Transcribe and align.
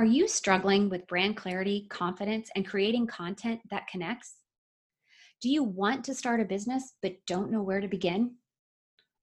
Are 0.00 0.06
you 0.06 0.28
struggling 0.28 0.88
with 0.88 1.06
brand 1.06 1.36
clarity, 1.36 1.86
confidence, 1.90 2.48
and 2.56 2.66
creating 2.66 3.06
content 3.06 3.60
that 3.70 3.86
connects? 3.86 4.36
Do 5.42 5.50
you 5.50 5.62
want 5.62 6.06
to 6.06 6.14
start 6.14 6.40
a 6.40 6.46
business 6.46 6.94
but 7.02 7.16
don't 7.26 7.50
know 7.50 7.62
where 7.62 7.82
to 7.82 7.86
begin? 7.86 8.36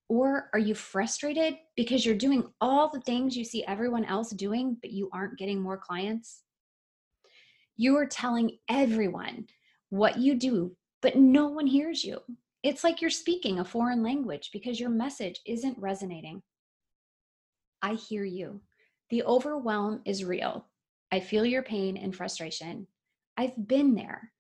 Or 0.08 0.52
are 0.54 0.60
you 0.60 0.76
frustrated 0.76 1.56
because 1.76 2.06
you're 2.06 2.14
doing 2.14 2.44
all 2.62 2.92
the 2.92 3.02
things 3.02 3.36
you 3.36 3.44
see 3.44 3.66
everyone 3.66 4.06
else 4.06 4.30
doing, 4.30 4.78
but 4.80 4.92
you 4.92 5.10
aren't 5.12 5.40
getting 5.40 5.60
more 5.60 5.80
clients? 5.80 6.44
You 7.76 7.98
are 7.98 8.06
telling 8.06 8.60
everyone 8.70 9.48
what 9.90 10.20
you 10.20 10.36
do, 10.36 10.78
but 11.02 11.16
no 11.16 11.48
one 11.48 11.66
hears 11.66 12.04
you. 12.04 12.20
It's 12.62 12.84
like 12.84 13.02
you're 13.02 13.10
speaking 13.10 13.58
a 13.58 13.66
foreign 13.66 14.04
language 14.04 14.52
because 14.54 14.80
your 14.80 14.92
message 14.92 15.42
isn't 15.48 15.80
resonating. 15.80 16.44
I 17.82 17.96
hear 17.96 18.24
you. 18.24 18.62
The 19.10 19.24
overwhelm 19.24 20.02
is 20.06 20.26
real. 20.26 20.68
I 21.12 21.22
feel 21.22 21.46
your 21.46 21.64
pain 21.64 21.96
and 21.96 22.14
frustration. 22.16 22.88
I've 23.38 23.68
been 23.68 23.96
there. 23.96 24.32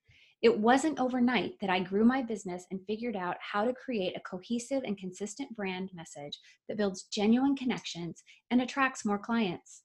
It 0.41 0.59
wasn't 0.59 0.99
overnight 0.99 1.53
that 1.61 1.69
I 1.69 1.79
grew 1.79 2.03
my 2.03 2.21
business 2.21 2.65
and 2.69 2.85
figured 2.85 3.15
out 3.15 3.37
how 3.39 3.63
to 3.63 3.73
create 3.73 4.15
a 4.15 4.29
cohesive 4.29 4.83
and 4.83 4.97
consistent 4.97 5.55
brand 5.55 5.89
message 5.93 6.37
that 6.67 6.77
builds 6.77 7.03
genuine 7.11 7.55
connections 7.55 8.23
and 8.51 8.61
attracts 8.61 9.05
more 9.05 9.17
clients. 9.17 9.83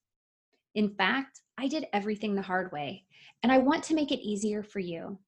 In 0.75 0.91
fact, 0.95 1.41
I 1.57 1.69
did 1.69 1.87
everything 1.93 2.35
the 2.35 2.43
hard 2.43 2.73
way, 2.73 3.05
and 3.43 3.53
I 3.53 3.59
want 3.59 3.85
to 3.85 3.95
make 3.95 4.11
it 4.11 4.27
easier 4.27 4.63
for 4.63 4.81
you. 4.81 5.19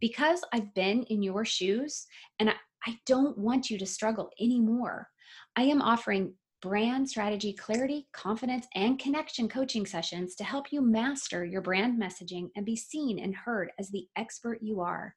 Because 0.00 0.42
I've 0.52 0.74
been 0.74 1.04
in 1.04 1.22
your 1.22 1.44
shoes 1.44 2.06
and 2.38 2.50
I, 2.50 2.54
I 2.86 2.98
don't 3.06 3.38
want 3.38 3.70
you 3.70 3.78
to 3.78 3.86
struggle 3.86 4.30
anymore, 4.40 5.08
I 5.56 5.62
am 5.62 5.80
offering 5.80 6.34
brand 6.60 7.08
strategy 7.08 7.52
clarity, 7.52 8.06
confidence, 8.12 8.66
and 8.74 8.98
connection 8.98 9.48
coaching 9.48 9.86
sessions 9.86 10.34
to 10.34 10.44
help 10.44 10.72
you 10.72 10.80
master 10.80 11.44
your 11.44 11.60
brand 11.60 12.00
messaging 12.00 12.50
and 12.56 12.66
be 12.66 12.76
seen 12.76 13.18
and 13.18 13.34
heard 13.34 13.70
as 13.78 13.90
the 13.90 14.06
expert 14.16 14.58
you 14.62 14.80
are. 14.80 15.14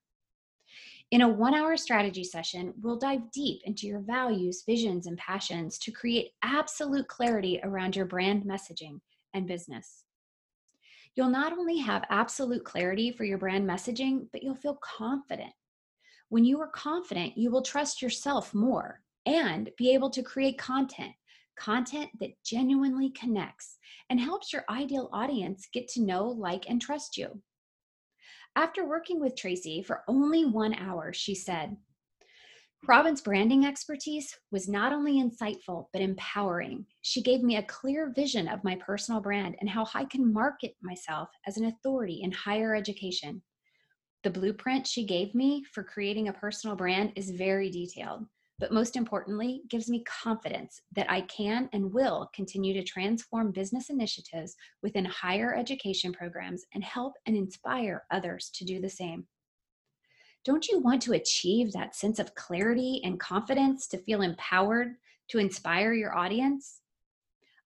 In 1.09 1.21
a 1.21 1.27
one 1.27 1.53
hour 1.53 1.75
strategy 1.75 2.23
session, 2.23 2.73
we'll 2.81 2.97
dive 2.97 3.31
deep 3.31 3.61
into 3.65 3.87
your 3.87 3.99
values, 3.99 4.63
visions, 4.65 5.07
and 5.07 5.17
passions 5.17 5.77
to 5.79 5.91
create 5.91 6.31
absolute 6.43 7.07
clarity 7.07 7.59
around 7.63 7.95
your 7.95 8.05
brand 8.05 8.43
messaging 8.43 9.01
and 9.33 9.47
business. 9.47 10.03
You'll 11.15 11.29
not 11.29 11.51
only 11.51 11.79
have 11.79 12.05
absolute 12.09 12.63
clarity 12.63 13.11
for 13.11 13.25
your 13.25 13.37
brand 13.37 13.67
messaging, 13.69 14.27
but 14.31 14.43
you'll 14.43 14.55
feel 14.55 14.79
confident. 14.81 15.51
When 16.29 16.45
you 16.45 16.61
are 16.61 16.69
confident, 16.69 17.37
you 17.37 17.51
will 17.51 17.61
trust 17.61 18.01
yourself 18.01 18.53
more 18.53 19.01
and 19.25 19.69
be 19.77 19.93
able 19.93 20.09
to 20.11 20.23
create 20.23 20.57
content 20.57 21.11
content 21.57 22.09
that 22.19 22.41
genuinely 22.43 23.09
connects 23.11 23.77
and 24.09 24.19
helps 24.19 24.51
your 24.51 24.63
ideal 24.69 25.09
audience 25.13 25.67
get 25.73 25.87
to 25.89 26.01
know, 26.01 26.25
like, 26.25 26.69
and 26.69 26.81
trust 26.81 27.17
you. 27.17 27.41
After 28.55 28.85
working 28.85 29.19
with 29.19 29.35
Tracy 29.35 29.81
for 29.81 30.03
only 30.07 30.45
one 30.45 30.73
hour, 30.73 31.13
she 31.13 31.35
said, 31.35 31.77
Robin's 32.87 33.21
branding 33.21 33.65
expertise 33.65 34.35
was 34.51 34.67
not 34.67 34.91
only 34.91 35.21
insightful, 35.21 35.85
but 35.93 36.01
empowering. 36.01 36.85
She 37.03 37.21
gave 37.21 37.43
me 37.43 37.57
a 37.57 37.63
clear 37.63 38.11
vision 38.15 38.47
of 38.47 38.63
my 38.63 38.75
personal 38.75 39.21
brand 39.21 39.55
and 39.59 39.69
how 39.69 39.87
I 39.93 40.05
can 40.05 40.33
market 40.33 40.75
myself 40.81 41.29
as 41.45 41.57
an 41.57 41.65
authority 41.65 42.21
in 42.23 42.31
higher 42.31 42.73
education. 42.73 43.43
The 44.23 44.31
blueprint 44.31 44.87
she 44.87 45.05
gave 45.05 45.35
me 45.35 45.63
for 45.71 45.83
creating 45.83 46.27
a 46.27 46.33
personal 46.33 46.75
brand 46.75 47.13
is 47.15 47.29
very 47.29 47.69
detailed 47.69 48.25
but 48.61 48.71
most 48.71 48.95
importantly, 48.95 49.63
gives 49.69 49.89
me 49.89 50.03
confidence 50.03 50.81
that 50.95 51.09
I 51.09 51.21
can 51.21 51.67
and 51.73 51.91
will 51.91 52.29
continue 52.31 52.75
to 52.75 52.83
transform 52.83 53.51
business 53.51 53.89
initiatives 53.89 54.55
within 54.83 55.03
higher 55.03 55.55
education 55.55 56.13
programs 56.13 56.63
and 56.75 56.83
help 56.83 57.13
and 57.25 57.35
inspire 57.35 58.03
others 58.11 58.51
to 58.53 58.63
do 58.63 58.79
the 58.79 58.87
same. 58.87 59.25
Don't 60.45 60.67
you 60.67 60.77
want 60.77 61.01
to 61.01 61.13
achieve 61.13 61.73
that 61.73 61.95
sense 61.95 62.19
of 62.19 62.35
clarity 62.35 63.01
and 63.03 63.19
confidence 63.19 63.87
to 63.87 63.97
feel 63.97 64.21
empowered 64.21 64.93
to 65.29 65.39
inspire 65.39 65.93
your 65.93 66.15
audience? 66.15 66.81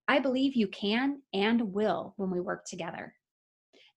I 0.08 0.20
believe 0.20 0.56
you 0.56 0.70
can 0.70 1.22
and 1.34 1.74
will 1.74 2.14
when 2.16 2.32
we 2.32 2.40
work 2.40 2.64
together. 2.66 3.14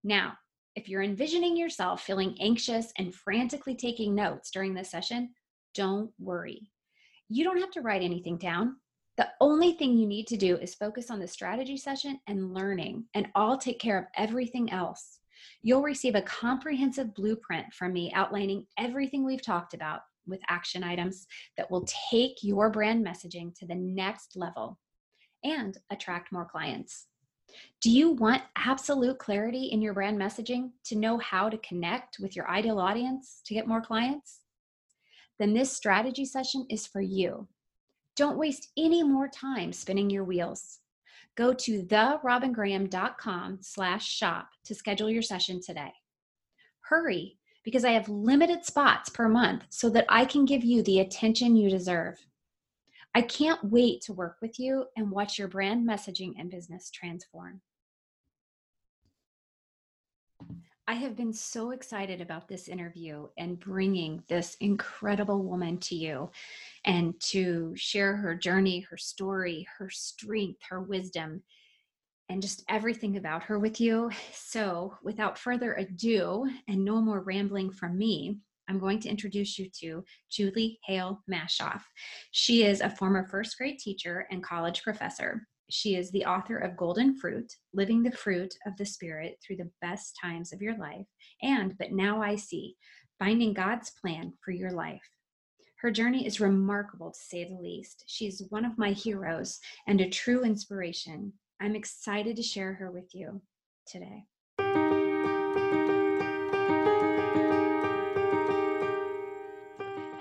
Now, 0.03 0.33
if 0.75 0.89
you're 0.89 1.03
envisioning 1.03 1.57
yourself 1.57 2.03
feeling 2.03 2.37
anxious 2.41 2.93
and 2.99 3.15
frantically 3.15 3.77
taking 3.77 4.17
notes 4.17 4.51
during 4.51 4.75
this 4.75 4.91
session, 4.91 5.31
don't 5.75 6.11
worry 6.19 6.73
you 7.29 7.45
don't 7.45 7.61
have 7.61 7.71
to 7.73 7.83
write 7.83 8.03
anything 8.03 8.39
down. 8.39 8.77
The 9.17 9.29
only 9.41 9.73
thing 9.73 9.97
you 9.97 10.07
need 10.07 10.27
to 10.29 10.37
do 10.37 10.57
is 10.59 10.75
focus 10.75 11.11
on 11.11 11.19
the 11.19 11.27
strategy 11.27 11.77
session 11.77 12.21
and 12.29 12.55
learning, 12.55 13.05
and 13.15 13.29
I'll 13.35 13.59
take 13.59 13.81
care 13.81 13.99
of 13.99 14.05
everything 14.17 14.71
else. 14.71 15.19
You'll 15.63 15.83
receive 15.83 16.15
a 16.15 16.23
comprehensive 16.23 17.15
blueprint 17.15 17.73
from 17.73 17.93
me 17.93 18.13
outlining 18.15 18.67
everything 18.79 19.25
we've 19.25 19.43
talked 19.43 19.75
about 19.75 20.01
with 20.27 20.41
action 20.49 20.85
items 20.85 21.27
that 21.57 21.71
will 21.71 21.87
take 22.11 22.37
your 22.43 22.71
brand 22.71 23.05
messaging 23.05 23.55
to 23.59 23.67
the 23.67 23.75
next 23.75 24.37
level 24.37 24.79
and 25.43 25.77
attract 25.91 26.33
more 26.33 26.45
clients. 26.45 27.07
Do 27.81 27.91
you 27.91 28.11
want 28.11 28.43
absolute 28.57 29.19
clarity 29.19 29.67
in 29.67 29.81
your 29.81 29.95
brand 29.95 30.19
messaging 30.19 30.71
to 30.85 30.97
know 30.97 31.19
how 31.19 31.49
to 31.49 31.59
connect 31.59 32.19
with 32.21 32.37
your 32.37 32.49
ideal 32.49 32.79
audience 32.79 33.41
to 33.47 33.55
get 33.55 33.67
more 33.67 33.81
clients? 33.81 34.41
Then 35.39 35.55
this 35.55 35.73
strategy 35.73 36.25
session 36.25 36.67
is 36.69 36.87
for 36.87 37.01
you. 37.01 37.47
Don't 38.17 38.39
waste 38.39 38.71
any 38.77 39.03
more 39.03 39.29
time 39.29 39.73
spinning 39.73 40.11
your 40.11 40.25
wheels. 40.25 40.81
Go 41.37 41.53
to 41.53 41.85
therobingraham.com 41.85 43.59
slash 43.61 44.09
shop 44.09 44.49
to 44.65 44.75
schedule 44.75 45.09
your 45.09 45.23
session 45.23 45.61
today. 45.61 45.93
Hurry, 46.81 47.39
because 47.63 47.85
I 47.85 47.93
have 47.93 48.09
limited 48.09 48.65
spots 48.65 49.09
per 49.11 49.29
month 49.29 49.63
so 49.69 49.89
that 49.91 50.07
I 50.09 50.25
can 50.25 50.45
give 50.45 50.65
you 50.65 50.83
the 50.83 51.01
attention 51.01 51.55
you 51.55 51.71
deserve. 51.71 52.19
I 53.15 53.23
can't 53.23 53.63
wait 53.63 54.01
to 54.03 54.13
work 54.13 54.39
with 54.43 54.59
you 54.59 54.87
and 54.97 55.11
watch 55.11 55.39
your 55.39 55.49
brand 55.49 55.89
messaging 55.89 56.33
and 56.39 56.51
business 56.51 56.91
transform. 56.91 57.61
I 60.89 60.95
have 60.95 61.17
been 61.17 61.35
so 61.35 61.73
excited 61.73 62.23
about 62.23 62.49
this 62.49 62.67
interview 62.67 63.29
and 63.37 63.61
bringing 63.61 64.23
this 64.27 64.57
incredible 64.59 65.43
woman 65.43 65.77
to 65.81 65.95
you 65.95 66.31
and 66.87 67.13
to 67.25 67.75
share 67.77 68.17
her 68.17 68.35
journey, 68.35 68.81
her 68.89 68.97
story, 68.97 69.69
her 69.77 69.91
strength, 69.91 70.63
her 70.71 70.81
wisdom, 70.81 71.43
and 72.31 72.41
just 72.41 72.65
everything 72.71 73.19
about 73.19 73.43
her 73.43 73.59
with 73.59 73.83
you. 73.83 74.11
So, 74.33 74.97
without 75.03 75.39
further 75.39 75.75
ado, 75.75 76.51
and 76.69 76.87
no 76.87 77.03
more 77.03 77.21
rambling 77.21 77.71
from 77.71 77.99
me, 77.99 78.39
I'm 78.67 78.79
going 78.79 79.01
to 79.01 79.11
introduce 79.11 79.59
you 79.59 79.69
to 79.81 80.05
Julie 80.31 80.81
Hale 80.87 81.23
Maschhoff. 81.31 81.83
She 82.31 82.65
is 82.65 82.81
a 82.81 82.89
former 82.89 83.27
first 83.27 83.59
grade 83.59 83.79
teacher 83.79 84.27
and 84.31 84.43
college 84.43 84.83
professor. 84.83 85.47
She 85.71 85.97
is 85.97 86.11
the 86.11 86.25
author 86.25 86.57
of 86.57 86.79
Golden 86.79 87.15
Fruit 87.15 87.53
Living 87.75 88.03
the 88.03 88.11
Fruit 88.11 88.55
of 88.67 88.75
the 88.79 88.87
Spirit 88.87 89.37
Through 89.43 89.57
the 89.57 89.71
Best 89.83 90.17
Times 90.19 90.51
of 90.51 90.63
Your 90.63 90.79
Life, 90.79 91.05
and 91.43 91.77
But 91.77 91.93
Now 91.93 92.23
I 92.23 92.37
See 92.37 92.75
Finding 93.19 93.53
God's 93.53 93.91
Plan 93.91 94.33
for 94.43 94.53
Your 94.53 94.71
Life. 94.71 95.03
Her 95.81 95.91
journey 95.91 96.27
is 96.27 96.41
remarkable 96.41 97.11
to 97.11 97.19
say 97.19 97.45
the 97.45 97.61
least. 97.61 98.05
She's 98.07 98.43
one 98.49 98.65
of 98.65 98.79
my 98.79 98.93
heroes 98.93 99.59
and 99.87 100.01
a 100.01 100.09
true 100.09 100.43
inspiration. 100.43 101.35
I'm 101.61 101.77
excited 101.77 102.37
to 102.37 102.43
share 102.43 102.73
her 102.73 102.91
with 102.91 103.15
you 103.15 103.43
today. 103.87 104.25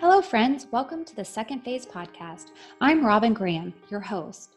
Hello, 0.02 0.22
friends. 0.22 0.68
Welcome 0.74 1.06
to 1.06 1.16
the 1.16 1.24
Second 1.24 1.62
Phase 1.62 1.86
podcast. 1.86 2.52
I'm 2.82 3.06
Robin 3.06 3.34
Graham, 3.34 3.74
your 3.90 4.02
host 4.02 4.57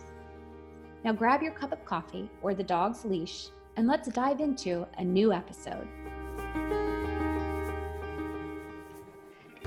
Now 1.03 1.13
grab 1.13 1.41
your 1.41 1.53
cup 1.53 1.71
of 1.71 1.83
coffee 1.83 2.29
or 2.43 2.53
the 2.53 2.63
dog's 2.63 3.05
leash 3.05 3.47
and 3.75 3.87
let's 3.87 4.07
dive 4.09 4.39
into 4.39 4.85
a 4.99 5.03
new 5.03 5.33
episode. 5.33 5.87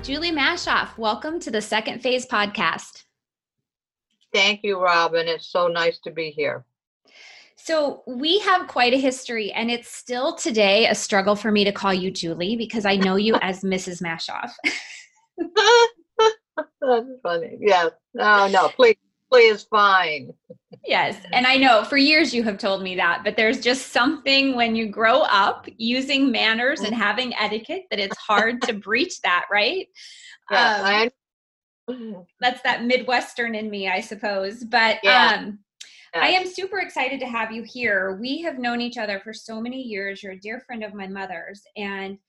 Julie 0.01 0.31
Maschhoff, 0.31 0.97
welcome 0.97 1.41
to 1.41 1.51
the 1.51 1.61
Second 1.61 2.01
Phase 2.01 2.25
podcast. 2.25 3.03
Thank 4.31 4.61
you, 4.63 4.79
Robin. 4.81 5.27
It's 5.27 5.47
so 5.47 5.67
nice 5.67 5.99
to 6.05 6.11
be 6.11 6.29
here. 6.29 6.63
So, 7.57 8.03
we 8.05 8.39
have 8.39 8.67
quite 8.67 8.93
a 8.93 8.97
history, 8.97 9.51
and 9.51 9.71
it's 9.71 9.89
still 9.89 10.35
today 10.35 10.87
a 10.87 10.93
struggle 10.93 11.35
for 11.35 11.51
me 11.51 11.63
to 11.63 11.71
call 11.71 11.93
you 11.93 12.11
Julie 12.11 12.55
because 12.55 12.85
I 12.85 12.97
know 12.97 13.15
you 13.15 13.35
as 13.41 13.61
Mrs. 13.61 14.03
Maschhoff. 14.03 14.51
That's 16.81 17.07
funny. 17.23 17.57
Yes. 17.59 17.91
No, 18.13 18.47
no, 18.47 18.69
please, 18.69 18.97
please, 19.35 19.63
fine. 19.63 20.33
yes. 20.85 21.17
And 21.33 21.45
I 21.45 21.57
know 21.57 21.83
for 21.83 21.97
years 21.97 22.33
you 22.33 22.43
have 22.43 22.57
told 22.57 22.83
me 22.83 22.95
that, 22.95 23.21
but 23.23 23.35
there's 23.35 23.59
just 23.59 23.91
something 23.91 24.55
when 24.55 24.75
you 24.75 24.87
grow 24.87 25.21
up 25.21 25.67
using 25.77 26.31
manners 26.31 26.81
and 26.81 26.95
having 26.95 27.33
etiquette 27.35 27.83
that 27.91 27.99
it's 27.99 28.17
hard 28.17 28.61
to 28.63 28.73
breach 28.73 29.21
that, 29.21 29.45
right? 29.51 29.87
Yes, 30.51 31.09
um, 31.87 32.25
that's 32.39 32.61
that 32.61 32.83
Midwestern 32.83 33.55
in 33.55 33.71
me, 33.71 33.87
I 33.89 33.99
suppose. 33.99 34.63
But 34.63 34.99
yeah. 35.01 35.37
um, 35.39 35.57
I 36.13 36.29
am 36.29 36.45
super 36.45 36.81
excited 36.81 37.19
to 37.21 37.25
have 37.25 37.51
you 37.51 37.63
here. 37.63 38.19
We 38.21 38.43
have 38.43 38.59
known 38.59 38.79
each 38.79 38.99
other 38.99 39.19
for 39.19 39.33
so 39.33 39.59
many 39.59 39.81
years. 39.81 40.21
You're 40.21 40.33
a 40.33 40.39
dear 40.39 40.59
friend 40.67 40.83
of 40.83 40.93
my 40.93 41.07
mother's, 41.07 41.63
and 41.75 42.19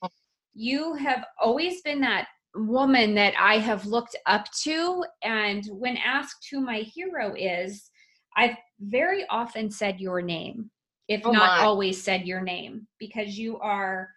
you 0.54 0.94
have 0.94 1.26
always 1.38 1.82
been 1.82 2.00
that 2.00 2.28
woman 2.56 3.14
that 3.14 3.34
I 3.38 3.58
have 3.58 3.86
looked 3.86 4.16
up 4.26 4.50
to. 4.62 5.04
And 5.22 5.64
when 5.70 5.96
asked 5.96 6.48
who 6.50 6.60
my 6.60 6.78
hero 6.78 7.34
is, 7.36 7.90
I've 8.36 8.56
very 8.80 9.24
often 9.30 9.70
said 9.70 10.00
your 10.00 10.20
name, 10.22 10.70
if 11.08 11.22
oh 11.24 11.32
not 11.32 11.60
always 11.60 12.02
said 12.02 12.26
your 12.26 12.42
name, 12.42 12.86
because 12.98 13.38
you 13.38 13.58
are 13.58 14.10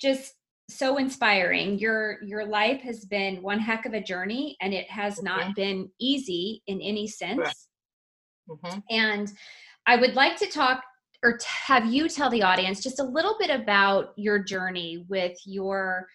just 0.00 0.34
so 0.68 0.96
inspiring. 0.96 1.78
Your 1.78 2.22
your 2.22 2.44
life 2.44 2.80
has 2.82 3.04
been 3.04 3.42
one 3.42 3.58
heck 3.58 3.86
of 3.86 3.94
a 3.94 4.02
journey, 4.02 4.56
and 4.60 4.74
it 4.74 4.90
has 4.90 5.22
not 5.22 5.54
been 5.54 5.90
easy 5.98 6.62
in 6.66 6.80
any 6.80 7.06
sense. 7.06 7.38
Right 7.38 7.54
Mm-hmm. 8.48 8.78
And 8.90 9.32
I 9.86 9.96
would 9.96 10.14
like 10.14 10.36
to 10.38 10.46
talk 10.46 10.82
or 11.22 11.38
have 11.66 11.90
you 11.90 12.08
tell 12.08 12.28
the 12.28 12.42
audience 12.42 12.82
just 12.82 13.00
a 13.00 13.04
little 13.04 13.36
bit 13.38 13.48
about 13.48 14.12
your 14.16 14.38
journey 14.38 15.06
with 15.08 15.34
your 15.46 16.06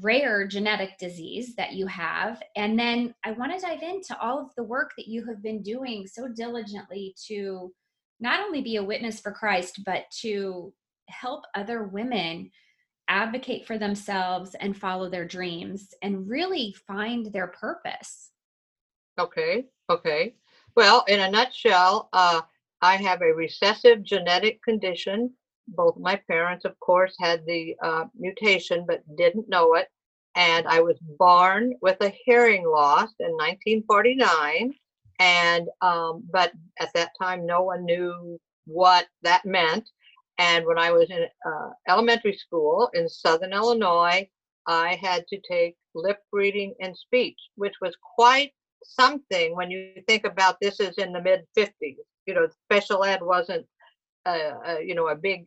rare 0.00 0.46
genetic 0.46 0.98
disease 0.98 1.54
that 1.56 1.72
you 1.72 1.86
have. 1.86 2.42
And 2.56 2.78
then 2.78 3.14
I 3.24 3.32
want 3.32 3.52
to 3.52 3.60
dive 3.60 3.82
into 3.82 4.18
all 4.20 4.40
of 4.40 4.54
the 4.56 4.62
work 4.62 4.92
that 4.96 5.08
you 5.08 5.24
have 5.26 5.42
been 5.42 5.62
doing 5.62 6.06
so 6.06 6.28
diligently 6.28 7.14
to 7.28 7.72
not 8.20 8.40
only 8.40 8.62
be 8.62 8.76
a 8.76 8.84
witness 8.84 9.20
for 9.20 9.32
Christ, 9.32 9.82
but 9.84 10.04
to 10.20 10.72
help 11.08 11.44
other 11.54 11.84
women 11.84 12.50
advocate 13.08 13.66
for 13.66 13.78
themselves 13.78 14.54
and 14.60 14.76
follow 14.76 15.10
their 15.10 15.26
dreams 15.26 15.88
and 16.02 16.28
really 16.28 16.74
find 16.86 17.32
their 17.32 17.48
purpose. 17.48 18.30
Okay, 19.18 19.66
okay. 19.90 20.34
Well, 20.74 21.04
in 21.08 21.20
a 21.20 21.30
nutshell, 21.30 22.08
uh, 22.12 22.40
I 22.80 22.96
have 22.96 23.20
a 23.20 23.34
recessive 23.34 24.02
genetic 24.02 24.62
condition. 24.62 25.34
Both 25.68 25.96
my 25.98 26.16
parents, 26.28 26.64
of 26.64 26.78
course, 26.80 27.14
had 27.18 27.44
the 27.46 27.76
uh, 27.82 28.04
mutation 28.18 28.84
but 28.86 29.02
didn't 29.16 29.48
know 29.48 29.74
it. 29.74 29.88
And 30.34 30.66
I 30.66 30.80
was 30.80 30.98
born 31.18 31.74
with 31.82 31.98
a 32.00 32.12
hearing 32.24 32.66
loss 32.66 33.10
in 33.20 33.32
1949. 33.32 34.74
And, 35.18 35.68
um, 35.82 36.24
but 36.32 36.52
at 36.80 36.92
that 36.94 37.10
time, 37.20 37.46
no 37.46 37.62
one 37.62 37.84
knew 37.84 38.40
what 38.66 39.06
that 39.22 39.44
meant. 39.44 39.88
And 40.38 40.64
when 40.66 40.78
I 40.78 40.90
was 40.90 41.10
in 41.10 41.26
uh, 41.46 41.70
elementary 41.88 42.34
school 42.34 42.90
in 42.94 43.08
Southern 43.08 43.52
Illinois, 43.52 44.28
I 44.66 44.98
had 45.00 45.26
to 45.28 45.38
take 45.48 45.76
lip 45.94 46.18
reading 46.32 46.74
and 46.80 46.96
speech, 46.96 47.38
which 47.56 47.74
was 47.80 47.94
quite 48.16 48.52
something 48.84 49.54
when 49.54 49.70
you 49.70 49.92
think 50.08 50.24
about 50.24 50.56
this 50.60 50.80
is 50.80 50.96
in 50.98 51.12
the 51.12 51.22
mid 51.22 51.42
50s 51.56 51.96
you 52.26 52.34
know 52.34 52.46
special 52.64 53.04
ed 53.04 53.22
wasn't 53.22 53.66
a, 54.26 54.52
a 54.66 54.82
you 54.84 54.94
know 54.94 55.08
a 55.08 55.16
big 55.16 55.44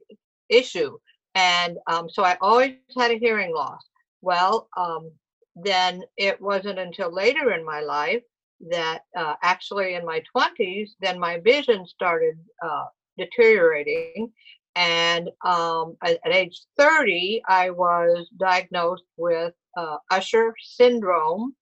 issue 0.49 0.97
and 1.33 1.77
um, 1.87 2.09
so 2.09 2.23
i 2.23 2.37
always 2.41 2.75
had 2.97 3.11
a 3.11 3.17
hearing 3.17 3.53
loss. 3.53 3.81
Well 4.21 4.69
um, 4.77 5.11
then 5.55 6.03
it 6.17 6.41
wasn't 6.41 6.79
until 6.79 7.13
later 7.13 7.53
in 7.53 7.65
my 7.65 7.81
life 7.81 8.23
that 8.69 9.01
uh, 9.17 9.35
actually 9.43 9.95
in 9.95 10.05
my 10.05 10.21
20s 10.35 10.89
then 10.99 11.19
my 11.19 11.39
vision 11.39 11.85
started 11.85 12.35
uh, 12.63 12.85
deteriorating 13.17 14.31
and 14.75 15.29
um, 15.45 15.95
at, 16.03 16.19
at, 16.25 16.31
age 16.33 16.61
30 16.77 17.41
i 17.47 17.69
was 17.69 18.27
diagnosed 18.37 19.03
with 19.17 19.53
uh, 19.77 19.97
usher 20.11 20.53
syndrome 20.61 21.53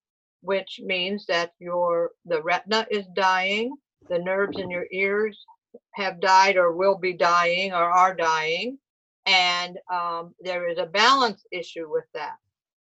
which 0.44 0.81
means 0.83 1.25
that 1.25 1.54
your 1.59 2.12
the 2.25 2.42
retina 2.42 2.86
is 2.92 3.06
dying, 3.16 3.75
the 4.09 4.19
nerves 4.19 4.59
in 4.59 4.69
your 4.69 4.86
ears 4.92 5.39
have 5.92 6.20
died 6.20 6.58
or 6.58 6.74
will 6.74 6.98
be 6.98 7.14
dying 7.14 7.74
or 7.74 7.84
are 7.84 8.16
dying, 8.16 8.78
and 9.25 9.78
um, 9.92 10.34
there 10.40 10.70
is 10.70 10.78
a 10.78 10.86
balance 10.86 11.46
issue 11.52 11.90
with 11.90 12.06
that. 12.14 12.36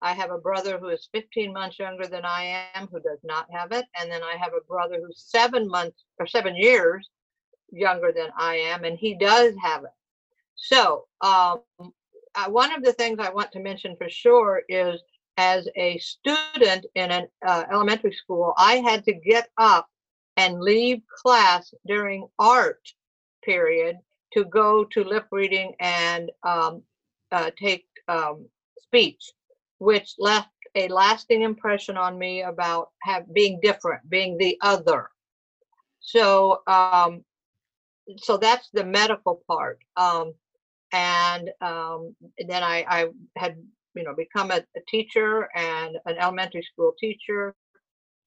I 0.02 0.14
have 0.14 0.30
a 0.30 0.38
brother 0.38 0.78
who 0.78 0.88
is 0.88 1.08
15 1.12 1.52
months 1.52 1.78
younger 1.78 2.06
than 2.06 2.24
I 2.24 2.66
am 2.74 2.88
who 2.88 3.00
does 3.00 3.18
not 3.22 3.46
have 3.52 3.72
it, 3.72 3.84
and 3.98 4.10
then 4.10 4.22
I 4.22 4.36
have 4.36 4.52
a 4.54 4.64
brother 4.66 4.98
who's 5.04 5.24
seven 5.26 5.68
months 5.68 6.04
or 6.18 6.26
seven 6.26 6.56
years 6.56 7.08
younger 7.70 8.12
than 8.12 8.30
I 8.36 8.56
am, 8.56 8.84
and 8.84 8.98
he 8.98 9.14
does 9.14 9.54
have 9.62 9.84
it. 9.84 9.90
So, 10.56 11.04
um, 11.20 11.60
uh, 12.34 12.48
one 12.48 12.72
of 12.74 12.82
the 12.82 12.92
things 12.92 13.18
I 13.18 13.30
want 13.30 13.52
to 13.52 13.60
mention 13.60 13.96
for 13.96 14.08
sure 14.08 14.62
is 14.68 15.00
as 15.36 15.68
a 15.76 15.98
student 15.98 16.86
in 16.94 17.10
an 17.10 17.26
uh, 17.46 17.64
elementary 17.72 18.12
school, 18.12 18.54
I 18.56 18.76
had 18.76 19.04
to 19.04 19.12
get 19.12 19.48
up 19.58 19.88
and 20.40 20.58
leave 20.58 21.02
class 21.22 21.74
during 21.86 22.26
art 22.38 22.80
period 23.44 23.96
to 24.32 24.44
go 24.46 24.84
to 24.84 25.04
lip 25.04 25.26
reading 25.30 25.74
and 25.80 26.30
um, 26.44 26.82
uh, 27.30 27.50
take 27.62 27.84
um, 28.08 28.46
speech, 28.78 29.22
which 29.78 30.14
left 30.18 30.48
a 30.74 30.88
lasting 30.88 31.42
impression 31.42 31.98
on 31.98 32.18
me 32.18 32.42
about 32.42 32.88
have, 33.02 33.24
being 33.34 33.60
different, 33.60 34.08
being 34.08 34.38
the 34.38 34.56
other. 34.62 35.10
So, 36.00 36.62
um, 36.66 37.22
so 38.16 38.38
that's 38.38 38.70
the 38.72 38.84
medical 38.84 39.42
part. 39.46 39.78
Um, 39.96 40.32
and 40.92 41.50
um, 41.60 42.16
then 42.48 42.62
I, 42.62 42.84
I 42.88 43.08
had 43.36 43.56
you 43.94 44.04
know 44.04 44.14
become 44.16 44.50
a, 44.50 44.60
a 44.74 44.80
teacher 44.88 45.48
and 45.54 45.98
an 46.06 46.16
elementary 46.18 46.62
school 46.62 46.94
teacher 46.98 47.54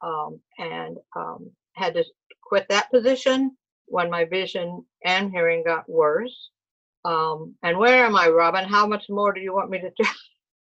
um, 0.02 0.40
and 0.60 0.98
um, 1.16 1.50
had 1.75 1.94
to 1.94 2.03
quit 2.44 2.65
that 2.70 2.92
position 2.92 3.56
when 3.86 4.10
my 4.10 4.25
vision 4.25 4.86
and 5.06 5.32
hearing 5.32 5.63
got 5.65 5.89
worse 5.89 6.50
um, 7.06 7.56
and 7.63 7.77
where 7.77 8.06
am 8.06 8.15
i 8.15 8.27
robin 8.27 8.65
how 8.65 8.88
much 8.88 9.06
more 9.10 9.34
do 9.34 9.42
you 9.42 9.53
want 9.53 9.70
me 9.70 9.80
to 9.80 9.92
tell 10.01 10.13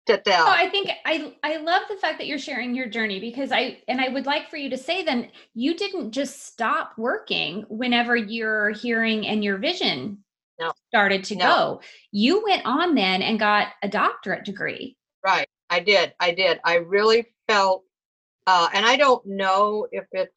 to 0.05 0.17
tell. 0.19 0.45
Oh, 0.45 0.51
I 0.51 0.69
think 0.69 0.89
I 1.05 1.33
I 1.43 1.57
love 1.57 1.83
the 1.89 1.97
fact 1.97 2.19
that 2.19 2.27
you're 2.27 2.37
sharing 2.37 2.75
your 2.75 2.87
journey 2.87 3.19
because 3.19 3.51
I 3.51 3.79
and 3.87 3.99
I 3.99 4.09
would 4.09 4.25
like 4.25 4.49
for 4.49 4.57
you 4.57 4.69
to 4.69 4.77
say 4.77 5.03
then 5.03 5.29
you 5.53 5.75
didn't 5.75 6.11
just 6.11 6.45
stop 6.45 6.91
working 6.97 7.65
whenever 7.69 8.15
your 8.15 8.69
hearing 8.69 9.25
and 9.25 9.43
your 9.43 9.57
vision 9.57 10.23
no. 10.59 10.71
started 10.87 11.23
to 11.25 11.35
no. 11.35 11.45
go. 11.45 11.81
You 12.11 12.43
went 12.43 12.65
on 12.65 12.95
then 12.95 13.21
and 13.21 13.39
got 13.39 13.69
a 13.81 13.89
doctorate 13.89 14.45
degree. 14.45 14.95
Right. 15.23 15.47
I 15.69 15.79
did. 15.79 16.13
I 16.19 16.31
did. 16.31 16.59
I 16.63 16.75
really 16.75 17.25
felt, 17.47 17.83
uh, 18.47 18.69
and 18.73 18.85
I 18.85 18.95
don't 18.95 19.25
know 19.25 19.87
if 19.91 20.05
it's, 20.11 20.31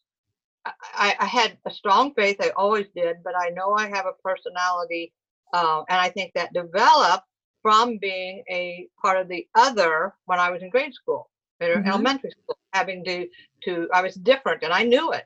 I, 0.64 1.14
I, 1.18 1.24
had 1.24 1.56
a 1.64 1.70
strong 1.70 2.12
faith. 2.14 2.36
I 2.40 2.50
always 2.50 2.86
did, 2.94 3.16
but 3.24 3.34
I 3.38 3.50
know 3.50 3.74
I 3.74 3.88
have 3.88 4.06
a 4.06 4.22
personality, 4.22 5.12
uh, 5.54 5.82
and 5.88 5.98
I 5.98 6.10
think 6.10 6.32
that 6.34 6.52
developed 6.52 7.24
from 7.62 7.98
being 7.98 8.42
a 8.50 8.88
part 9.00 9.18
of 9.18 9.28
the 9.28 9.46
other 9.54 10.14
when 10.26 10.38
I 10.38 10.50
was 10.50 10.62
in 10.62 10.70
grade 10.70 10.94
school, 10.94 11.30
in 11.60 11.68
mm-hmm. 11.68 11.88
elementary 11.88 12.30
school, 12.30 12.58
having 12.72 13.04
to 13.04 13.26
to 13.64 13.88
I 13.94 14.02
was 14.02 14.14
different, 14.14 14.62
and 14.62 14.72
I 14.72 14.82
knew 14.82 15.12
it, 15.12 15.24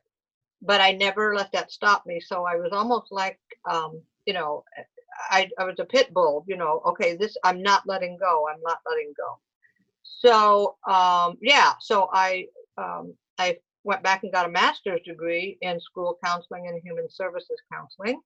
but 0.61 0.81
I 0.81 0.93
never 0.93 1.35
let 1.35 1.51
that 1.53 1.73
stop 1.73 2.07
me. 2.07 2.21
So 2.21 2.45
I 2.45 2.57
was 2.57 2.71
almost 2.73 3.11
like 3.11 3.41
um, 3.69 4.01
you 4.27 4.35
know, 4.35 4.65
I, 5.31 5.51
I 5.59 5.65
was 5.65 5.77
a 5.79 5.85
pit 5.85 6.13
bull, 6.13 6.45
you 6.47 6.57
know, 6.57 6.81
okay, 6.87 7.17
this, 7.17 7.37
I'm 7.45 7.63
not 7.63 7.83
letting 7.87 8.19
go. 8.19 8.47
I'm 8.53 8.61
not 8.63 8.79
letting 8.89 9.13
go. 9.17 9.39
So, 10.03 10.77
um, 10.93 11.37
yeah, 11.41 11.73
so 11.81 12.09
I, 12.13 12.47
um, 12.79 13.15
I 13.39 13.59
went 13.85 14.03
back 14.03 14.23
and 14.23 14.33
got 14.33 14.47
a 14.47 14.51
master's 14.51 15.01
degree 15.05 15.59
in 15.63 15.81
school 15.81 16.19
counseling 16.25 16.69
and 16.69 16.81
human 16.83 17.09
services 17.11 17.61
counseling. 17.73 18.21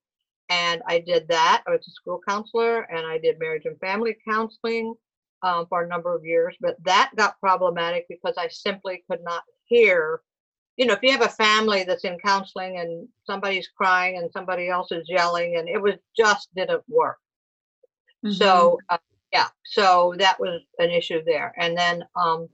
And 0.49 0.81
I 0.87 0.99
did 0.99 1.27
that. 1.29 1.63
I 1.67 1.71
was 1.71 1.87
a 1.87 1.91
school 1.91 2.21
counselor 2.27 2.81
and 2.83 3.05
I 3.05 3.17
did 3.17 3.39
marriage 3.39 3.65
and 3.65 3.79
family 3.79 4.17
counseling. 4.27 4.95
um, 5.43 5.67
for 5.67 5.83
a 5.83 5.87
number 5.87 6.15
of 6.15 6.25
years, 6.25 6.55
but 6.61 6.77
that 6.85 7.11
got 7.15 7.39
problematic 7.39 8.05
because 8.09 8.35
I 8.37 8.47
simply 8.49 9.03
could 9.09 9.23
not 9.23 9.43
hear. 9.65 10.21
You 10.77 10.85
know, 10.87 10.93
if 10.93 11.03
you 11.03 11.11
have 11.11 11.21
a 11.21 11.29
family 11.29 11.83
that's 11.83 12.03
in 12.05 12.17
counseling 12.19 12.77
and 12.79 13.07
somebody's 13.25 13.67
crying 13.69 14.17
and 14.17 14.31
somebody 14.31 14.69
else 14.69 14.91
is 14.91 15.07
yelling, 15.09 15.57
and 15.57 15.67
it 15.69 15.81
was 15.81 15.95
just 16.17 16.49
didn't 16.55 16.83
work. 16.89 17.17
Mhm. 18.25 18.33
So 18.33 18.79
uh, 18.89 18.97
yeah, 19.33 19.47
so 19.65 20.13
that 20.19 20.39
was 20.39 20.61
an 20.79 20.91
issue 20.91 21.23
there. 21.25 21.53
And 21.57 21.77
then 21.77 22.03
um 22.15 22.49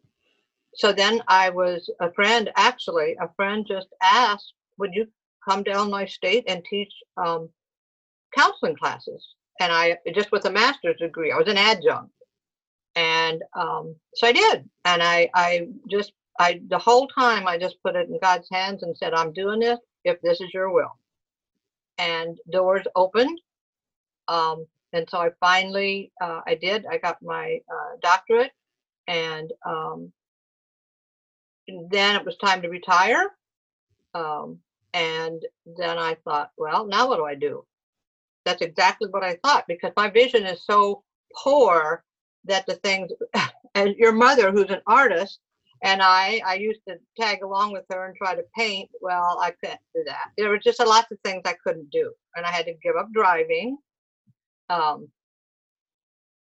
so 0.75 0.91
then 0.93 1.21
I 1.27 1.49
was 1.49 1.89
a 1.99 2.11
friend 2.13 2.51
actually, 2.55 3.15
a 3.21 3.29
friend 3.35 3.65
just 3.67 3.87
asked, 4.01 4.53
would 4.77 4.91
you 4.93 5.07
come 5.47 5.63
to 5.63 5.71
Illinois 5.71 6.05
State 6.11 6.45
and 6.47 6.63
teach 6.69 6.93
um 7.17 7.49
counseling 8.35 8.75
classes? 8.75 9.25
And 9.59 9.71
I 9.71 9.97
just 10.13 10.31
with 10.31 10.45
a 10.45 10.51
master's 10.51 10.97
degree, 10.97 11.31
I 11.31 11.37
was 11.37 11.47
an 11.47 11.57
adjunct. 11.57 12.11
And 12.95 13.43
um 13.55 13.95
so 14.15 14.27
I 14.27 14.31
did. 14.31 14.69
And 14.85 15.03
I 15.03 15.29
I 15.35 15.67
just 15.89 16.13
I 16.39 16.61
the 16.69 16.79
whole 16.79 17.07
time 17.07 17.47
I 17.47 17.57
just 17.57 17.81
put 17.83 17.95
it 17.95 18.09
in 18.09 18.19
God's 18.21 18.47
hands 18.51 18.83
and 18.83 18.97
said, 18.97 19.13
I'm 19.13 19.33
doing 19.33 19.59
this 19.59 19.79
if 20.03 20.21
this 20.21 20.41
is 20.41 20.53
your 20.53 20.71
will. 20.71 20.97
And 21.97 22.37
doors 22.51 22.85
opened. 22.95 23.39
Um 24.27 24.65
and 24.93 25.09
so 25.09 25.17
I 25.17 25.31
finally, 25.39 26.11
uh, 26.21 26.41
I 26.45 26.55
did. 26.55 26.85
I 26.85 26.97
got 26.99 27.17
my 27.21 27.59
uh, 27.69 27.97
doctorate, 28.01 28.51
and 29.07 29.51
um, 29.65 30.13
then 31.67 32.15
it 32.15 32.25
was 32.25 32.37
time 32.37 32.61
to 32.61 32.69
retire. 32.69 33.31
Um, 34.13 34.59
and 34.93 35.41
then 35.77 35.97
I 35.97 36.15
thought, 36.23 36.51
well, 36.57 36.85
now 36.85 37.07
what 37.07 37.17
do 37.17 37.25
I 37.25 37.35
do? 37.35 37.65
That's 38.45 38.61
exactly 38.61 39.09
what 39.09 39.23
I 39.23 39.37
thought 39.43 39.65
because 39.67 39.91
my 39.95 40.09
vision 40.09 40.45
is 40.45 40.65
so 40.65 41.03
poor 41.35 42.03
that 42.45 42.65
the 42.65 42.75
things, 42.75 43.11
and 43.75 43.95
your 43.95 44.11
mother, 44.11 44.51
who's 44.51 44.69
an 44.69 44.81
artist, 44.85 45.39
and 45.83 46.01
I, 46.01 46.41
I 46.45 46.55
used 46.55 46.79
to 46.87 46.95
tag 47.19 47.43
along 47.43 47.73
with 47.73 47.83
her 47.91 48.05
and 48.05 48.15
try 48.15 48.35
to 48.35 48.43
paint. 48.57 48.89
Well, 49.01 49.37
I 49.41 49.51
couldn't 49.51 49.81
do 49.93 50.03
that. 50.07 50.31
There 50.37 50.49
were 50.49 50.57
just 50.57 50.79
a 50.79 50.85
lot 50.85 51.11
of 51.11 51.17
things 51.25 51.41
I 51.45 51.55
couldn't 51.61 51.91
do, 51.91 52.13
and 52.35 52.45
I 52.45 52.51
had 52.51 52.65
to 52.67 52.73
give 52.81 52.95
up 52.95 53.11
driving. 53.13 53.77
Um, 54.69 55.09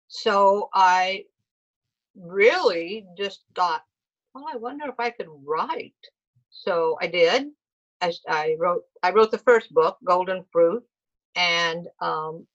so 0.08 0.70
I 0.72 1.24
really 2.18 3.06
just 3.18 3.44
thought, 3.54 3.82
well, 4.42 4.54
I 4.54 4.58
wonder 4.58 4.86
if 4.88 4.98
I 5.00 5.10
could 5.10 5.28
write. 5.44 5.94
So 6.50 6.98
I 7.00 7.08
did. 7.08 7.48
I 8.28 8.56
wrote 8.58 8.82
I 9.02 9.10
wrote 9.12 9.30
the 9.32 9.38
first 9.38 9.72
book, 9.74 9.98
Golden 10.04 10.44
Fruit, 10.52 10.84
and 11.36 11.88
um, 12.00 12.46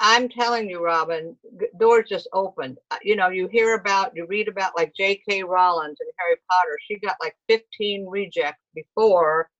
I'm 0.00 0.28
telling 0.30 0.70
you, 0.70 0.84
Robin, 0.84 1.36
doors 1.78 2.08
just 2.08 2.28
opened. 2.32 2.78
Uh, 2.90 2.98
You 3.02 3.16
know, 3.16 3.28
you 3.28 3.48
hear 3.48 3.74
about, 3.74 4.16
you 4.16 4.26
read 4.26 4.48
about 4.48 4.76
like 4.76 4.94
J.K. 4.96 5.44
Rowling 5.44 5.88
and 5.88 6.10
Harry 6.18 6.36
Potter. 6.50 6.78
She 6.86 6.98
got 6.98 7.16
like 7.22 7.36
15 7.48 8.06
rejects 8.06 8.62
before 8.74 9.50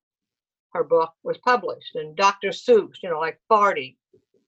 her 0.75 0.85
book 0.85 1.13
was 1.25 1.39
published, 1.39 1.97
and 1.97 2.17
Dr. 2.17 2.51
Seuss, 2.51 2.97
you 3.03 3.11
know, 3.11 3.21
like 3.21 3.41
40 3.49 3.99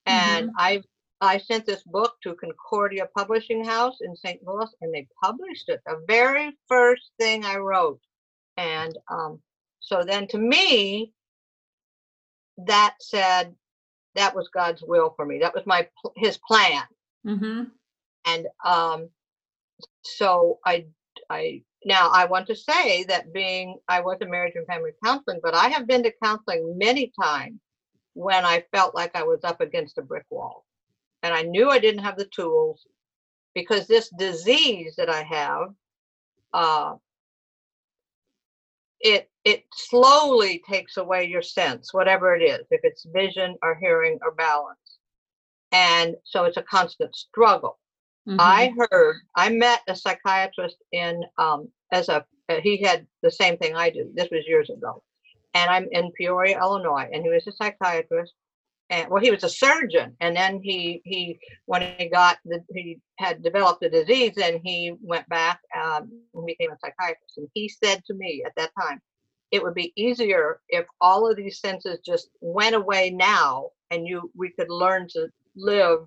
and 0.07 0.49
I 0.57 0.83
I 1.23 1.37
sent 1.37 1.65
this 1.65 1.83
book 1.83 2.15
to 2.23 2.35
Concordia 2.35 3.07
Publishing 3.17 3.63
House 3.63 3.97
in 4.01 4.13
St. 4.13 4.45
Louis, 4.45 4.69
and 4.81 4.93
they 4.93 5.07
published 5.23 5.69
it. 5.69 5.79
The 5.85 6.03
very 6.05 6.51
first 6.67 7.11
thing 7.17 7.45
I 7.45 7.57
wrote, 7.57 8.01
and 8.57 8.93
um, 9.09 9.41
so 9.79 10.03
then 10.03 10.27
to 10.27 10.37
me, 10.37 11.13
that 12.57 12.95
said 12.99 13.55
that 14.15 14.35
was 14.35 14.49
God's 14.53 14.83
will 14.83 15.13
for 15.15 15.25
me. 15.25 15.39
That 15.39 15.55
was 15.55 15.65
my 15.65 15.87
His 16.17 16.37
plan, 16.37 16.83
Mhm. 17.25 17.71
and 18.25 18.47
um, 18.65 19.09
so 20.03 20.59
I 20.65 20.87
I 21.29 21.63
now 21.85 22.09
I 22.11 22.25
want 22.25 22.47
to 22.47 22.55
say 22.55 23.05
that 23.05 23.31
being 23.31 23.79
I 23.87 24.01
was 24.01 24.17
a 24.21 24.25
marriage 24.25 24.55
and 24.55 24.67
family 24.67 24.91
counseling, 25.01 25.39
but 25.41 25.55
I 25.55 25.69
have 25.69 25.87
been 25.87 26.03
to 26.03 26.11
counseling 26.21 26.77
many 26.77 27.13
times 27.17 27.61
when 28.13 28.43
I 28.43 28.65
felt 28.73 28.93
like 28.93 29.15
I 29.15 29.23
was 29.23 29.45
up 29.45 29.61
against 29.61 29.97
a 29.97 30.01
brick 30.01 30.25
wall. 30.29 30.65
And 31.23 31.33
I 31.33 31.41
knew 31.43 31.69
I 31.69 31.79
didn't 31.79 32.03
have 32.03 32.17
the 32.17 32.25
tools 32.35 32.85
because 33.55 33.87
this 33.87 34.09
disease 34.09 34.95
that 34.97 35.09
I 35.09 35.23
have, 35.23 35.73
uh, 36.53 36.95
it 38.99 39.29
it 39.45 39.65
slowly 39.73 40.61
takes 40.69 40.97
away 40.97 41.25
your 41.25 41.41
sense, 41.41 41.93
whatever 41.93 42.35
it 42.35 42.41
is, 42.41 42.65
if 42.71 42.81
it's 42.83 43.05
vision 43.13 43.55
or 43.61 43.75
hearing 43.75 44.19
or 44.21 44.31
balance. 44.31 44.99
And 45.71 46.15
so 46.23 46.45
it's 46.45 46.57
a 46.57 46.63
constant 46.63 47.15
struggle. 47.15 47.79
Mhm. 48.27 48.37
I 48.39 48.73
heard, 48.77 49.17
I 49.35 49.49
met 49.49 49.81
a 49.87 49.95
psychiatrist 49.95 50.77
in, 50.93 51.25
um, 51.37 51.71
as 51.91 52.07
a, 52.07 52.25
uh, 52.47 52.61
he 52.61 52.81
had 52.81 53.05
the 53.21 53.31
same 53.31 53.57
thing 53.57 53.75
I 53.75 53.89
do. 53.89 54.09
This 54.13 54.29
was 54.31 54.47
years 54.47 54.69
ago. 54.69 55.03
And 55.53 55.69
I'm 55.69 55.87
in 55.91 56.11
Peoria, 56.13 56.57
Illinois, 56.59 57.09
and 57.11 57.23
he 57.23 57.29
was 57.29 57.45
a 57.47 57.51
psychiatrist. 57.51 58.33
And 58.89 59.09
well, 59.09 59.21
he 59.21 59.31
was 59.31 59.43
a 59.43 59.49
surgeon. 59.49 60.15
And 60.19 60.35
then 60.35 60.61
he, 60.61 61.01
he, 61.03 61.39
when 61.65 61.81
he 61.97 62.09
got 62.09 62.37
the, 62.45 62.63
he 62.73 62.99
had 63.17 63.43
developed 63.43 63.81
the 63.81 63.89
disease 63.89 64.37
and 64.41 64.59
he 64.63 64.93
went 65.01 65.27
back, 65.29 65.59
um, 65.75 66.11
and 66.33 66.45
became 66.45 66.71
a 66.71 66.77
psychiatrist. 66.79 67.37
And 67.37 67.47
he 67.53 67.69
said 67.69 68.03
to 68.05 68.13
me 68.13 68.43
at 68.45 68.53
that 68.57 68.71
time, 68.79 69.01
it 69.51 69.61
would 69.61 69.75
be 69.75 69.93
easier 69.95 70.59
if 70.69 70.85
all 70.99 71.29
of 71.29 71.37
these 71.37 71.59
senses 71.59 71.99
just 72.05 72.29
went 72.41 72.75
away 72.75 73.11
now 73.11 73.69
and 73.91 74.07
you, 74.07 74.31
we 74.35 74.49
could 74.49 74.69
learn 74.69 75.07
to 75.09 75.29
live 75.55 75.99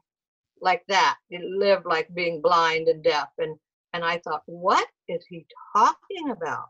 like 0.60 0.82
that 0.88 1.16
live 1.30 1.82
like 1.84 2.12
being 2.14 2.40
blind 2.40 2.88
and 2.88 3.02
deaf 3.02 3.28
and 3.38 3.56
and 3.92 4.04
i 4.04 4.18
thought 4.18 4.42
what 4.46 4.86
is 5.08 5.24
he 5.28 5.46
talking 5.74 6.30
about 6.30 6.68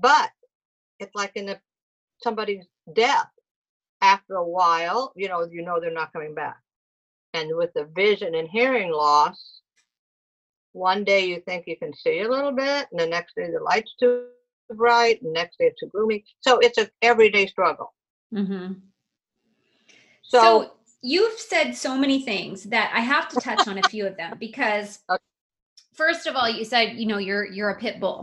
but 0.00 0.30
it's 0.98 1.14
like 1.14 1.32
in 1.34 1.48
a, 1.48 1.60
somebody's 2.22 2.64
death 2.94 3.28
after 4.12 4.34
a 4.36 4.48
while 4.58 5.00
you 5.16 5.28
know 5.30 5.40
you 5.56 5.62
know 5.66 5.76
they're 5.80 6.00
not 6.00 6.12
coming 6.12 6.34
back 6.34 6.58
and 7.34 7.46
with 7.60 7.72
the 7.74 7.84
vision 8.02 8.34
and 8.38 8.48
hearing 8.48 8.90
loss 8.92 9.38
one 10.72 11.02
day 11.04 11.22
you 11.30 11.40
think 11.46 11.64
you 11.66 11.76
can 11.76 11.92
see 12.02 12.20
a 12.20 12.28
little 12.34 12.52
bit 12.52 12.86
and 12.90 13.00
the 13.00 13.06
next 13.06 13.34
day 13.36 13.46
the 13.50 13.62
light's 13.70 13.94
too 13.98 14.26
bright 14.74 15.20
and 15.22 15.32
next 15.32 15.58
day 15.58 15.66
it's 15.70 15.80
too 15.80 15.90
gloomy 15.94 16.24
so 16.40 16.58
it's 16.58 16.78
an 16.78 16.88
everyday 17.02 17.46
struggle 17.46 17.88
Mhm. 18.32 18.80
so, 20.22 20.40
so 20.40 20.70
you've 21.02 21.38
said 21.38 21.72
so 21.72 21.96
many 21.96 22.18
things 22.22 22.64
that 22.64 22.88
I 22.94 23.00
have 23.00 23.28
to 23.30 23.36
touch 23.36 23.66
on 23.68 23.78
a 23.78 23.82
few 23.92 24.06
of 24.06 24.16
them 24.16 24.36
because 24.46 24.88
Okay. 25.10 25.22
first 25.94 26.26
of 26.26 26.36
all 26.36 26.48
you 26.48 26.64
said 26.64 26.96
you 27.00 27.06
know 27.06 27.18
you're 27.18 27.46
you're 27.56 27.70
a 27.70 27.80
pit 27.84 27.98
bull 28.00 28.20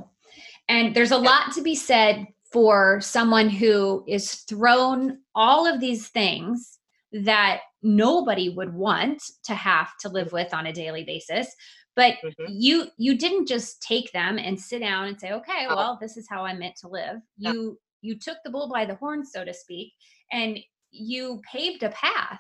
and 0.70 0.96
there's 0.96 1.12
a 1.12 1.22
Yeah. 1.24 1.30
lot 1.32 1.52
to 1.56 1.62
be 1.62 1.76
said 1.76 2.28
for 2.54 3.02
someone 3.02 3.50
who 3.50 4.06
is 4.08 4.36
thrown 4.48 5.18
all 5.36 5.66
of 5.68 5.82
these 5.82 6.08
things 6.08 6.80
that 7.12 7.62
nobody 7.82 8.50
would 8.50 8.74
want 8.74 9.22
to 9.44 9.56
have 9.56 9.98
to 10.00 10.10
live 10.10 10.32
with 10.32 10.54
on 10.54 10.68
a 10.68 10.74
daily 10.74 11.04
basis. 11.04 11.54
But 11.96 12.16
mhm, 12.24 12.48
you 12.50 12.88
you 12.98 13.18
didn't 13.18 13.48
just 13.48 13.82
take 13.82 14.12
them 14.14 14.38
and 14.40 14.60
sit 14.60 14.80
down 14.80 15.08
and 15.08 15.20
say 15.20 15.32
okay 15.32 15.68
well 15.68 15.98
this 16.02 16.18
is 16.18 16.28
how 16.30 16.44
i'm 16.46 16.60
meant 16.60 16.76
to 16.78 16.88
live. 16.88 17.18
No. 17.38 17.52
you 17.52 17.80
you 18.02 18.18
took 18.18 18.38
the 18.44 18.50
bull 18.52 18.70
by 18.72 18.86
the 18.86 18.96
horns 18.96 19.32
so 19.34 19.44
to 19.44 19.54
speak 19.54 19.94
and 20.32 20.60
you 20.92 21.42
paved 21.52 21.84
a 21.84 21.90
path. 21.90 22.40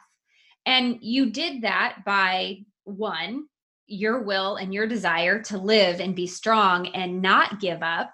And 0.66 0.98
you 1.02 1.30
did 1.32 1.62
that 1.64 2.04
by 2.06 2.60
one 2.86 3.46
your 3.88 4.24
will 4.24 4.56
and 4.56 4.74
your 4.74 4.88
desire 4.88 5.42
to 5.44 5.58
live 5.58 6.00
and 6.00 6.16
be 6.16 6.26
strong 6.26 6.88
and 6.88 7.22
not 7.22 7.60
give 7.60 7.84
up 7.84 8.14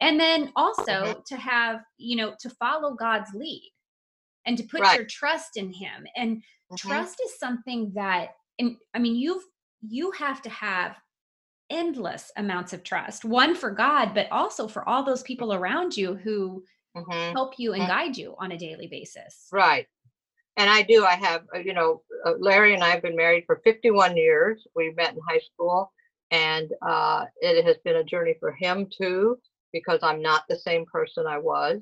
and 0.00 0.18
then 0.18 0.52
also 0.56 1.14
Mhm. 1.16 1.24
to 1.26 1.36
have 1.36 1.82
you 1.98 2.16
know 2.16 2.34
to 2.40 2.50
follow 2.50 2.94
god's 2.94 3.32
lead 3.34 3.72
and 4.46 4.56
to 4.58 4.64
put 4.64 4.80
Right. 4.80 4.96
your 4.96 5.06
trust 5.06 5.56
in 5.56 5.72
him 5.72 6.06
and 6.16 6.42
mhm. 6.72 6.76
trust 6.78 7.20
is 7.24 7.38
something 7.38 7.92
that 7.94 8.36
and 8.58 8.76
i 8.94 8.98
mean 8.98 9.16
you've 9.16 9.44
you 9.82 10.10
have 10.12 10.42
to 10.42 10.50
have 10.50 10.96
endless 11.70 12.32
amounts 12.36 12.72
of 12.72 12.82
trust 12.82 13.24
one 13.24 13.54
for 13.54 13.70
god 13.70 14.12
but 14.14 14.30
also 14.32 14.66
for 14.66 14.88
all 14.88 15.04
those 15.04 15.22
people 15.22 15.52
around 15.54 15.96
you 15.96 16.14
who 16.14 16.64
Mhm. 16.96 17.32
help 17.32 17.58
you 17.58 17.72
and 17.74 17.84
Mm. 17.84 17.88
guide 17.88 18.16
you 18.16 18.34
on 18.38 18.52
a 18.52 18.58
daily 18.58 18.88
basis 18.88 19.48
Right. 19.52 19.86
And 20.56 20.68
I 20.68 20.82
do. 20.82 21.04
I 21.04 21.14
have, 21.14 21.46
uh, 21.54 21.58
you 21.60 21.72
know, 21.72 22.02
uh, 22.26 22.34
Larry 22.38 22.74
and 22.74 22.82
I 22.82 22.88
have 22.90 23.02
been 23.02 23.16
married 23.16 23.44
for 23.46 23.60
51 23.64 24.16
years. 24.16 24.66
We 24.74 24.90
met 24.90 25.14
in 25.14 25.20
high 25.26 25.38
school, 25.38 25.92
and 26.32 26.70
uh, 26.82 27.26
it 27.40 27.64
has 27.64 27.78
been 27.84 27.96
a 27.96 28.04
journey 28.04 28.34
for 28.40 28.52
him 28.52 28.86
too, 28.90 29.40
because 29.72 30.00
I'm 30.02 30.22
not 30.22 30.44
the 30.48 30.58
same 30.58 30.84
person 30.86 31.26
I 31.26 31.38
was. 31.38 31.80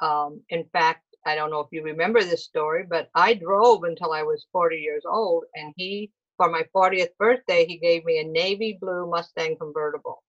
Um, 0.00 0.42
in 0.50 0.64
fact, 0.72 1.04
I 1.26 1.34
don't 1.34 1.50
know 1.50 1.60
if 1.60 1.68
you 1.70 1.82
remember 1.84 2.22
this 2.22 2.44
story, 2.44 2.84
but 2.88 3.08
I 3.14 3.34
drove 3.34 3.84
until 3.84 4.12
I 4.12 4.22
was 4.22 4.46
40 4.52 4.76
years 4.76 5.04
old, 5.08 5.44
and 5.54 5.72
he, 5.76 6.10
for 6.36 6.50
my 6.50 6.64
40th 6.74 7.10
birthday, 7.18 7.64
he 7.66 7.78
gave 7.78 8.04
me 8.04 8.18
a 8.18 8.24
navy 8.24 8.76
blue 8.80 9.08
Mustang 9.08 9.56
convertible. 9.56 10.22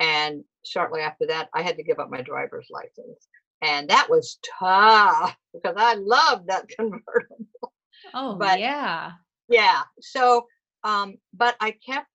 And 0.00 0.44
shortly 0.64 1.00
after 1.00 1.26
that, 1.26 1.48
I 1.54 1.62
had 1.62 1.76
to 1.76 1.82
give 1.82 1.98
up 1.98 2.10
my 2.10 2.20
driver's 2.20 2.66
license. 2.70 3.26
And 3.62 3.88
that 3.88 4.10
was 4.10 4.38
tough 4.58 5.34
because 5.54 5.76
I 5.78 5.94
loved 5.94 6.48
that 6.48 6.68
convertible. 6.76 7.72
oh 8.12 8.34
But- 8.34 8.60
yeah 8.60 9.12
Yeah. 9.48 9.82
So, 10.00 10.46
um, 10.82 11.14
but 11.32 11.56
I 11.60 11.70
kept 11.86 12.08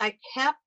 I 0.00 0.16
kept 0.34 0.58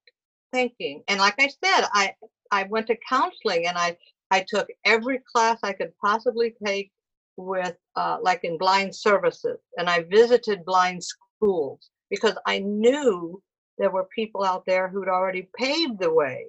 thinking, 0.53 1.03
and 1.07 1.19
like 1.19 1.35
I 1.39 1.47
said, 1.47 1.88
I 1.93 2.13
I 2.51 2.63
went 2.63 2.88
to 2.88 2.98
counseling 3.08 3.67
and 3.67 3.77
I 3.77 3.98
I 4.31 4.46
took 4.48 4.70
every 4.86 5.20
class 5.31 5.60
I 5.62 5.74
could 5.74 5.91
possibly 6.01 6.55
take 6.65 6.91
with 7.38 7.75
uh, 7.96 8.17
like 8.22 8.43
in 8.43 8.58
blind 8.58 8.96
services, 8.96 9.60
and 9.77 9.89
I 9.89 10.03
visited 10.03 10.65
blind 10.65 11.03
schools 11.03 11.89
because 12.10 12.36
I 12.46 12.60
knew 12.60 13.41
there 13.77 13.89
were 13.89 14.08
people 14.15 14.43
out 14.43 14.63
there 14.65 14.88
who'd 14.88 15.10
already 15.10 15.50
paved 15.58 16.00
the 16.00 16.13
way, 16.13 16.46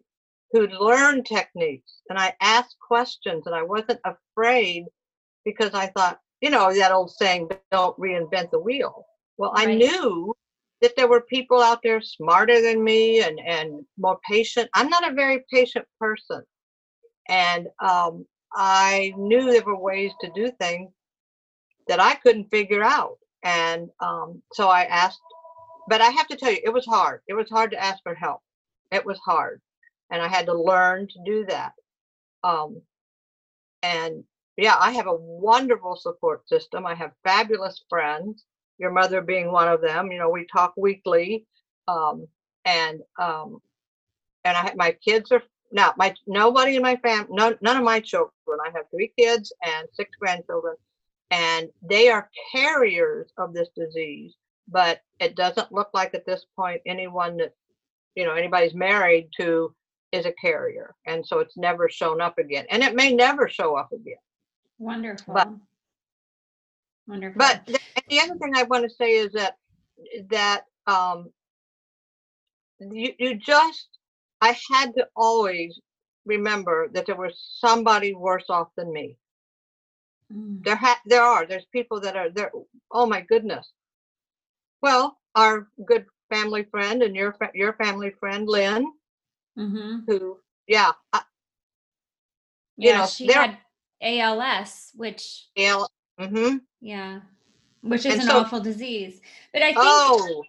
who'd 0.53 0.73
learned 0.73 1.27
techniques, 1.27 2.03
and 2.09 2.19
I 2.19 2.35
asked 2.41 2.77
questions, 2.87 3.47
and 3.47 3.55
I 3.55 3.63
wasn't 3.63 4.01
afraid 4.05 4.85
because 5.45 5.75
I 5.75 5.87
thought, 5.89 6.21
you 6.41 6.51
know, 6.51 6.73
that 6.73 6.93
old 6.93 7.11
saying, 7.11 7.51
"Don't 7.73 7.99
reinvent 7.99 8.51
the 8.51 8.61
wheel." 8.61 9.07
Well, 9.39 9.53
I 9.57 9.67
knew 9.75 10.37
that 10.83 10.97
there 10.97 11.09
were 11.09 11.23
people 11.23 11.63
out 11.63 11.81
there 11.83 12.03
smarter 12.03 12.61
than 12.61 12.85
me 12.85 13.23
and 13.23 13.41
and 13.41 13.85
more 13.97 14.19
patient. 14.29 14.69
I'm 14.75 14.89
not 14.89 15.11
a 15.11 15.15
very 15.15 15.45
patient 15.51 15.87
person, 15.99 16.43
and 17.29 17.69
um, 17.81 18.27
I 18.53 19.15
knew 19.17 19.51
there 19.51 19.65
were 19.65 19.79
ways 19.79 20.13
to 20.21 20.31
do 20.35 20.51
things 20.61 20.91
that 21.89 22.01
I 22.01 22.15
couldn't 22.15 22.51
figure 22.51 22.83
out. 22.83 23.19
And 23.45 23.89
um, 24.01 24.43
so 24.53 24.69
I 24.69 24.85
asked, 24.85 25.21
but 25.89 26.01
I 26.01 26.11
have 26.11 26.29
to 26.29 26.37
tell 26.37 26.53
you, 26.53 26.61
it 26.65 26.73
was 26.73 26.87
hard. 26.87 27.21
It 27.29 27.35
was 27.35 27.49
hard 27.51 27.71
to 27.73 27.83
ask 27.83 28.03
for 28.03 28.15
help. 28.15 28.41
It 28.91 29.07
was 29.07 29.19
hard, 29.25 29.61
and 30.11 30.21
I 30.21 30.29
had 30.29 30.47
to 30.47 30.55
learn 30.55 31.09
to 31.09 31.19
do 31.25 31.47
that. 31.47 31.73
Um, 32.45 32.83
and 33.83 34.25
yeah, 34.57 34.77
I 34.79 34.93
have 34.93 35.07
a 35.07 35.15
wonderful 35.15 35.97
support 35.97 36.49
system. 36.49 36.87
I 36.87 36.95
have 36.95 37.13
fabulous 37.25 37.85
friends. 37.89 38.45
Your 38.79 38.91
mother 38.91 39.21
being 39.21 39.53
one 39.53 39.69
of 39.69 39.81
them. 39.81 40.11
You 40.11 40.19
know, 40.19 40.31
we 40.31 40.47
talk 40.47 40.75
weekly, 40.77 41.47
um, 41.89 42.27
and 42.65 43.01
um, 43.21 43.61
and 44.45 44.57
I 44.57 44.73
my 44.77 44.93
kids 44.93 45.31
are 45.33 45.43
now 45.71 45.95
my 45.97 46.15
nobody 46.27 46.77
in 46.77 46.83
my 46.83 46.97
family, 46.97 47.29
none, 47.31 47.77
of 47.77 47.85
my 47.85 48.01
children. 48.01 48.33
I 48.65 48.71
have 48.75 48.87
three 48.91 49.13
kids 49.19 49.53
and 49.65 49.89
six 49.93 50.11
grandchildren, 50.19 50.77
and 51.31 51.69
they 51.83 52.09
are 52.09 52.31
carriers 52.53 53.31
of 53.39 53.55
this 53.55 53.69
disease. 53.77 54.35
But 54.69 55.01
it 55.21 55.35
doesn't 55.37 55.73
look 55.73 55.91
like 55.93 56.15
at 56.15 56.27
this 56.27 56.45
point 56.57 56.81
anyone 56.87 57.37
that 57.39 57.53
you 58.15 58.25
know 58.25 58.35
anybody's 58.35 58.75
married 58.75 59.29
to 59.39 59.75
is 60.13 60.27
a 60.27 60.33
carrier, 60.33 60.95
and 61.07 61.27
so 61.27 61.39
it's 61.39 61.57
never 61.57 61.89
shown 61.89 62.21
up 62.21 62.39
again, 62.39 62.67
and 62.71 62.83
it 62.83 62.95
may 62.95 63.13
never 63.13 63.49
show 63.49 63.77
up 63.77 63.93
again. 63.93 64.17
Wonderful. 64.79 65.35
But- 65.35 65.49
Wonderful. 67.09 67.39
But 67.41 67.67
th- 67.67 67.81
the 68.09 68.21
other 68.21 68.37
thing 68.39 68.55
I 68.57 68.65
want 68.65 68.85
to 68.85 68.91
say 68.97 69.13
is 69.13 69.33
that 69.33 69.57
that 70.31 70.65
um, 70.87 71.31
you 72.81 73.13
you 73.19 73.37
just 73.37 73.89
I 74.41 74.57
had 74.73 74.93
to 74.97 75.07
always 75.17 75.81
remember 76.27 76.89
that 76.95 77.07
there 77.07 77.17
was 77.17 77.35
somebody 77.59 78.15
worse 78.15 78.47
off 78.51 78.69
than 78.77 78.93
me. 78.93 79.17
Mm, 80.33 80.65
There 80.65 80.77
ha- 80.77 81.01
there 81.07 81.23
are 81.23 81.47
there's 81.47 81.67
people 81.73 82.01
that 82.01 82.17
are 82.17 82.31
there. 82.31 82.53
Oh 82.91 83.07
my 83.07 83.23
goodness. 83.23 83.71
Well, 84.83 85.19
our 85.35 85.69
good 85.87 86.07
family 86.31 86.65
friend 86.71 87.03
and 87.03 87.17
your 87.17 87.37
your 87.55 87.75
family 87.75 88.13
friend 88.21 88.49
Lynn, 88.49 88.87
mhm. 89.59 90.05
who 90.07 90.41
yeah, 90.69 90.93
I, 91.13 91.23
You 92.77 92.91
Yeah, 92.91 92.99
know, 93.01 93.07
she 93.07 93.33
had 93.33 93.59
ALS, 94.03 94.93
which 94.97 95.49
yeah, 95.57 95.85
mm-hmm. 96.23 96.57
yeah, 96.81 97.21
which 97.83 98.07
is 98.07 98.15
And 98.15 98.23
an 98.23 98.29
so- 98.29 98.39
awful 98.41 98.61
disease. 98.61 99.21
But 99.53 99.63
I 99.63 99.67
think 99.67 99.79
Oh, 99.81 100.45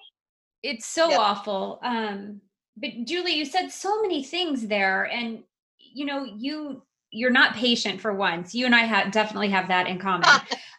it's 0.61 0.85
so 0.85 1.11
awful. 1.19 1.79
Um, 1.83 2.41
but 2.77 2.89
Julie, 3.05 3.33
you 3.33 3.45
said 3.45 3.69
so 3.69 4.01
many 4.01 4.23
things 4.23 4.67
there, 4.67 5.05
and 5.11 5.43
you 5.77 6.05
know, 6.05 6.23
you 6.23 6.81
you're 7.15 7.29
not 7.29 7.53
patient 7.55 8.01
for 8.01 8.11
once. 8.11 8.55
You 8.55 8.65
and 8.65 8.73
I 8.73 8.79
have 8.85 9.11
definitely 9.11 9.49
have 9.49 9.67
that 9.67 9.85
in 9.87 9.99
common. 10.07 10.27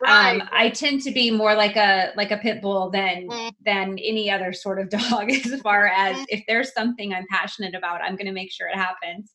right. 0.02 0.40
Um, 0.40 0.48
I 0.52 0.68
tend 0.70 1.02
to 1.02 1.12
be 1.12 1.30
more 1.30 1.54
like 1.54 1.76
a 1.76 2.10
like 2.16 2.32
a 2.32 2.38
pit 2.38 2.60
bull 2.60 2.90
than 2.90 3.28
Mm. 3.28 3.52
than 3.64 3.98
any 4.00 4.30
other 4.30 4.52
sort 4.52 4.80
of 4.80 4.88
dog 5.10 5.30
as 5.30 5.60
far 5.60 5.86
as 5.86 6.16
Mm. 6.16 6.24
if 6.30 6.42
there's 6.48 6.72
something 6.74 7.14
I'm 7.14 7.26
passionate 7.30 7.74
about, 7.76 8.00
I'm 8.02 8.16
going 8.16 8.26
to 8.26 8.32
make 8.32 8.50
sure 8.50 8.66
it 8.68 8.74
happens. 8.76 9.32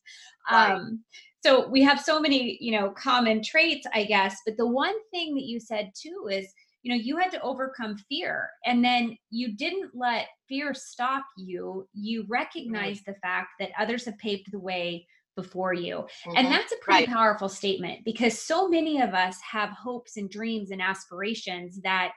Right. 0.50 0.72
Um, 0.72 1.02
so 1.44 1.68
we 1.68 1.82
have 1.82 2.00
so 2.00 2.20
many, 2.20 2.58
you 2.60 2.72
know, 2.72 2.90
common 2.90 3.42
traits, 3.42 3.86
I 3.94 4.04
guess. 4.04 4.36
But 4.44 4.56
the 4.56 4.66
one 4.66 4.94
thing 5.10 5.34
that 5.34 5.44
you 5.44 5.60
said 5.60 5.92
too 5.94 6.28
is, 6.30 6.52
you 6.82 6.90
know, 6.90 7.00
you 7.02 7.16
had 7.16 7.30
to 7.32 7.40
overcome 7.42 7.96
fear, 8.08 8.50
and 8.64 8.84
then 8.84 9.16
you 9.30 9.54
didn't 9.56 9.94
let 9.94 10.28
fear 10.48 10.74
stop 10.74 11.24
you. 11.36 11.88
You 11.92 12.24
recognized 12.28 13.04
the 13.06 13.14
fact 13.22 13.50
that 13.58 13.70
others 13.78 14.04
have 14.06 14.18
paved 14.18 14.50
the 14.52 14.60
way 14.60 15.06
before 15.36 15.72
you. 15.72 16.06
Mhm. 16.24 16.36
And 16.36 16.50
that's 16.50 16.72
a 16.72 16.76
pretty 16.76 17.02
Right. 17.02 17.08
powerful 17.10 17.48
statement 17.48 18.04
because 18.04 18.40
so 18.40 18.68
many 18.68 19.00
of 19.00 19.14
us 19.14 19.38
have 19.40 19.70
hopes 19.70 20.16
and 20.16 20.28
dreams 20.30 20.70
and 20.70 20.82
aspirations 20.82 21.80
that 21.82 22.12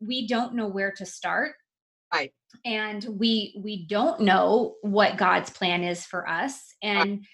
we 0.00 0.26
don't 0.28 0.54
know 0.54 0.68
where 0.68 0.92
to 0.92 1.06
start. 1.06 1.56
Right. 2.12 2.32
And 2.64 3.04
we 3.04 3.54
we 3.62 3.86
don't 3.86 4.20
know 4.22 4.76
what 4.82 5.16
God's 5.18 5.50
plan 5.50 5.84
is 5.84 6.04
for 6.06 6.28
us 6.28 6.74
and 6.82 7.24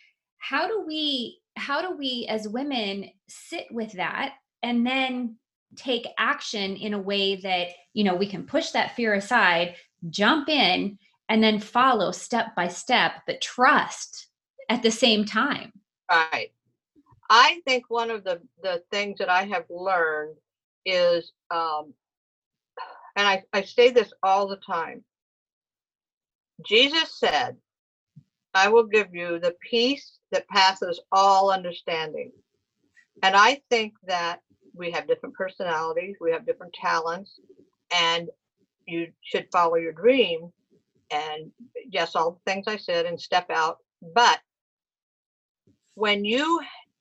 how 0.43 0.67
do 0.67 0.85
we 0.85 1.39
how 1.57 1.81
do 1.81 1.97
we 1.97 2.27
as 2.29 2.49
women 2.49 3.09
sit 3.29 3.67
with 3.71 3.93
that 3.93 4.35
and 4.63 4.85
then 4.85 5.37
take 5.77 6.07
action 6.19 6.77
in 6.77 6.95
a 6.95 6.99
way 6.99 7.37
that 7.37 7.69
you 7.95 8.03
know 8.03 8.17
we 8.17 8.27
can 8.27 8.45
push 8.45 8.71
that 8.71 8.97
fear 8.97 9.15
aside, 9.15 9.77
jump 10.11 10.49
in 10.49 10.99
and 11.29 11.43
then 11.43 11.61
follow 11.61 12.11
step 12.11 12.57
by 12.57 12.67
step 12.67 13.13
but 13.27 13.41
trust 13.41 14.27
at 14.69 14.83
the 14.83 14.91
same 14.91 15.25
time. 15.25 15.73
Right. 16.11 16.51
I 17.31 17.61
think 17.65 17.85
one 17.89 18.11
of 18.11 18.25
the 18.25 18.41
the 18.63 18.83
things 18.91 19.19
that 19.21 19.31
I 19.31 19.45
have 19.45 19.65
learned 19.71 20.37
is, 20.85 21.31
um, 21.53 21.95
and 23.15 23.29
I, 23.29 23.45
I 23.53 23.63
say 23.63 23.91
this 23.91 24.13
all 24.25 24.49
the 24.49 24.57
time. 24.57 25.05
Jesus 26.67 27.15
said, 27.17 27.57
I 28.55 28.69
will 28.69 28.85
give 28.85 29.15
you 29.15 29.39
the 29.39 29.55
peace 29.71 30.19
that 30.31 30.49
passes 30.49 31.01
all 31.11 31.51
understanding. 31.51 32.33
And 33.23 33.35
I 33.37 33.63
think 33.71 33.95
that 34.07 34.41
we 34.75 34.91
have 34.91 35.07
different 35.07 35.35
personalities, 35.35 36.17
we 36.21 36.33
have 36.33 36.47
different 36.47 36.75
talents, 36.75 37.39
and 37.95 38.29
you 38.87 39.09
should 39.23 39.47
follow 39.53 39.77
your 39.77 39.93
dream. 39.93 40.53
And 41.11 41.51
yes, 41.91 42.17
all 42.17 42.33
the 42.33 42.51
things 42.51 42.65
I 42.67 42.77
said 42.77 43.07
and 43.07 43.21
step 43.21 43.51
out. 43.51 43.79
But 44.15 44.41
when 45.95 46.25
you 46.25 46.61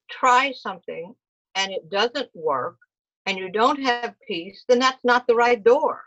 try 0.10 0.52
something 0.52 1.16
and 1.56 1.72
it 1.72 1.90
doesn't 1.90 2.30
work 2.34 2.78
and 3.26 3.38
you 3.38 3.50
don't 3.50 3.82
have 3.82 4.16
peace, 4.28 4.64
then 4.68 4.80
that's 4.80 5.04
not 5.04 5.28
the 5.28 5.36
right 5.36 5.64
door. 5.64 6.04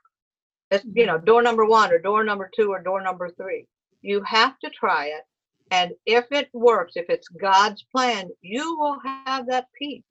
It's, 0.71 0.85
you 0.85 0.91
mm-hmm. 0.91 1.07
know, 1.07 1.19
door 1.19 1.43
number 1.43 1.65
one 1.65 1.93
or 1.93 1.99
door 1.99 2.25
number 2.25 2.51
two 2.55 2.71
or 2.71 2.83
door 2.83 3.01
number 3.01 3.31
three. 3.31 3.67
You 4.03 4.23
have 4.23 4.59
to 4.61 4.71
try 4.71 5.07
it. 5.07 5.23
And 5.71 5.93
if 6.07 6.27
it 6.31 6.49
works, 6.53 6.93
if 6.97 7.07
it's 7.09 7.29
God's 7.29 7.83
plan, 7.85 8.31
you 8.43 8.77
will 8.79 8.99
have 9.05 9.47
that 9.49 9.67
peace. 9.79 10.03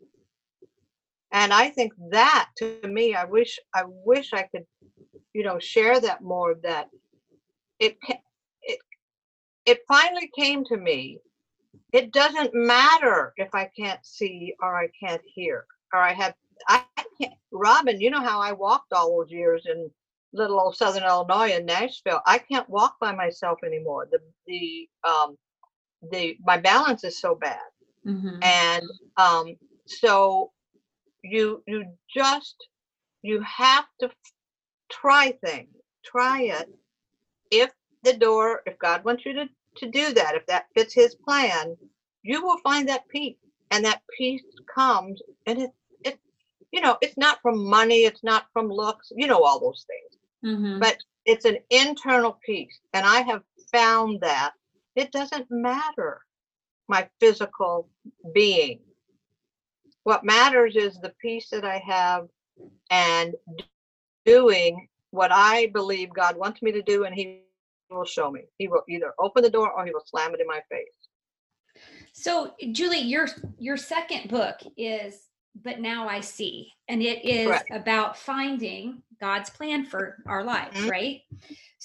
And 1.31 1.53
I 1.53 1.69
think 1.69 1.93
that 2.11 2.49
to 2.57 2.79
me, 2.83 3.15
I 3.15 3.25
wish, 3.25 3.59
I 3.73 3.83
wish 3.87 4.33
I 4.33 4.43
could, 4.43 4.65
you 5.33 5.43
know, 5.43 5.59
share 5.59 5.99
that 5.99 6.21
more 6.21 6.55
that 6.63 6.89
it, 7.79 7.97
it, 8.61 8.79
it 9.65 9.79
finally 9.87 10.29
came 10.35 10.63
to 10.65 10.77
me 10.77 11.19
it 11.93 12.11
doesn't 12.11 12.53
matter 12.53 13.33
if 13.37 13.49
I 13.53 13.69
can't 13.77 14.03
see 14.03 14.55
or 14.61 14.75
I 14.75 14.87
can't 14.99 15.21
hear 15.25 15.65
or 15.93 15.99
I 15.99 16.13
have 16.13 16.33
I 16.67 16.83
can't 17.21 17.33
Robin, 17.51 18.01
you 18.01 18.09
know 18.09 18.21
how 18.21 18.41
I 18.41 18.51
walked 18.51 18.93
all 18.93 19.17
those 19.17 19.31
years 19.31 19.67
in 19.67 19.89
little 20.33 20.59
old 20.59 20.75
southern 20.77 21.03
Illinois 21.03 21.51
in 21.55 21.65
Nashville. 21.65 22.21
I 22.27 22.39
can't 22.39 22.69
walk 22.69 22.95
by 23.01 23.13
myself 23.13 23.59
anymore. 23.65 24.07
The 24.11 24.19
the 24.47 24.89
um 25.09 25.37
the 26.11 26.37
my 26.45 26.57
balance 26.59 27.03
is 27.03 27.19
so 27.19 27.35
bad. 27.35 27.59
Mhm. 28.05 28.39
And 28.43 28.85
um 29.17 29.55
so 29.87 30.51
you 31.23 31.63
you 31.67 31.85
just 32.15 32.55
you 33.23 33.41
have 33.41 33.85
to 34.01 34.11
try 34.91 35.33
things. 35.45 35.69
Try 36.05 36.43
it. 36.43 36.69
If 37.51 37.71
the 38.03 38.13
door, 38.17 38.61
if 38.65 38.77
God 38.79 39.05
wants 39.05 39.25
you 39.25 39.33
to 39.33 39.45
to 39.77 39.91
do 39.91 40.13
that, 40.13 40.35
if 40.35 40.45
that 40.47 40.67
fits 40.75 40.93
his 40.93 41.15
plan, 41.15 41.77
you 42.23 42.43
will 42.43 42.59
find 42.59 42.89
that 42.89 43.07
peace. 43.09 43.37
And 43.71 43.85
that 43.85 44.01
peace 44.17 44.43
comes 44.73 45.21
and 45.47 45.59
it 45.63 45.71
it 46.03 46.19
you 46.71 46.81
know, 46.81 46.97
it's 47.01 47.17
not 47.17 47.41
from 47.41 47.65
money, 47.65 48.05
it's 48.05 48.23
not 48.23 48.47
from 48.53 48.69
looks, 48.69 49.11
you 49.15 49.27
know 49.27 49.43
all 49.43 49.59
those 49.59 49.85
things. 49.87 50.22
Mhm. 50.43 50.79
But 50.79 50.97
it's 51.25 51.45
an 51.45 51.57
internal 51.69 52.39
peace. 52.45 52.79
And 52.93 53.05
I 53.05 53.21
have 53.21 53.43
found 53.71 54.21
that 54.21 54.53
it 54.95 55.11
doesn't 55.11 55.49
matter 55.49 56.21
my 56.87 57.09
physical 57.19 57.89
being. 58.33 58.81
What 60.03 60.25
matters 60.25 60.75
is 60.75 60.99
the 60.99 61.13
peace 61.21 61.49
that 61.51 61.63
I 61.63 61.77
have 61.79 62.27
and 62.89 63.35
doing 64.25 64.87
what 65.11 65.31
I 65.31 65.67
believe 65.67 66.13
God 66.13 66.35
wants 66.35 66.61
me 66.61 66.71
to 66.73 66.81
do 66.81 67.05
and 67.05 67.15
he 67.15 67.43
will 67.89 68.05
show 68.05 68.29
me. 68.31 68.41
He 68.57 68.67
will 68.67 68.83
either 68.89 69.13
open 69.19 69.43
the 69.43 69.49
door 69.49 69.71
or 69.71 69.85
he 69.85 69.91
will 69.91 70.03
slam 70.05 70.33
it 70.33 70.41
in 70.41 70.47
my 70.47 70.61
face. 70.69 71.03
So, 72.13 72.53
Julie, 72.71 72.99
your 72.99 73.27
your 73.57 73.77
second 73.77 74.29
book 74.29 74.59
is 74.77 75.29
But 75.55 75.79
Now 75.79 76.07
I 76.07 76.19
See, 76.21 76.73
and 76.87 77.01
it 77.01 77.23
is 77.23 77.45
Correct. 77.45 77.69
about 77.71 78.17
finding 78.17 79.03
God's 79.19 79.49
plan 79.51 79.85
for 79.85 80.17
our 80.27 80.43
lives, 80.43 80.79
Mhm. 80.79 80.87
right? 80.87 81.21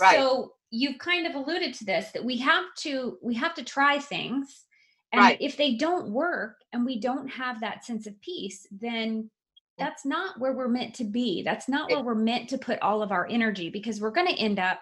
Right. 0.01 0.29
So, 0.29 0.55
you've 0.71 0.99
kind 0.99 1.27
of 1.27 1.35
alluded 1.35 1.73
to 1.75 1.85
this 1.87 2.11
that 2.13 2.25
we 2.25 2.37
have 2.39 2.67
to 2.77 3.19
we 3.23 3.35
have 3.35 3.55
to 3.55 3.65
try 3.65 3.99
things 3.99 4.67
and 5.13 5.25
Right. 5.25 5.41
if 5.41 5.57
they 5.57 5.77
don't 5.77 6.13
work 6.13 6.59
and 6.75 6.85
we 6.85 7.01
don't 7.01 7.27
have 7.29 7.61
that 7.61 7.87
sense 7.87 8.07
of 8.07 8.21
peace, 8.21 8.67
then 8.71 9.31
that's 9.79 10.05
not 10.05 10.39
where 10.39 10.53
we're 10.53 10.69
meant 10.69 10.95
to 10.97 11.05
be. 11.05 11.43
That's 11.43 11.69
not 11.71 11.91
where 11.91 12.03
we're 12.03 12.15
meant 12.15 12.51
to 12.51 12.59
put 12.59 12.79
all 12.83 13.01
of 13.03 13.13
our 13.13 13.27
energy 13.31 13.71
because 13.71 13.99
we're 14.01 14.11
going 14.11 14.27
to 14.27 14.35
end 14.39 14.59
up 14.59 14.81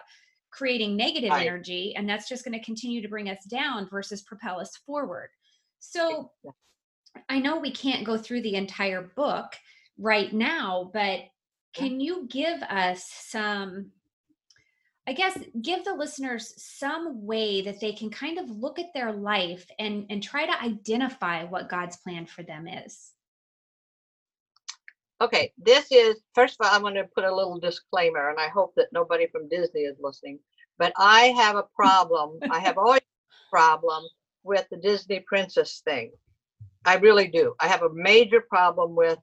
creating 0.51 0.97
negative 0.97 1.31
Right. 1.31 1.37
energy 1.37 1.95
and 1.95 2.09
that's 2.09 2.27
just 2.27 2.43
going 2.43 2.57
to 2.59 2.65
continue 2.65 3.01
to 3.01 3.07
bring 3.07 3.29
us 3.29 3.45
down 3.45 3.87
versus 3.89 4.21
propel 4.23 4.59
us 4.59 4.75
forward. 4.75 5.29
So 5.79 6.33
I 7.29 7.39
know 7.39 7.59
we 7.59 7.71
can't 7.71 8.05
go 8.05 8.17
through 8.17 8.41
the 8.41 8.55
entire 8.55 9.01
book 9.15 9.53
right 9.97 10.31
now, 10.31 10.89
but 10.93 11.21
can 11.73 11.99
you 11.99 12.27
give 12.29 12.61
us 12.63 13.09
some 13.09 13.91
I 15.07 15.13
guess 15.13 15.37
give 15.61 15.85
the 15.85 15.93
listeners 15.93 16.53
some 16.57 17.25
way 17.25 17.61
that 17.61 17.79
they 17.79 17.93
can 17.93 18.09
kind 18.09 18.37
of 18.37 18.49
look 18.49 18.77
at 18.77 18.93
their 18.93 19.13
life 19.13 19.65
and 19.79 20.05
and 20.09 20.21
try 20.21 20.45
to 20.45 20.61
identify 20.61 21.45
what 21.45 21.69
God's 21.69 21.95
plan 21.95 22.25
for 22.25 22.43
them 22.43 22.67
is. 22.67 23.13
Okay, 25.21 25.53
this 25.57 25.87
is 25.91 26.17
first 26.35 26.57
of 26.59 26.67
all, 26.67 26.75
I'm 26.75 26.81
going 26.81 26.95
to 26.95 27.05
put 27.15 27.23
a 27.23 27.33
little 27.33 27.57
disclaimer, 27.57 28.29
and 28.29 28.37
I 28.37 28.49
hope 28.49 28.73
that 28.75 28.91
nobody 28.91 29.27
from 29.27 29.47
Disney 29.47 29.81
is 29.81 29.95
listening. 29.99 30.39
But 30.77 30.91
I 30.97 31.27
have 31.37 31.55
a 31.55 31.65
problem. 31.73 32.39
I 32.51 32.59
have 32.59 32.77
always 32.77 32.99
a 32.99 33.49
problem 33.49 34.03
with 34.43 34.67
the 34.69 34.77
Disney 34.77 35.21
princess 35.21 35.81
thing. 35.85 36.11
I 36.87 36.95
really 36.95 37.27
do. 37.27 37.53
I 37.59 37.67
have 37.67 37.83
a 37.83 37.89
major 37.93 38.41
problem 38.41 38.95
with, 38.95 39.19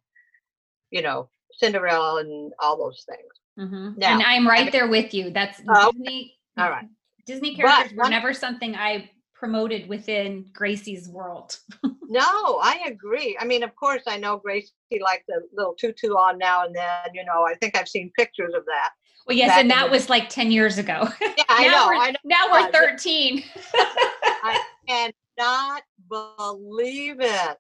you 0.90 1.02
know, 1.02 1.28
Cinderella 1.52 2.20
and 2.20 2.52
all 2.60 2.76
those 2.76 3.04
things. 3.08 3.32
Mhm. 3.70 3.96
Now, 3.96 4.12
and 4.14 4.22
I'm 4.22 4.46
right 4.46 4.64
mean- 4.64 4.72
there 4.72 4.86
with 4.88 5.14
you. 5.14 5.30
That's 5.30 5.60
Oh, 5.68 5.90
Disney. 5.92 6.36
all 6.58 6.70
right. 6.70 6.86
Disney 7.26 7.56
But 7.56 7.62
characters 7.66 7.96
were 7.96 8.08
never 8.10 8.34
something 8.34 8.74
I 8.76 9.10
promoted 9.34 9.88
within 9.88 10.44
Gracie's 10.52 11.08
world. 11.08 11.58
No, 12.06 12.60
I 12.62 12.82
agree. 12.86 13.36
I 13.40 13.46
mean, 13.46 13.62
of 13.64 13.74
course, 13.74 14.02
I 14.06 14.18
know 14.18 14.36
Gracie 14.36 14.70
likes 15.00 15.24
a 15.30 15.40
little 15.54 15.74
tutu 15.74 16.10
on 16.10 16.36
now 16.38 16.64
and 16.64 16.76
then. 16.76 17.14
You 17.14 17.24
know, 17.24 17.44
I 17.44 17.54
think 17.54 17.76
I've 17.76 17.88
seen 17.88 18.12
pictures 18.16 18.52
of 18.54 18.64
that. 18.66 18.90
Well, 19.26 19.36
yes, 19.36 19.56
and 19.58 19.70
that 19.70 19.90
was 19.90 20.10
like 20.10 20.28
10 20.28 20.52
years 20.52 20.76
ago. 20.78 21.08
Yeah, 21.20 21.32
I 21.48 21.66
now 21.66 21.72
know. 21.72 21.86
We're, 21.88 21.94
I 21.96 22.10
know. 22.10 22.16
Now 22.24 22.52
we're 22.52 22.58
Yeah, 22.60 22.68
but- 22.72 22.74
13. 22.90 23.42
Cannot 24.86 25.82
believe 26.08 27.16
it. 27.20 27.58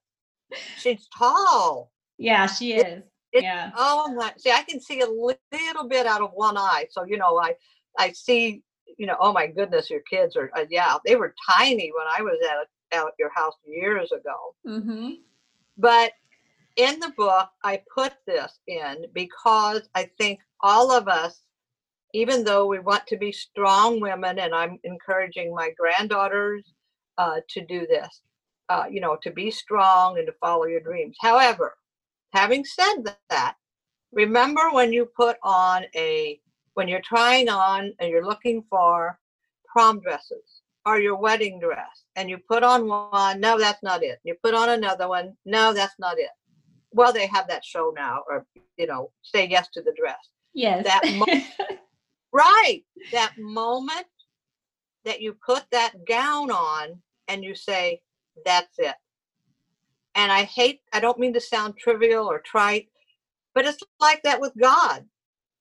She's 0.78 1.08
tall. 1.16 1.90
yeah, 2.18 2.46
she 2.46 2.74
is. 2.74 3.02
it- 3.32 3.42
yeah. 3.42 3.72
Oh 3.76 4.12
my! 4.14 4.32
See, 4.36 4.52
I 4.52 4.62
can 4.62 4.80
see 4.80 5.00
a 5.00 5.06
little 5.08 5.88
bit 5.88 6.06
out 6.06 6.20
of 6.20 6.30
one 6.34 6.56
eye, 6.56 6.86
so 6.90 7.04
you 7.04 7.16
know, 7.16 7.36
I 7.38 7.54
I 7.98 8.12
see. 8.12 8.62
You 8.96 9.06
know, 9.06 9.16
oh 9.18 9.32
my 9.32 9.48
goodness, 9.48 9.90
your 9.90 10.02
kids 10.08 10.36
are. 10.36 10.50
Uh, 10.56 10.66
yeah, 10.70 10.96
they 11.04 11.16
were 11.16 11.34
tiny 11.50 11.90
when 11.96 12.06
I 12.16 12.22
was 12.22 12.38
at 12.48 12.98
out 12.98 13.08
at 13.08 13.14
your 13.18 13.30
house 13.34 13.54
years 13.66 14.12
ago. 14.12 14.54
Mm-hmm. 14.68 15.10
But 15.76 16.12
in 16.76 17.00
the 17.00 17.12
book, 17.16 17.48
I 17.64 17.82
put 17.92 18.12
this 18.26 18.58
in 18.68 19.06
because 19.12 19.88
I 19.94 20.10
think 20.18 20.38
all 20.60 20.92
of 20.92 21.08
us, 21.08 21.40
even 22.12 22.44
though 22.44 22.66
we 22.66 22.78
want 22.78 23.06
to 23.08 23.16
be 23.16 23.32
strong 23.32 24.00
women, 24.00 24.38
and 24.38 24.54
I'm 24.54 24.78
encouraging 24.84 25.52
my 25.54 25.70
granddaughters 25.78 26.72
uh, 27.18 27.40
to 27.50 27.64
do 27.66 27.86
this, 27.86 28.22
uh, 28.68 28.84
you 28.90 29.00
know, 29.00 29.16
to 29.22 29.30
be 29.30 29.50
strong 29.50 30.18
and 30.18 30.26
to 30.26 30.32
follow 30.40 30.64
your 30.64 30.80
dreams. 30.80 31.16
However, 31.20 31.74
having 32.32 32.64
said 32.64 33.04
that, 33.30 33.54
remember 34.12 34.70
when 34.72 34.92
you 34.92 35.08
put 35.16 35.36
on 35.42 35.84
a, 35.94 36.40
when 36.74 36.88
you're 36.88 37.00
trying 37.02 37.48
on 37.48 37.92
and 38.00 38.10
you're 38.10 38.26
looking 38.26 38.64
for 38.68 39.18
prom 39.66 40.00
dresses 40.00 40.62
or 40.86 40.98
your 40.98 41.16
wedding 41.16 41.58
dress 41.60 42.04
and 42.16 42.28
you 42.28 42.38
put 42.48 42.62
on 42.62 42.88
one, 42.88 43.40
no, 43.40 43.58
that's 43.58 43.82
not 43.82 44.02
it. 44.02 44.18
You 44.24 44.34
put 44.42 44.54
on 44.54 44.70
another 44.70 45.08
one, 45.08 45.36
no, 45.44 45.72
that's 45.72 45.98
not 45.98 46.18
it. 46.18 46.30
Well, 46.92 47.12
they 47.12 47.26
have 47.26 47.48
that 47.48 47.64
show 47.64 47.92
now, 47.96 48.22
or, 48.28 48.46
you 48.76 48.86
know, 48.86 49.10
say 49.22 49.48
yes 49.48 49.68
to 49.74 49.82
the 49.82 49.94
dress. 49.98 50.18
Yes. 50.54 50.84
That 50.84 51.02
mo- 51.14 51.26
Right. 52.32 52.82
That 53.12 53.32
moment 53.38 54.06
that 55.04 55.20
you 55.20 55.36
put 55.46 55.64
that 55.70 55.92
gown 56.04 56.50
on 56.50 57.00
and 57.28 57.44
you 57.44 57.54
say, 57.54 58.00
that's 58.44 58.78
it. 58.78 58.94
And 60.14 60.30
I 60.30 60.44
hate, 60.44 60.80
I 60.92 61.00
don't 61.00 61.18
mean 61.18 61.34
to 61.34 61.40
sound 61.40 61.74
trivial 61.76 62.26
or 62.26 62.40
trite, 62.40 62.88
but 63.54 63.66
it's 63.66 63.82
like 64.00 64.22
that 64.22 64.40
with 64.40 64.52
God. 64.60 65.04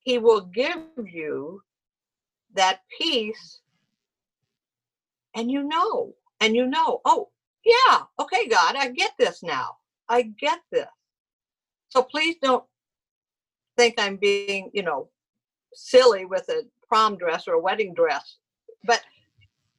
He 0.03 0.17
will 0.17 0.41
give 0.41 0.77
you 0.97 1.61
that 2.55 2.81
peace 2.99 3.61
and 5.35 5.49
you 5.49 5.63
know, 5.63 6.13
and 6.39 6.55
you 6.55 6.67
know, 6.67 7.01
oh, 7.05 7.29
yeah, 7.65 8.01
okay, 8.19 8.47
God, 8.47 8.75
I 8.75 8.89
get 8.89 9.11
this 9.17 9.41
now. 9.41 9.77
I 10.09 10.23
get 10.39 10.59
this. 10.71 10.87
So 11.89 12.03
please 12.03 12.35
don't 12.41 12.63
think 13.77 13.95
I'm 13.97 14.17
being, 14.17 14.69
you 14.73 14.83
know, 14.83 15.09
silly 15.73 16.25
with 16.25 16.47
a 16.49 16.63
prom 16.87 17.17
dress 17.17 17.47
or 17.47 17.53
a 17.53 17.61
wedding 17.61 17.93
dress. 17.93 18.37
But, 18.83 19.01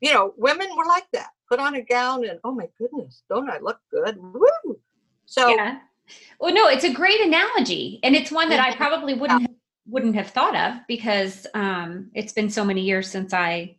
you 0.00 0.12
know, 0.12 0.32
women 0.36 0.68
were 0.76 0.86
like 0.86 1.06
that. 1.12 1.30
Put 1.48 1.60
on 1.60 1.74
a 1.74 1.82
gown 1.82 2.26
and, 2.26 2.38
oh 2.44 2.52
my 2.52 2.68
goodness, 2.78 3.22
don't 3.28 3.50
I 3.50 3.58
look 3.58 3.80
good? 3.90 4.16
Woo! 4.18 4.78
So, 5.26 5.50
yeah. 5.50 5.78
Well, 6.40 6.54
no, 6.54 6.68
it's 6.68 6.84
a 6.84 6.92
great 6.92 7.20
analogy, 7.20 8.00
and 8.02 8.14
it's 8.14 8.30
one 8.30 8.48
that 8.50 8.60
I 8.60 8.74
probably 8.74 9.14
wouldn't 9.14 9.42
have, 9.42 9.50
wouldn't 9.86 10.14
have 10.16 10.28
thought 10.30 10.56
of 10.56 10.80
because 10.86 11.46
um, 11.54 12.10
it's 12.14 12.32
been 12.32 12.50
so 12.50 12.64
many 12.64 12.82
years 12.82 13.10
since 13.10 13.32
I 13.32 13.76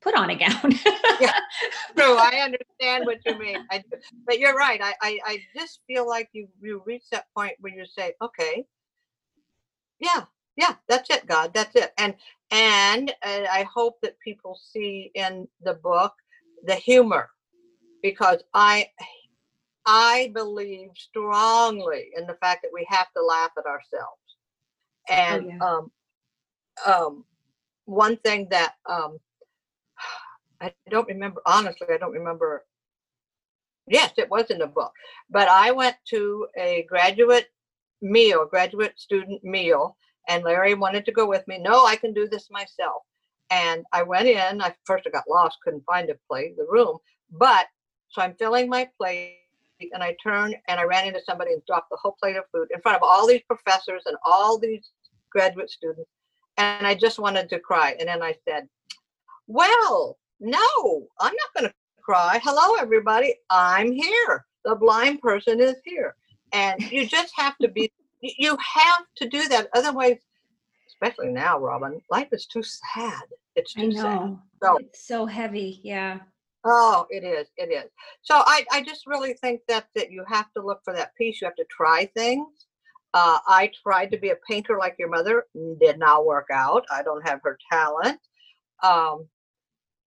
put 0.00 0.14
on 0.14 0.30
a 0.30 0.36
gown. 0.36 0.50
true, 0.60 0.78
I 1.98 2.42
understand 2.44 3.06
what 3.06 3.18
you 3.24 3.38
mean. 3.38 3.66
I, 3.70 3.82
but 4.26 4.38
you're 4.38 4.54
right. 4.54 4.80
I, 4.82 4.94
I, 5.02 5.18
I 5.24 5.40
just 5.54 5.80
feel 5.86 6.08
like 6.08 6.28
you, 6.32 6.48
you 6.60 6.82
reach 6.86 7.04
that 7.10 7.26
point 7.36 7.54
where 7.60 7.72
you 7.72 7.84
say, 7.86 8.14
okay, 8.22 8.64
yeah, 9.98 10.24
yeah, 10.56 10.74
that's 10.88 11.10
it, 11.10 11.26
God, 11.26 11.52
that's 11.52 11.74
it. 11.76 11.92
And, 11.98 12.14
and 12.50 13.10
uh, 13.22 13.46
I 13.50 13.66
hope 13.72 14.00
that 14.02 14.18
people 14.20 14.58
see 14.62 15.10
in 15.14 15.48
the 15.62 15.74
book 15.74 16.14
the 16.64 16.74
humor 16.74 17.30
because 18.02 18.42
I, 18.54 18.86
I 19.86 20.30
believe 20.34 20.90
strongly 20.96 22.10
in 22.16 22.26
the 22.26 22.34
fact 22.34 22.62
that 22.62 22.70
we 22.72 22.86
have 22.88 23.12
to 23.16 23.22
laugh 23.22 23.50
at 23.58 23.66
ourselves. 23.66 24.20
And 25.08 25.46
yeah. 25.48 25.58
um, 25.58 25.90
um, 26.86 27.24
one 27.84 28.16
thing 28.18 28.48
that 28.50 28.74
um, 28.88 29.18
I 30.60 30.72
don't 30.90 31.08
remember, 31.08 31.40
honestly, 31.46 31.88
I 31.92 31.96
don't 31.96 32.12
remember. 32.12 32.64
Yes, 33.86 34.12
it 34.18 34.30
was 34.30 34.50
in 34.50 34.58
the 34.58 34.66
book. 34.66 34.92
But 35.30 35.48
I 35.48 35.72
went 35.72 35.96
to 36.10 36.46
a 36.56 36.86
graduate 36.88 37.46
meal, 38.02 38.46
graduate 38.46 38.92
student 38.96 39.42
meal, 39.42 39.96
and 40.28 40.44
Larry 40.44 40.74
wanted 40.74 41.04
to 41.06 41.12
go 41.12 41.26
with 41.26 41.46
me. 41.48 41.58
No, 41.58 41.84
I 41.84 41.96
can 41.96 42.12
do 42.12 42.28
this 42.28 42.48
myself. 42.50 43.02
And 43.50 43.84
I 43.92 44.02
went 44.02 44.28
in. 44.28 44.62
I 44.62 44.74
first 44.84 45.06
I 45.06 45.10
got 45.10 45.28
lost, 45.28 45.58
couldn't 45.64 45.84
find 45.84 46.08
a 46.10 46.16
plate, 46.28 46.56
the 46.56 46.66
room. 46.68 46.98
But 47.32 47.66
so 48.08 48.22
I'm 48.22 48.34
filling 48.34 48.68
my 48.68 48.88
plate, 48.98 49.36
and 49.92 50.02
I 50.02 50.16
turned 50.22 50.56
and 50.68 50.80
I 50.80 50.84
ran 50.84 51.06
into 51.06 51.20
somebody 51.24 51.52
and 51.52 51.62
dropped 51.66 51.90
the 51.90 51.98
whole 52.00 52.16
plate 52.20 52.36
of 52.36 52.44
food 52.52 52.68
in 52.74 52.80
front 52.80 52.96
of 52.96 53.02
all 53.02 53.26
these 53.26 53.42
professors 53.46 54.02
and 54.06 54.16
all 54.24 54.58
these 54.58 54.90
graduate 55.30 55.70
students. 55.70 56.10
And 56.58 56.86
I 56.86 56.94
just 56.94 57.18
wanted 57.18 57.48
to 57.50 57.60
cry. 57.60 57.96
And 57.98 58.08
then 58.08 58.22
I 58.22 58.34
said, 58.46 58.68
Well, 59.46 60.18
no, 60.40 61.06
I'm 61.20 61.34
not 61.34 61.54
going 61.54 61.68
to 61.68 61.74
cry. 62.02 62.40
Hello, 62.42 62.76
everybody. 62.76 63.34
I'm 63.50 63.92
here. 63.92 64.46
The 64.64 64.74
blind 64.74 65.20
person 65.20 65.60
is 65.60 65.76
here. 65.84 66.14
And 66.52 66.80
you 66.90 67.06
just 67.06 67.32
have 67.36 67.56
to 67.58 67.68
be, 67.68 67.90
you 68.20 68.56
have 68.74 69.04
to 69.16 69.28
do 69.28 69.48
that. 69.48 69.68
Otherwise, 69.74 70.18
especially 71.00 71.32
now, 71.32 71.58
Robin, 71.58 72.00
life 72.10 72.28
is 72.32 72.46
too 72.46 72.62
sad. 72.62 73.22
It's 73.56 73.74
I 73.76 73.82
too 73.82 73.92
sad. 73.92 74.38
So- 74.62 74.76
It's 74.78 75.06
so 75.06 75.26
heavy. 75.26 75.80
Yeah. 75.82 76.20
Oh, 76.62 77.06
it 77.08 77.24
is. 77.24 77.48
It 77.56 77.72
is. 77.72 77.90
So 78.20 78.34
I, 78.36 78.66
I 78.70 78.82
just 78.82 79.06
really 79.06 79.32
think 79.32 79.62
that 79.68 79.86
that 79.94 80.10
you 80.10 80.24
have 80.28 80.52
to 80.52 80.62
look 80.62 80.80
for 80.84 80.92
that 80.92 81.14
peace. 81.16 81.40
You 81.40 81.46
have 81.46 81.54
to 81.56 81.64
try 81.70 82.04
things. 82.14 82.66
Uh, 83.14 83.38
I 83.48 83.72
tried 83.82 84.10
to 84.10 84.18
be 84.18 84.28
a 84.28 84.36
painter 84.46 84.76
like 84.78 84.94
your 84.98 85.08
mother. 85.08 85.46
Did 85.80 85.98
not 85.98 86.26
work 86.26 86.48
out. 86.52 86.84
I 86.92 87.02
don't 87.02 87.26
have 87.26 87.40
her 87.44 87.58
talent. 87.72 88.20
Um, 88.82 89.26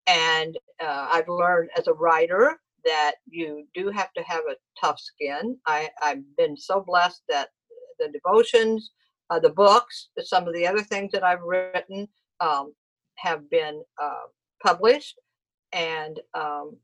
and 0.06 0.56
uh, 0.80 1.08
I've 1.12 1.28
learned 1.28 1.72
as 1.76 1.88
a 1.88 1.94
writer 1.94 2.60
that 2.86 3.14
you 3.28 3.66
do 3.74 3.90
have 3.90 4.14
to 4.14 4.22
have 4.24 4.44
a 4.48 4.56
tough 4.80 5.00
skin. 5.00 5.58
I, 5.66 5.90
I've 6.04 6.24
been 6.38 6.56
so 6.56 6.82
blessed 6.86 7.24
that 7.30 7.50
the 8.00 8.10
devotions, 8.10 8.92
uh, 9.30 9.40
the 9.40 9.50
books, 9.50 10.10
some 10.24 10.48
of 10.48 10.54
the 10.54 10.68
other 10.68 10.82
things 10.82 11.12
that 11.12 11.24
I've 11.24 11.42
written, 11.42 12.08
um, 12.40 12.74
have 13.16 13.50
been 13.50 13.82
uh, 14.02 14.26
published 14.64 15.20
and 15.72 16.20
um, 16.34 16.78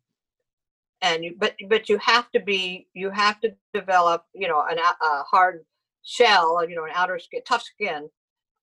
and 1.01 1.23
you 1.23 1.35
but 1.37 1.55
but 1.69 1.89
you 1.89 1.97
have 1.99 2.29
to 2.31 2.39
be 2.39 2.87
you 2.93 3.09
have 3.09 3.39
to 3.41 3.53
develop 3.73 4.23
you 4.33 4.47
know 4.47 4.63
an, 4.69 4.77
a 4.79 5.23
hard 5.23 5.65
shell 6.03 6.67
you 6.67 6.75
know 6.75 6.85
an 6.85 6.91
outer 6.93 7.19
skin 7.19 7.41
tough 7.47 7.63
skin 7.63 8.09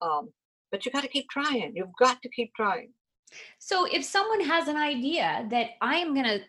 um, 0.03 0.31
but 0.71 0.85
you 0.85 0.93
got 0.93 1.03
to 1.03 1.09
keep 1.09 1.29
trying 1.31 1.73
you've 1.75 1.89
got 1.99 2.21
to 2.23 2.29
keep 2.29 2.53
trying. 2.55 2.91
So 3.59 3.87
if 3.91 4.05
someone 4.05 4.41
has 4.41 4.69
an 4.69 4.77
idea 4.77 5.47
that 5.51 5.71
i 5.81 5.97
am 5.97 6.15
to 6.15 6.41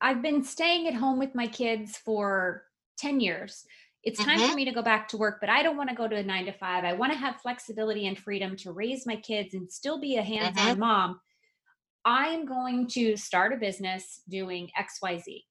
i've 0.00 0.22
been 0.22 0.42
staying 0.42 0.88
at 0.88 0.94
home 0.94 1.18
with 1.18 1.34
my 1.34 1.46
kids 1.46 1.96
for 1.96 2.64
10 2.98 3.20
years 3.20 3.64
it's 4.04 4.22
time 4.22 4.38
mm-hmm. 4.38 4.50
for 4.50 4.56
me 4.56 4.64
to 4.64 4.72
go 4.72 4.82
back 4.82 5.08
to 5.08 5.16
work 5.16 5.38
but 5.40 5.50
i 5.50 5.62
don't 5.62 5.76
want 5.76 5.88
to 5.88 5.94
go 5.94 6.08
to 6.08 6.16
a 6.16 6.22
9 6.22 6.46
to 6.46 6.52
5 6.52 6.84
i 6.84 6.92
want 6.92 7.12
to 7.12 7.18
have 7.18 7.40
flexibility 7.40 8.06
and 8.06 8.18
freedom 8.18 8.56
to 8.56 8.72
raise 8.72 9.06
my 9.06 9.16
kids 9.16 9.54
and 9.54 9.70
still 9.70 10.00
be 10.00 10.16
a 10.16 10.22
hands-on 10.22 10.68
mm-hmm. 10.68 10.80
mom 10.80 11.20
I'm 12.04 12.46
going 12.46 12.86
to 12.92 13.18
start 13.18 13.52
a 13.52 13.56
business 13.56 14.22
doing 14.28 14.70
XYZ. 14.78 15.42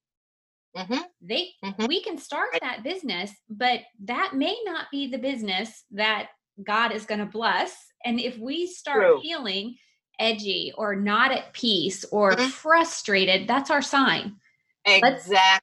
Mm-hmm. 0.76 1.02
They 1.22 1.50
mm-hmm. 1.64 1.86
we 1.86 2.02
can 2.02 2.18
start 2.18 2.50
that 2.62 2.84
business, 2.84 3.32
but 3.48 3.82
that 4.06 4.32
may 4.34 4.58
not 4.66 4.88
be 4.92 5.08
the 5.08 5.18
business 5.18 5.84
that 5.92 6.30
God 6.66 6.92
is 6.92 7.06
going 7.06 7.20
to 7.20 7.26
bless. 7.26 7.76
And 8.04 8.20
if 8.20 8.38
we 8.40 8.66
start 8.68 9.04
True. 9.04 9.22
feeling 9.22 9.76
edgy 10.20 10.74
or 10.76 10.96
not 10.96 11.32
at 11.32 11.54
peace 11.54 12.06
or 12.06 12.34
mm-hmm. 12.34 12.48
frustrated, 12.48 13.48
that's 13.48 13.70
our 13.70 13.84
sign. 13.84 14.38
Exactly. 14.86 15.36
Let's, 15.38 15.62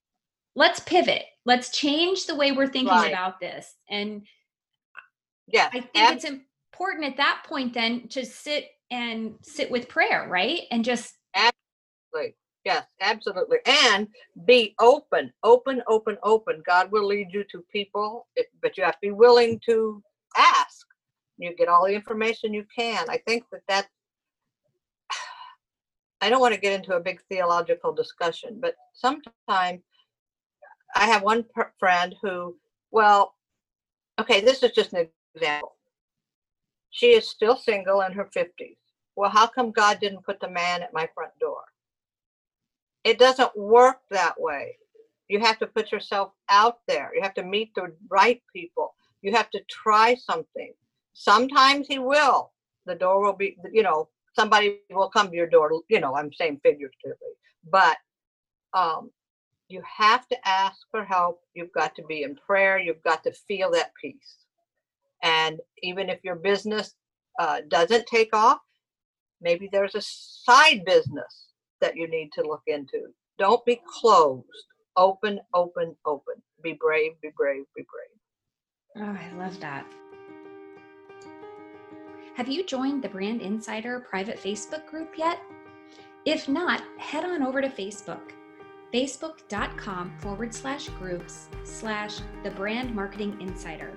let's, 0.55 0.81
pivot. 0.81 1.25
Let's 1.47 1.71
change 1.71 2.27
the 2.27 2.35
way 2.35 2.53
we're 2.53 2.69
thinking 2.69 2.89
right. 2.95 3.13
about 3.13 3.41
this. 3.41 3.75
And 3.91 4.23
yeah, 5.47 5.69
I 5.73 5.81
think 5.81 5.91
it's 5.95 6.25
important 6.25 7.05
at 7.05 7.17
that 7.19 7.45
point 7.47 7.75
then 7.75 8.09
to 8.09 8.25
sit 8.25 8.69
and 8.91 9.35
sit 9.43 9.71
with 9.71 9.89
prayer, 9.89 10.27
right? 10.29 10.63
And 10.71 10.85
just 10.85 11.15
absolutely. 11.35 12.37
Yes, 12.65 12.87
absolutely. 13.03 13.59
And 13.67 14.09
be 14.47 14.75
open, 14.81 15.33
open, 15.43 15.83
open, 15.87 16.17
open. 16.23 16.63
God 16.67 16.91
will 16.91 17.07
lead 17.07 17.29
you 17.31 17.45
to 17.51 17.63
people, 17.71 18.27
but 18.63 18.79
you 18.79 18.85
have 18.85 18.95
to 18.95 19.01
be 19.03 19.11
willing 19.11 19.61
to 19.67 20.03
ask. 20.37 20.87
You 21.37 21.55
get 21.55 21.69
all 21.69 21.85
the 21.87 21.95
information 21.95 22.55
you 22.55 22.65
can. 22.75 23.05
I 23.11 23.19
think 23.27 23.45
that 23.53 23.63
that 23.69 23.89
I 26.23 26.31
don't 26.31 26.41
want 26.41 26.55
to 26.55 26.61
get 26.61 26.73
into 26.73 26.97
a 26.97 27.01
big 27.01 27.21
theological 27.29 27.93
discussion, 27.93 28.59
but 28.61 28.77
sometimes 28.95 29.83
I 30.95 31.07
have 31.07 31.23
one 31.23 31.45
friend 31.79 32.15
who, 32.23 32.57
well, 32.91 33.35
okay, 34.21 34.41
this 34.41 34.63
is 34.63 34.73
just 34.73 34.93
an 34.93 35.09
example. 35.35 35.77
She 36.91 37.09
is 37.09 37.29
still 37.29 37.57
single 37.57 38.03
in 38.03 38.13
her 38.13 38.27
50s. 38.27 38.77
Well, 39.17 39.31
how 39.31 39.47
come 39.47 39.71
God 39.73 40.01
didn't 40.01 40.25
put 40.25 40.41
the 40.41 40.49
man 40.49 40.83
at 40.83 40.93
my 40.93 41.09
front 41.15 41.33
door? 41.41 41.63
It 43.05 43.19
doesn't 43.19 43.57
work 43.57 43.99
that 44.11 44.41
way. 44.41 44.77
You 45.29 45.41
have 45.41 45.59
to 45.59 45.67
put 45.67 45.93
yourself 45.93 46.33
out 46.49 46.79
there. 46.87 47.11
You 47.15 47.23
have 47.23 47.35
to 47.35 47.43
meet 47.43 47.75
the 47.75 47.93
right 48.09 48.43
people. 48.55 48.95
You 49.23 49.33
have 49.33 49.51
to 49.51 49.61
try 49.69 50.15
something. 50.15 50.73
Sometimes 51.15 51.87
he 51.87 51.99
will. 51.99 52.53
The 52.87 52.95
door 52.95 53.23
will 53.23 53.33
be, 53.33 53.57
you 53.73 53.83
know, 53.83 54.09
somebody 54.35 54.81
will 54.91 55.09
come 55.09 55.31
to 55.31 55.37
your 55.37 55.49
door, 55.49 55.71
you 55.89 56.01
know, 56.01 56.15
I'm 56.17 56.33
saying 56.33 56.61
figuratively. 56.63 57.35
But 57.71 57.97
um, 58.75 59.11
you 59.69 59.83
have 59.99 60.27
to 60.29 60.49
ask 60.49 60.79
for 60.91 61.05
help. 61.05 61.41
You've 61.55 61.73
got 61.73 61.95
to 61.97 62.03
be 62.05 62.23
in 62.23 62.37
prayer. 62.37 62.79
You've 62.79 63.03
got 63.03 63.23
to 63.25 63.33
feel 63.33 63.71
that 63.73 63.93
peace. 64.01 64.37
And 65.23 65.59
even 65.83 66.09
if 66.11 66.21
your 66.23 66.37
business 66.37 66.95
uh, 67.41 67.63
doesn't 67.69 68.07
take 68.07 68.35
off, 68.35 68.61
maybe 69.41 69.69
there's 69.73 69.95
a 69.95 70.03
side 70.03 70.85
business 70.85 71.49
that 71.81 71.97
you 71.97 72.09
need 72.09 72.31
to 72.35 72.43
look 72.43 72.63
into. 72.67 73.09
Don't 73.39 73.65
be 73.65 73.81
closed. 74.01 74.45
Open, 74.97 75.41
open, 75.55 75.97
open. 76.07 76.35
Be 76.63 76.75
brave, 76.75 77.13
be 77.21 77.31
brave, 77.37 77.65
be 77.75 77.85
brave. 77.91 79.07
Oh, 79.07 79.19
I 79.19 79.37
love 79.37 79.59
that. 79.61 79.87
Have 82.37 82.49
you 82.49 82.65
joined 82.65 83.03
the 83.03 83.09
Brand 83.09 83.41
Insider 83.41 84.01
private 84.01 84.39
Facebook 84.39 84.87
group 84.87 85.15
yet? 85.17 85.41
If 86.25 86.49
not, 86.49 86.83
head 86.99 87.25
on 87.25 87.43
over 87.43 87.61
to 87.61 87.69
Facebook, 87.69 88.33
facebook.com 88.95 90.17
forward 90.19 90.55
slash 90.55 90.89
groups 90.91 91.49
slash 91.65 92.21
the 92.45 92.51
brand 92.53 92.95
marketing 92.95 93.37
insider, 93.41 93.93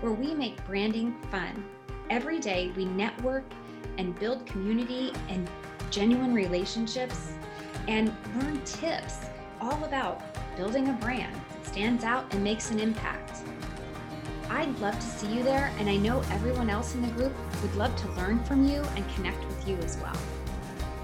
where 0.00 0.14
we 0.14 0.34
make 0.34 0.64
branding 0.64 1.14
fun. 1.30 1.62
Every 2.08 2.38
day 2.38 2.72
we 2.74 2.86
network 2.86 3.44
and 3.98 4.18
build 4.18 4.46
community 4.46 5.12
and 5.28 5.46
genuine 5.90 6.32
relationships 6.32 7.32
and 7.86 8.10
learn 8.36 8.62
tips 8.62 9.26
all 9.60 9.84
about 9.84 10.22
building 10.56 10.88
a 10.88 10.94
brand 10.94 11.38
that 11.52 11.66
stands 11.66 12.02
out 12.02 12.32
and 12.32 12.42
makes 12.42 12.70
an 12.70 12.80
impact. 12.80 13.42
I'd 14.48 14.78
love 14.78 14.94
to 14.94 15.06
see 15.06 15.30
you 15.30 15.42
there, 15.42 15.70
and 15.78 15.90
I 15.90 15.98
know 15.98 16.22
everyone 16.30 16.70
else 16.70 16.94
in 16.94 17.02
the 17.02 17.08
group 17.08 17.34
would 17.60 17.74
love 17.74 17.94
to 17.96 18.10
learn 18.12 18.42
from 18.44 18.66
you 18.66 18.80
and 18.96 19.04
connect 19.16 19.44
with 19.44 19.68
you 19.68 19.76
as 19.76 19.98
well. 19.98 20.16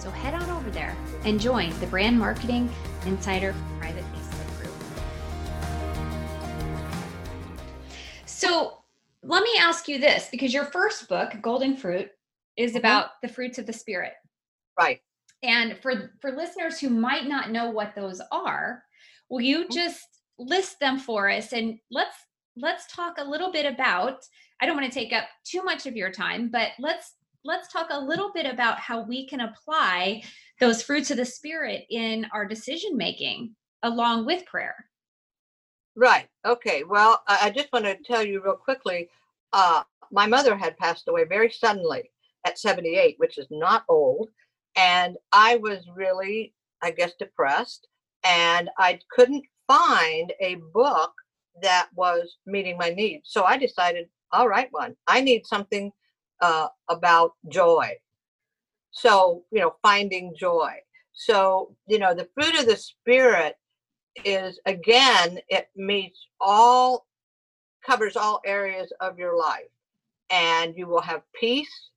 So 0.05 0.11
head 0.11 0.35
on 0.35 0.51
over 0.51 0.71
there 0.71 0.95
and 1.25 1.41
join 1.41 1.71
the 1.81 1.87
Brand 1.87 2.19
Marketing 2.19 2.69
Insider 3.07 3.55
private 3.79 4.05
Facebook 4.13 4.61
group. 4.61 4.75
So 8.27 8.81
let 9.23 9.43
me 9.43 9.53
ask 9.59 9.89
you 9.89 9.99
this 9.99 10.29
because 10.31 10.53
your 10.53 10.67
first 10.67 11.09
book, 11.09 11.33
Golden 11.41 11.75
Fruit, 11.75 12.11
is 12.59 12.73
mm-hmm. 12.73 12.81
about 12.81 13.13
the 13.23 13.29
fruits 13.29 13.59
of 13.59 13.65
the 13.65 13.73
spirit. 13.73 14.13
Right. 14.79 15.01
And 15.43 15.79
for 15.79 16.11
for 16.21 16.33
listeners 16.33 16.79
who 16.79 16.91
might 16.91 17.27
not 17.27 17.51
know 17.51 17.71
what 17.71 17.95
those 17.95 18.21
are, 18.31 18.83
will 19.31 19.41
you 19.41 19.61
mm-hmm. 19.61 19.73
just 19.73 20.05
list 20.39 20.81
them 20.81 20.99
for 20.99 21.31
us 21.31 21.55
and 21.55 21.79
let's 21.91 22.17
let's 22.59 22.95
talk 22.95 23.15
a 23.17 23.25
little 23.25 23.51
bit 23.51 23.65
about 23.65 24.19
I 24.61 24.67
don't 24.67 24.77
want 24.77 24.93
to 24.93 24.99
take 24.99 25.15
up 25.15 25.25
too 25.45 25.63
much 25.63 25.87
of 25.87 25.97
your 25.97 26.13
time, 26.13 26.51
but 26.51 26.73
let's 26.79 27.15
let's 27.45 27.73
talk 27.73 27.89
a 27.91 28.01
little 28.01 28.33
bit 28.33 28.47
about 28.47 28.79
how 28.79 29.03
we 29.03 29.27
can 29.27 29.41
apply 29.41 30.23
those 30.61 30.83
fruits 30.83 31.11
of 31.11 31.19
the 31.19 31.25
spirit 31.25 31.85
in 31.91 32.27
our 32.33 32.47
decision 32.47 32.97
making 32.97 33.55
along 33.83 34.25
with 34.25 34.47
prayer. 34.47 34.75
Right. 35.95 36.27
Okay. 36.45 36.83
Well, 36.85 37.23
I 37.29 37.51
just 37.51 37.73
want 37.73 37.85
to 37.85 37.97
tell 38.05 38.25
you 38.25 38.43
real 38.43 38.57
quickly. 38.57 39.09
Uh, 39.53 39.83
my 40.11 40.27
mother 40.27 40.57
had 40.57 40.77
passed 40.77 41.07
away 41.07 41.25
very 41.25 41.51
suddenly, 41.51 42.11
at 42.45 42.59
78, 42.59 43.17
which 43.19 43.39
is 43.39 43.47
not 43.51 43.85
old. 43.89 44.29
And 44.77 45.17
I 45.33 45.57
was 45.57 45.87
really, 45.95 46.53
I 46.83 46.91
guess, 46.91 47.13
depressed. 47.19 47.87
And 48.25 48.71
I 48.79 48.99
couldn't 49.11 49.45
find 49.69 50.33
a 50.41 50.57
book 50.73 51.13
that 51.63 51.89
was 51.95 52.37
meeting 52.47 52.77
my 52.77 52.91
needs. 52.91 53.29
So 53.31 53.45
I 53.45 53.57
decided, 53.57 54.09
I'll 54.33 54.49
write 54.49 54.69
one. 54.73 54.97
I 55.07 55.21
need 55.21 55.47
something 55.47 55.93
uh, 56.45 56.69
about 56.91 57.33
joy. 57.49 57.89
So, 58.91 59.45
you 59.51 59.61
know, 59.61 59.77
finding 59.83 60.35
joy. 60.39 60.75
So, 61.15 61.75
you 61.87 61.99
know, 61.99 62.13
the 62.13 62.29
fruit 62.35 62.55
of 62.61 62.67
the 62.67 62.77
Spirit 62.77 63.57
is, 64.27 64.61
again, 64.67 65.39
it 65.49 65.69
meets 65.75 66.19
all, 66.41 67.07
covers 67.87 68.15
all 68.15 68.43
areas 68.45 68.93
of 69.01 69.19
your 69.19 69.39
life. 69.39 69.73
And 70.31 70.77
you 70.77 70.87
will 70.87 71.01
have 71.01 71.23
peace 71.33 71.91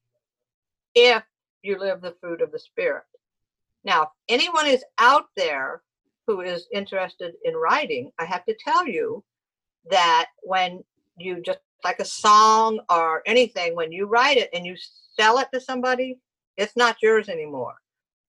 if 0.96 1.24
you 1.62 1.78
live 1.78 2.00
the 2.02 2.16
fruit 2.22 2.42
of 2.42 2.54
the 2.54 2.60
Spirit. 2.60 3.04
Now, 3.84 4.04
if 4.04 4.10
anyone 4.30 4.68
is 4.68 4.84
out 4.98 5.26
there 5.36 5.82
who 6.26 6.40
is 6.40 6.68
interested 6.74 7.34
in 7.44 7.54
writing, 7.56 8.12
I 8.18 8.24
have 8.24 8.46
to 8.46 8.56
tell 8.56 8.88
you 8.88 9.24
that 9.92 10.28
when 10.44 10.86
you 11.18 11.42
just 11.42 11.60
like 11.84 12.00
a 12.00 12.06
song 12.06 12.80
or 12.90 13.24
anything, 13.26 13.76
when 13.76 13.92
you 13.92 14.08
write 14.08 14.38
it 14.38 14.50
and 14.54 14.66
you 14.66 14.76
sell 15.20 15.40
it 15.40 15.48
to 15.54 15.62
somebody, 15.62 16.20
it's 16.58 16.76
not 16.76 16.98
yours 17.02 17.30
anymore. 17.30 17.76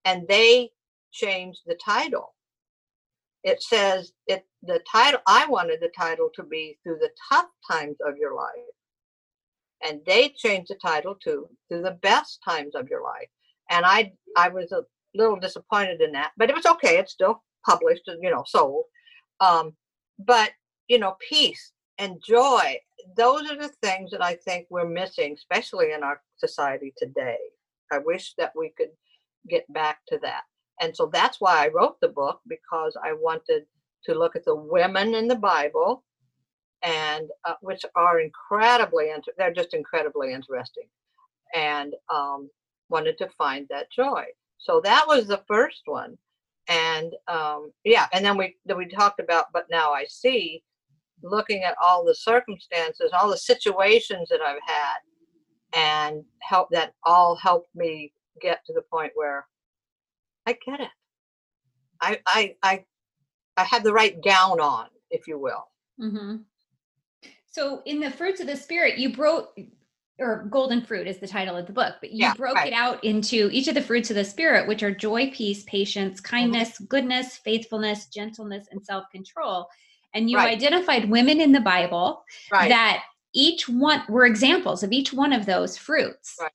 And 0.04 0.26
they 0.28 0.70
change 1.12 1.58
the 1.66 1.76
title. 1.84 2.34
It 3.44 3.62
says 3.62 4.12
it 4.26 4.44
the 4.62 4.80
title 4.90 5.20
I 5.26 5.46
wanted 5.46 5.80
the 5.80 5.90
title 5.96 6.28
to 6.34 6.42
be 6.42 6.78
through 6.82 6.98
the 7.00 7.10
tough 7.30 7.46
times 7.70 7.96
of 8.06 8.16
your 8.16 8.34
life 8.34 8.64
and 9.84 10.00
they 10.06 10.30
changed 10.30 10.70
the 10.70 10.76
title 10.76 11.14
to 11.22 11.48
through 11.68 11.82
the 11.82 11.98
best 12.02 12.40
times 12.44 12.74
of 12.74 12.88
your 12.88 13.02
life 13.02 13.28
and 13.70 13.84
i 13.86 14.12
i 14.36 14.48
was 14.48 14.72
a 14.72 14.82
little 15.14 15.38
disappointed 15.38 16.00
in 16.00 16.12
that 16.12 16.32
but 16.36 16.50
it 16.50 16.56
was 16.56 16.66
okay 16.66 16.98
it's 16.98 17.12
still 17.12 17.42
published 17.66 18.02
and 18.08 18.22
you 18.22 18.30
know 18.30 18.44
sold 18.46 18.84
um 19.40 19.72
but 20.18 20.50
you 20.88 20.98
know 20.98 21.16
peace 21.28 21.72
and 21.98 22.22
joy 22.22 22.76
those 23.16 23.50
are 23.50 23.56
the 23.56 23.72
things 23.82 24.10
that 24.10 24.22
i 24.22 24.34
think 24.34 24.66
we're 24.70 24.88
missing 24.88 25.34
especially 25.34 25.92
in 25.92 26.02
our 26.02 26.20
society 26.36 26.92
today 26.96 27.38
i 27.92 27.98
wish 27.98 28.34
that 28.38 28.52
we 28.56 28.72
could 28.76 28.90
get 29.48 29.70
back 29.72 30.00
to 30.06 30.18
that 30.22 30.42
and 30.80 30.94
so 30.94 31.10
that's 31.12 31.40
why 31.40 31.64
i 31.64 31.68
wrote 31.68 32.00
the 32.00 32.08
book 32.08 32.40
because 32.48 32.96
i 33.04 33.12
wanted 33.12 33.64
to 34.04 34.14
look 34.14 34.36
at 34.36 34.44
the 34.44 34.54
women 34.54 35.14
in 35.14 35.28
the 35.28 35.36
bible 35.36 36.04
and 36.82 37.28
uh, 37.44 37.54
which 37.60 37.84
are 37.96 38.20
incredibly 38.20 39.10
inter- 39.10 39.32
they're 39.36 39.52
just 39.52 39.74
incredibly 39.74 40.32
interesting 40.32 40.88
and 41.54 41.94
um, 42.12 42.48
wanted 42.88 43.18
to 43.18 43.28
find 43.30 43.66
that 43.70 43.90
joy. 43.90 44.24
So 44.58 44.80
that 44.84 45.06
was 45.06 45.26
the 45.26 45.42
first 45.48 45.82
one. 45.86 46.16
And 46.68 47.14
um, 47.28 47.72
yeah, 47.84 48.06
and 48.12 48.24
then 48.24 48.36
we 48.36 48.56
then 48.66 48.76
we 48.76 48.86
talked 48.86 49.20
about, 49.20 49.46
but 49.52 49.66
now 49.70 49.92
I 49.92 50.04
see, 50.06 50.62
looking 51.22 51.62
at 51.64 51.74
all 51.82 52.04
the 52.04 52.14
circumstances, 52.14 53.10
all 53.12 53.30
the 53.30 53.36
situations 53.36 54.28
that 54.30 54.40
I've 54.40 54.58
had, 54.66 54.96
and 55.74 56.24
help 56.40 56.68
that 56.70 56.92
all 57.04 57.36
helped 57.36 57.74
me 57.74 58.12
get 58.40 58.60
to 58.66 58.72
the 58.72 58.82
point 58.92 59.12
where 59.14 59.46
I 60.46 60.52
get 60.52 60.80
it. 60.80 60.88
I 62.00 62.20
I 62.26 62.54
I 62.62 62.84
I 63.56 63.64
have 63.64 63.82
the 63.82 63.92
right 63.92 64.22
gown 64.22 64.60
on, 64.60 64.86
if 65.10 65.26
you 65.26 65.38
will. 65.38 65.64
Mm-hmm. 66.00 66.36
So 67.46 67.82
in 67.86 67.98
the 68.00 68.10
fruits 68.10 68.40
of 68.40 68.46
the 68.46 68.56
spirit, 68.56 68.98
you 68.98 69.12
broke 69.14 69.58
or 70.20 70.46
golden 70.50 70.82
fruit 70.82 71.06
is 71.06 71.18
the 71.18 71.28
title 71.28 71.56
of 71.56 71.66
the 71.66 71.72
book, 71.72 71.94
but 72.00 72.10
you 72.10 72.24
Yeah, 72.24 72.34
broke 72.34 72.56
right. 72.56 72.68
it 72.68 72.72
out 72.72 73.02
into 73.04 73.48
each 73.52 73.68
of 73.68 73.74
the 73.74 73.82
fruits 73.82 74.10
of 74.10 74.16
the 74.16 74.24
spirit, 74.24 74.66
which 74.66 74.82
are 74.82 74.92
joy, 74.92 75.30
peace, 75.30 75.62
patience, 75.64 76.20
Mm-hmm. 76.20 76.36
kindness, 76.36 76.78
goodness, 76.88 77.36
faithfulness, 77.36 78.06
gentleness, 78.06 78.66
and 78.72 78.84
self-control. 78.84 79.66
And 80.14 80.30
you 80.30 80.36
Right. 80.38 80.52
identified 80.52 81.10
women 81.10 81.40
in 81.40 81.52
the 81.52 81.60
Bible 81.60 82.24
Right. 82.50 82.68
that 82.68 83.04
each 83.34 83.68
one 83.68 84.02
were 84.08 84.24
examples 84.26 84.82
of 84.82 84.92
each 84.92 85.12
one 85.12 85.32
of 85.32 85.46
those 85.46 85.76
fruits. 85.76 86.36
Right. 86.40 86.50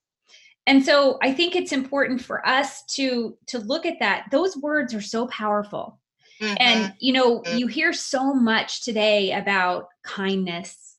And 0.66 0.84
so 0.84 1.18
I 1.22 1.32
think 1.32 1.54
it's 1.54 1.72
important 1.72 2.22
for 2.22 2.46
us 2.46 2.84
to 2.96 3.36
to 3.46 3.58
look 3.58 3.86
at 3.86 3.98
that. 4.00 4.26
Those 4.30 4.56
words 4.56 4.94
are 4.94 5.00
so 5.02 5.26
powerful. 5.28 6.00
Mhm. 6.40 6.56
And 6.58 6.94
you 6.98 7.12
know, 7.12 7.40
Mhm. 7.42 7.58
you 7.58 7.66
hear 7.68 7.92
so 7.92 8.34
much 8.34 8.84
today 8.84 9.32
about 9.32 9.88
kindness. 10.02 10.98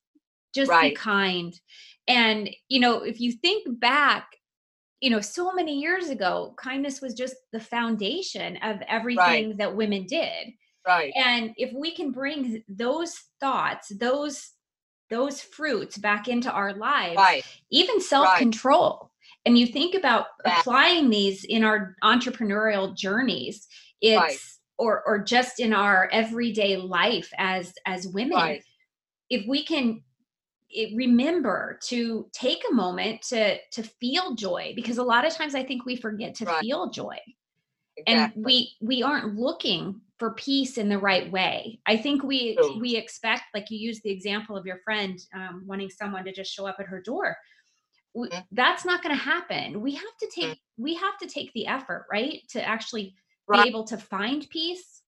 Just 0.54 0.72
be 0.82 0.92
kind. 0.92 1.60
And 2.08 2.50
you 2.70 2.80
know, 2.80 3.04
if 3.04 3.20
you 3.20 3.32
think 3.34 3.80
back, 3.80 4.38
you 5.02 5.10
know, 5.10 5.20
so 5.20 5.52
many 5.52 5.80
years 5.80 6.10
ago, 6.10 6.54
kindness 6.58 7.02
was 7.02 7.14
just 7.14 7.36
the 7.52 7.60
foundation 7.60 8.58
of 8.58 8.82
everything 8.88 9.58
that 9.58 9.76
women 9.76 10.06
did. 10.06 10.54
Right. 10.86 11.14
And 11.16 11.54
if 11.58 11.72
we 11.74 11.92
can 11.96 12.12
bring 12.12 12.64
those 12.68 13.16
thoughts, 13.40 13.90
those 13.90 14.52
those 15.12 15.40
fruits 15.40 15.98
back 16.00 16.28
into 16.28 16.52
our 16.52 16.74
lives, 16.74 17.18
Right. 17.18 17.46
even 17.70 18.02
self-control. 18.02 19.12
And 19.46 19.56
you 19.58 19.68
think 19.68 19.94
about 19.94 20.26
That- 20.44 20.62
applying 20.62 21.12
these 21.12 21.44
in 21.44 21.64
our 21.64 21.96
entrepreneurial 22.04 22.96
journeys, 22.96 23.68
it's 24.02 24.20
Right. 24.20 24.38
or 24.78 25.04
or 25.06 25.20
just 25.24 25.60
in 25.60 25.74
our 25.74 26.10
everyday 26.12 26.78
life 26.78 27.32
as 27.38 27.74
as 27.86 28.08
women. 28.08 28.38
Right. 28.38 28.64
If 29.30 29.46
we 29.48 29.64
can 29.64 30.04
it, 30.72 30.94
remember 30.96 31.80
to 31.84 32.28
take 32.34 32.64
a 32.70 32.74
moment 32.74 33.22
to 33.30 33.58
to 33.72 33.84
feel 33.84 34.34
joy 34.36 34.74
because 34.76 34.98
a 34.98 35.04
lot 35.04 35.26
of 35.26 35.34
times 35.34 35.54
I 35.56 35.64
think 35.64 35.86
we 35.86 35.96
forget 35.96 36.34
to 36.36 36.46
Right. 36.46 36.62
feel 36.62 36.90
joy 36.90 37.18
Exactly. 37.98 38.36
and 38.36 38.46
we 38.46 38.76
we 38.82 39.04
aren't 39.04 39.36
looking 39.36 40.02
for 40.20 40.34
peace 40.34 40.78
in 40.78 40.90
the 40.90 40.98
right 40.98 41.32
way 41.32 41.80
i 41.86 41.98
think 41.98 42.24
we 42.24 42.56
True. 42.58 42.80
we 42.80 42.96
expect 42.96 43.44
like 43.54 43.70
you 43.70 43.78
use 43.78 44.02
the 44.02 44.12
example 44.12 44.56
of 44.58 44.66
your 44.66 44.80
friend 44.84 45.20
um, 45.34 45.64
wanting 45.66 45.90
someone 45.90 46.24
to 46.24 46.32
just 46.32 46.52
show 46.54 46.66
up 46.66 46.78
at 46.80 46.86
her 46.88 47.02
door 47.02 47.36
W- 48.16 48.32
Mhm. 48.32 48.48
that's 48.52 48.86
not 48.86 49.04
going 49.04 49.16
to 49.16 49.22
happen 49.22 49.82
we 49.82 49.94
have 49.96 50.18
to 50.22 50.28
Mm. 50.28 50.32
take 50.42 50.60
we 50.78 50.96
have 50.96 51.18
to 51.20 51.28
take 51.28 51.52
the 51.54 51.68
effort 51.68 52.06
right 52.12 52.42
to 52.50 52.64
actually 52.66 53.16
Right. 53.48 53.64
be 53.64 53.68
able 53.70 53.84
to 53.86 53.98
find 53.98 54.48
peace 54.50 55.04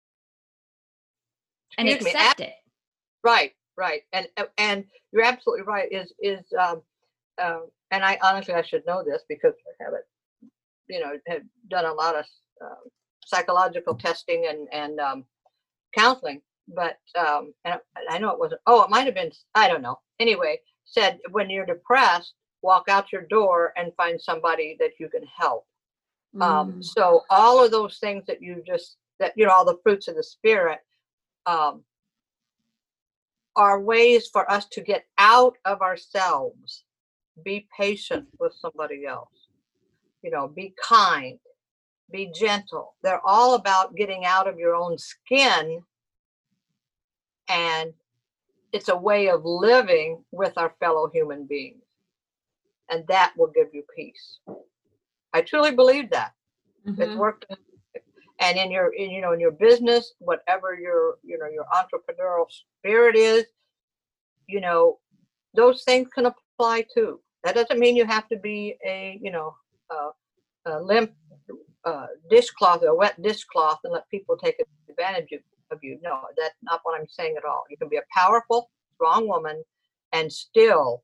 and 1.78 1.88
Excuse 1.88 2.06
me, 2.06 2.12
accept 2.12 2.40
it 2.42 2.54
Right, 3.24 3.54
right, 3.78 4.04
and 4.14 4.28
uh, 4.38 4.46
and 4.58 4.86
you're 5.12 5.24
absolutely 5.26 5.64
right. 5.64 5.92
Is 5.92 6.14
is 6.20 6.46
um, 6.60 6.82
um, 7.42 7.70
and 7.92 8.04
I 8.06 8.20
honestly 8.24 8.54
I 8.54 8.62
should 8.62 8.86
know 8.86 9.04
this 9.04 9.24
because 9.28 9.54
I 9.68 9.84
haven't, 9.84 10.06
you 10.88 11.00
know, 11.00 11.14
have 11.28 11.42
done 11.70 11.86
a 11.86 11.94
lot 11.94 12.16
of 12.16 12.26
um, 12.62 12.84
psychological 13.26 13.96
testing 13.96 14.48
and 14.50 14.68
and 14.72 15.00
um, 15.00 15.26
counseling, 15.94 16.42
but 16.68 16.98
um, 17.18 17.54
and 17.66 17.80
I 18.10 18.18
know 18.20 18.32
it 18.32 18.40
wasn't. 18.40 18.62
Oh, 18.68 18.84
it 18.84 18.90
might 18.90 19.06
have 19.06 19.16
been. 19.16 19.32
I 19.56 19.68
don't 19.68 19.82
know. 19.82 20.00
Anyway, 20.20 20.60
said 20.86 21.20
when 21.32 21.50
you're 21.50 21.66
depressed, 21.66 22.34
walk 22.62 22.86
out 22.90 23.12
your 23.12 23.24
door 23.24 23.74
and 23.78 23.94
find 23.98 24.22
somebody 24.22 24.78
that 24.80 24.92
you 25.00 25.10
can 25.10 25.24
help. 25.38 25.66
Um, 26.42 26.74
Mm, 26.74 26.84
so 26.84 27.24
all 27.30 27.64
of 27.64 27.72
those 27.72 27.98
things 28.00 28.26
that 28.28 28.42
you 28.42 28.64
just 28.66 28.98
that 29.20 29.34
you 29.36 29.46
know 29.46 29.52
all 29.54 29.66
the 29.66 29.80
fruits 29.84 30.08
of 30.08 30.16
the 30.16 30.24
spirit 30.24 30.80
um, 31.46 31.84
are 33.56 33.80
ways 33.80 34.28
for 34.28 34.50
us 34.52 34.66
to 34.66 34.82
get 34.82 35.06
out 35.18 35.58
of 35.66 35.82
ourselves. 35.82 36.84
Be 37.44 37.68
patient 37.78 38.28
with 38.40 38.54
somebody 38.54 39.06
else. 39.06 39.30
You 40.22 40.32
know, 40.32 40.48
be 40.48 40.74
kind, 40.82 41.40
be 42.12 42.32
gentle. 42.34 42.96
They're 43.04 43.26
all 43.26 43.56
about 43.56 43.96
getting 43.96 44.26
out 44.26 44.48
of 44.48 44.58
your 44.58 44.76
own 44.76 44.98
skin, 44.98 45.82
and 47.50 47.94
it's 48.72 48.90
a 48.90 48.98
way 48.98 49.30
of 49.30 49.46
living 49.46 50.24
with 50.32 50.58
our 50.58 50.74
fellow 50.80 51.10
human 51.10 51.46
beings, 51.46 51.84
and 52.90 53.06
that 53.08 53.34
will 53.38 53.52
give 53.56 53.68
you 53.74 53.84
peace. 53.96 54.40
I 55.34 55.42
truly 55.42 55.72
believe 55.72 56.10
that 56.12 56.34
it's 56.86 57.00
mhm. 57.00 57.18
worked 57.18 57.46
and 58.40 58.58
in 58.58 58.72
your 58.72 58.94
in, 58.94 59.10
you 59.10 59.22
know 59.22 59.32
in 59.32 59.40
your 59.40 59.52
business 59.52 60.14
whatever 60.20 60.76
your 60.76 61.16
you 61.24 61.38
know 61.38 61.48
your 61.48 61.66
entrepreneurial 61.74 62.46
spirit 62.50 63.16
is 63.16 63.46
you 64.48 64.62
know 64.62 65.00
those 65.56 65.84
things 65.84 66.08
can 66.14 66.28
apply 66.28 66.86
too 66.94 67.20
that 67.44 67.56
doesn't 67.56 67.80
mean 67.80 67.96
you 67.96 68.06
have 68.06 68.28
to 68.28 68.38
be 68.38 68.76
a 68.86 69.20
you 69.22 69.32
know 69.32 69.56
a 70.66 70.80
limp 70.82 71.12
uh, 71.86 72.08
dishcloth 72.30 72.84
or 72.84 72.88
a 72.90 72.96
wet 72.96 73.22
dishcloth 73.22 73.80
and 73.84 73.94
let 73.94 74.10
people 74.10 74.38
take 74.38 74.56
advantage 74.90 75.32
of, 75.34 75.40
of 75.72 75.80
you 75.84 76.00
no 76.04 76.20
that's 76.38 76.56
not 76.64 76.80
what 76.84 77.00
i'm 77.00 77.08
saying 77.08 77.36
at 77.38 77.46
all 77.46 77.64
you 77.70 77.78
can 77.78 77.90
be 77.90 77.98
a 77.98 78.02
powerful 78.16 78.70
strong 78.96 79.28
woman 79.28 79.64
and 80.14 80.32
still 80.32 81.04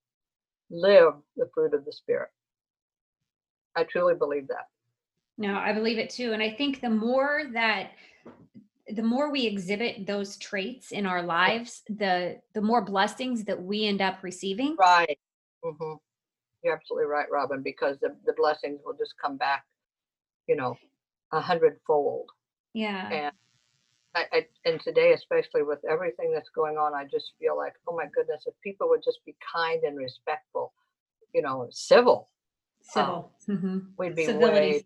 live 0.70 1.14
the 1.38 1.50
fruit 1.54 1.74
of 1.74 1.86
the 1.86 1.92
spirit 1.92 2.30
i 3.76 3.84
truly 3.84 4.16
believe 4.16 4.48
that 4.48 4.68
No, 5.38 5.56
I 5.58 5.74
believe 5.74 5.98
it 5.98 6.10
too. 6.12 6.34
And 6.34 6.44
I 6.44 6.52
think 6.52 6.82
the 6.82 6.90
more 6.90 7.44
that 7.54 7.92
the 8.88 9.04
more 9.04 9.32
we 9.32 9.46
exhibit 9.46 10.06
those 10.06 10.38
traits 10.38 10.92
in 10.92 11.06
our 11.06 11.24
lives, 11.24 11.82
the 11.90 12.40
the 12.54 12.62
more 12.62 12.84
blessings 12.84 13.46
that 13.46 13.62
we 13.62 13.86
end 13.86 14.02
up 14.02 14.18
receiving. 14.24 14.76
Right. 14.80 15.18
hmm 15.64 15.94
You're 16.64 16.76
absolutely 16.76 17.08
right, 17.08 17.28
Robin, 17.32 17.62
because 17.64 17.98
the, 18.02 18.16
the 18.26 18.34
blessings 18.34 18.80
will 18.86 18.94
just 18.94 19.16
come 19.24 19.38
back, 19.38 19.66
you 20.52 20.58
know, 20.58 20.76
a 21.32 21.40
hundredfold. 21.40 22.28
Yeah. 22.74 23.10
And 23.10 23.32
I, 24.14 24.24
I, 24.34 24.46
and 24.66 24.82
today, 24.82 25.14
especially 25.14 25.64
with 25.64 25.80
everything 25.90 26.34
that's 26.34 26.50
going 26.54 26.76
on, 26.76 26.94
I 26.94 27.06
just 27.06 27.32
feel 27.40 27.56
like, 27.56 27.72
oh 27.88 27.96
my 27.96 28.08
goodness, 28.14 28.44
if 28.46 28.54
people 28.62 28.90
would 28.90 29.02
just 29.02 29.20
be 29.26 29.34
kind 29.56 29.82
and 29.84 29.96
respectful, 29.98 30.74
you 31.34 31.42
know, 31.42 31.70
civil, 31.72 32.28
Civil. 32.82 33.32
Mhm. 33.48 33.94
we'd 33.98 34.16
be 34.18 34.26
Civility. 34.26 34.60
way 34.60 34.84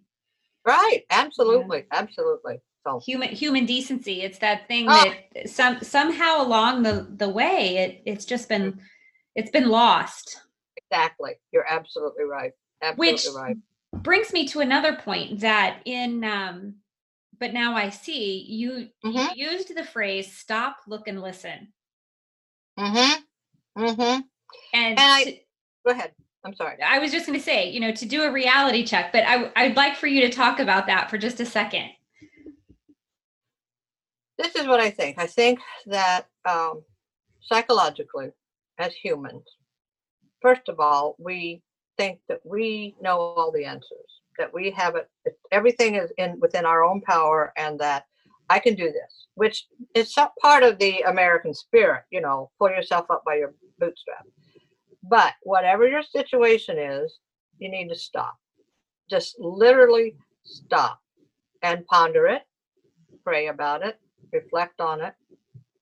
right. 0.68 1.02
Absolutely, 1.10 1.86
absolutely. 1.92 2.58
So 2.84 3.00
Human 3.00 3.30
human 3.30 3.66
decency. 3.66 4.22
It's 4.22 4.38
that 4.40 4.68
thing 4.68 4.86
Ah. 4.88 5.16
that 5.34 5.50
some 5.50 5.82
somehow 5.82 6.44
along 6.46 6.84
the 6.84 7.08
the 7.10 7.30
way 7.30 7.78
it 7.78 8.04
it's 8.06 8.26
just 8.26 8.50
been 8.50 8.80
it's 9.34 9.50
been 9.50 9.70
lost. 9.70 10.42
exactly, 10.78 11.32
you're 11.52 11.66
absolutely 11.68 12.26
right. 12.26 12.52
Absolutely 12.84 13.14
Which 13.14 13.26
right. 13.36 13.58
Brings 14.04 14.32
me 14.34 14.48
to 14.50 14.60
another 14.60 14.96
point 14.96 15.40
that 15.42 15.80
in 15.86 16.24
um 16.24 16.76
but 17.40 17.54
now 17.54 17.76
I 17.76 17.90
see 17.90 18.44
you 18.48 18.90
Mhm. 19.04 19.36
you 19.36 19.50
used 19.52 19.76
the 19.76 19.84
phrase 19.84 20.32
stop, 20.38 20.78
look 20.88 21.08
and 21.08 21.22
listen. 21.22 21.74
Mm-hmm. 22.80 23.84
Mm-hmm. 23.84 24.02
And, 24.02 24.26
And 24.74 25.00
I- 25.00 25.24
to- 25.24 25.38
Go 25.86 25.92
ahead. 25.92 26.14
I'm 26.44 26.56
sorry. 26.56 26.82
I 26.82 27.00
was 27.00 27.12
just 27.12 27.26
going 27.28 27.38
to 27.38 27.44
say, 27.44 27.70
you 27.70 27.80
know, 27.80 27.92
to 27.92 28.06
do 28.06 28.24
a 28.24 28.32
reality 28.32 28.86
check, 28.86 29.12
but 29.12 29.24
I, 29.26 29.52
I'd 29.56 29.76
like 29.76 29.96
for 29.96 30.08
you 30.08 30.22
to 30.22 30.30
talk 30.30 30.60
about 30.60 30.86
that 30.88 31.10
for 31.10 31.18
just 31.18 31.40
a 31.40 31.46
second. 31.46 31.90
this 34.38 34.56
is 34.56 34.68
what 34.68 34.80
I 34.80 34.90
think. 34.92 35.18
I 35.20 35.28
think 35.28 35.60
that 35.88 36.28
um, 36.48 36.84
psychologically, 37.42 38.30
as 38.78 38.94
humans, 38.94 39.44
first 40.42 40.68
of 40.70 40.80
all, 40.80 41.16
we 41.20 41.62
think 41.98 42.20
that 42.28 42.40
we 42.46 42.96
know 43.02 43.18
all 43.18 43.52
the 43.52 43.66
answers, 43.66 44.22
that 44.38 44.54
we 44.54 44.72
have 44.72 44.96
it, 44.96 45.10
everything 45.52 45.96
is 45.96 46.12
in 46.18 46.40
within 46.40 46.66
our 46.66 46.84
own 46.84 47.02
power, 47.02 47.54
and 47.58 47.80
that 47.80 48.06
I 48.50 48.60
can 48.60 48.76
do 48.76 48.86
this, 48.86 49.28
which 49.36 49.68
is 49.94 50.14
some 50.14 50.30
part 50.42 50.64
of 50.64 50.78
the 50.78 51.02
American 51.02 51.54
spirit. 51.54 52.04
You 52.12 52.22
know, 52.22 52.52
pull 52.60 52.70
yourself 52.70 53.10
up 53.10 53.24
by 53.26 53.36
your 53.36 53.54
bootstrap. 53.80 54.26
But 55.04 55.34
whatever 55.44 55.88
your 55.88 56.04
situation 56.04 56.78
is, 56.80 57.20
you 57.60 57.70
need 57.70 57.90
to 57.90 57.96
stop. 57.96 58.36
Just 59.10 59.40
literally 59.40 60.16
stop 60.44 61.00
and 61.62 61.86
ponder 61.86 62.28
it, 62.28 62.42
pray 63.24 63.48
about 63.48 63.86
it, 63.86 64.00
reflect 64.34 64.82
on 64.82 65.02
it 65.02 65.14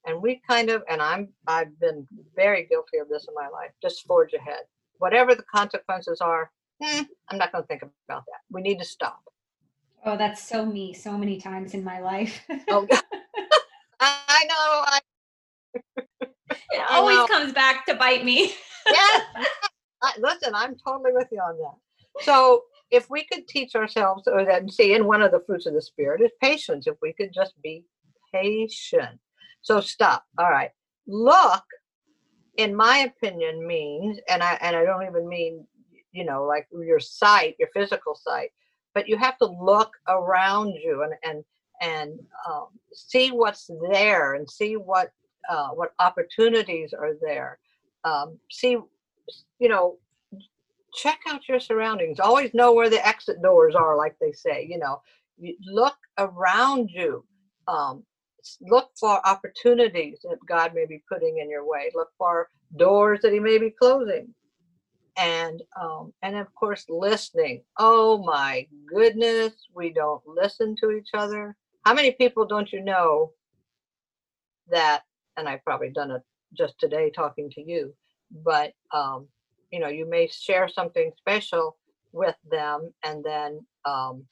and 0.05 0.21
we 0.21 0.41
kind 0.47 0.69
of 0.69 0.83
and 0.89 1.01
i'm 1.01 1.27
i've 1.47 1.79
been 1.79 2.07
very 2.35 2.65
guilty 2.65 2.97
of 2.97 3.09
this 3.09 3.27
in 3.27 3.33
my 3.33 3.47
life 3.47 3.71
just 3.81 4.05
forge 4.05 4.33
ahead 4.33 4.61
whatever 4.99 5.35
the 5.35 5.43
consequences 5.43 6.21
are 6.21 6.51
hmm, 6.83 7.03
I'm 7.29 7.37
not 7.37 7.51
going 7.51 7.63
to 7.63 7.67
think 7.67 7.81
about 7.81 8.23
that. 8.27 8.41
We 8.51 8.61
need 8.61 8.79
to 8.79 8.85
stop. 8.85 9.21
Oh, 10.05 10.17
that's 10.17 10.45
so 10.45 10.65
me 10.65 10.93
so 10.93 11.17
many 11.17 11.39
times 11.39 11.73
in 11.73 11.83
my 11.83 11.99
life. 12.01 12.45
Oh, 12.69 12.87
I 13.99 14.45
know. 14.45 14.55
I, 14.59 14.99
it 16.47 16.81
I 16.89 16.97
always 16.97 17.17
know. 17.17 17.27
comes 17.27 17.53
back 17.53 17.85
to 17.85 17.95
bite 17.95 18.25
me. 18.25 18.53
yes. 18.91 19.21
I, 20.03 20.11
listen, 20.19 20.53
I'm 20.53 20.75
totally 20.75 21.11
with 21.13 21.29
you 21.31 21.39
on 21.39 21.57
that. 21.59 22.23
So, 22.25 22.63
if 22.91 23.09
we 23.09 23.23
could 23.23 23.47
teach 23.47 23.75
ourselves, 23.75 24.27
or 24.27 24.43
then 24.43 24.69
see, 24.69 24.93
and 24.93 25.07
one 25.07 25.21
of 25.21 25.31
the 25.31 25.39
fruits 25.45 25.65
of 25.65 25.73
the 25.73 25.81
spirit 25.81 26.21
is 26.21 26.31
patience. 26.41 26.85
If 26.85 26.95
we 27.01 27.13
could 27.13 27.33
just 27.33 27.53
be 27.63 27.85
patient. 28.33 29.19
So 29.61 29.79
stop. 29.79 30.25
All 30.37 30.49
right. 30.49 30.71
Look, 31.07 31.63
in 32.57 32.75
my 32.75 32.99
opinion, 32.99 33.65
means, 33.65 34.19
and 34.29 34.43
I 34.43 34.57
and 34.61 34.75
I 34.75 34.83
don't 34.85 35.07
even 35.07 35.27
mean, 35.27 35.65
you 36.11 36.23
know, 36.23 36.45
like 36.45 36.67
your 36.71 36.99
sight, 36.99 37.55
your 37.59 37.69
physical 37.73 38.15
sight, 38.15 38.51
but 38.93 39.07
you 39.07 39.17
have 39.17 39.37
to 39.39 39.45
look 39.45 39.91
around 40.07 40.75
you 40.75 41.03
and 41.03 41.13
and 41.23 41.43
and 41.81 42.19
um, 42.49 42.67
see 42.93 43.31
what's 43.31 43.69
there 43.91 44.35
and 44.35 44.49
see 44.49 44.77
what 44.77 45.11
uh, 45.49 45.69
what 45.69 45.93
opportunities 45.99 46.93
are 46.93 47.13
there. 47.21 47.59
Um, 48.03 48.37
see, 48.51 48.77
you 49.59 49.69
know, 49.69 49.97
check 50.93 51.19
out 51.27 51.47
your 51.47 51.59
surroundings. 51.59 52.19
Always 52.19 52.53
know 52.53 52.73
where 52.73 52.89
the 52.89 53.05
exit 53.05 53.41
doors 53.41 53.75
are, 53.75 53.97
like 53.97 54.15
they 54.19 54.31
say. 54.31 54.67
You 54.69 54.77
know, 54.77 55.01
you 55.37 55.55
look 55.65 55.97
around 56.17 56.89
you. 56.89 57.25
Um, 57.67 58.03
look 58.61 58.89
for 58.99 59.25
opportunities 59.27 60.19
that 60.23 60.37
God 60.47 60.73
may 60.73 60.85
be 60.85 61.03
putting 61.09 61.39
in 61.39 61.49
your 61.49 61.67
way. 61.67 61.91
Look 61.93 62.09
for 62.17 62.49
doors 62.77 63.19
that 63.21 63.33
He 63.33 63.39
may 63.39 63.57
be 63.57 63.71
closing, 63.71 64.33
and 65.17 65.61
um, 65.79 66.13
and 66.21 66.35
of 66.35 66.53
course 66.55 66.85
listening. 66.89 67.63
Oh 67.77 68.23
my 68.23 68.67
goodness, 68.87 69.53
we 69.73 69.91
don't 69.93 70.21
listen 70.27 70.75
to 70.81 70.91
each 70.91 71.09
other. 71.13 71.55
How 71.85 71.93
many 71.93 72.11
people 72.11 72.45
don't 72.45 72.71
you 72.71 72.83
know 72.83 73.31
that? 74.69 75.03
And 75.37 75.49
I've 75.49 75.63
probably 75.63 75.89
done 75.89 76.11
it 76.11 76.21
just 76.57 76.79
today 76.79 77.09
talking 77.09 77.49
to 77.51 77.61
you, 77.61 77.93
but 78.43 78.73
um, 78.91 79.27
you 79.71 79.79
know, 79.79 79.87
you 79.87 80.07
may 80.07 80.27
share 80.27 80.67
something 80.67 81.11
special 81.17 81.77
with 82.11 82.35
them, 82.49 82.93
and 83.03 83.23
then 83.23 83.65
um, 83.85 84.25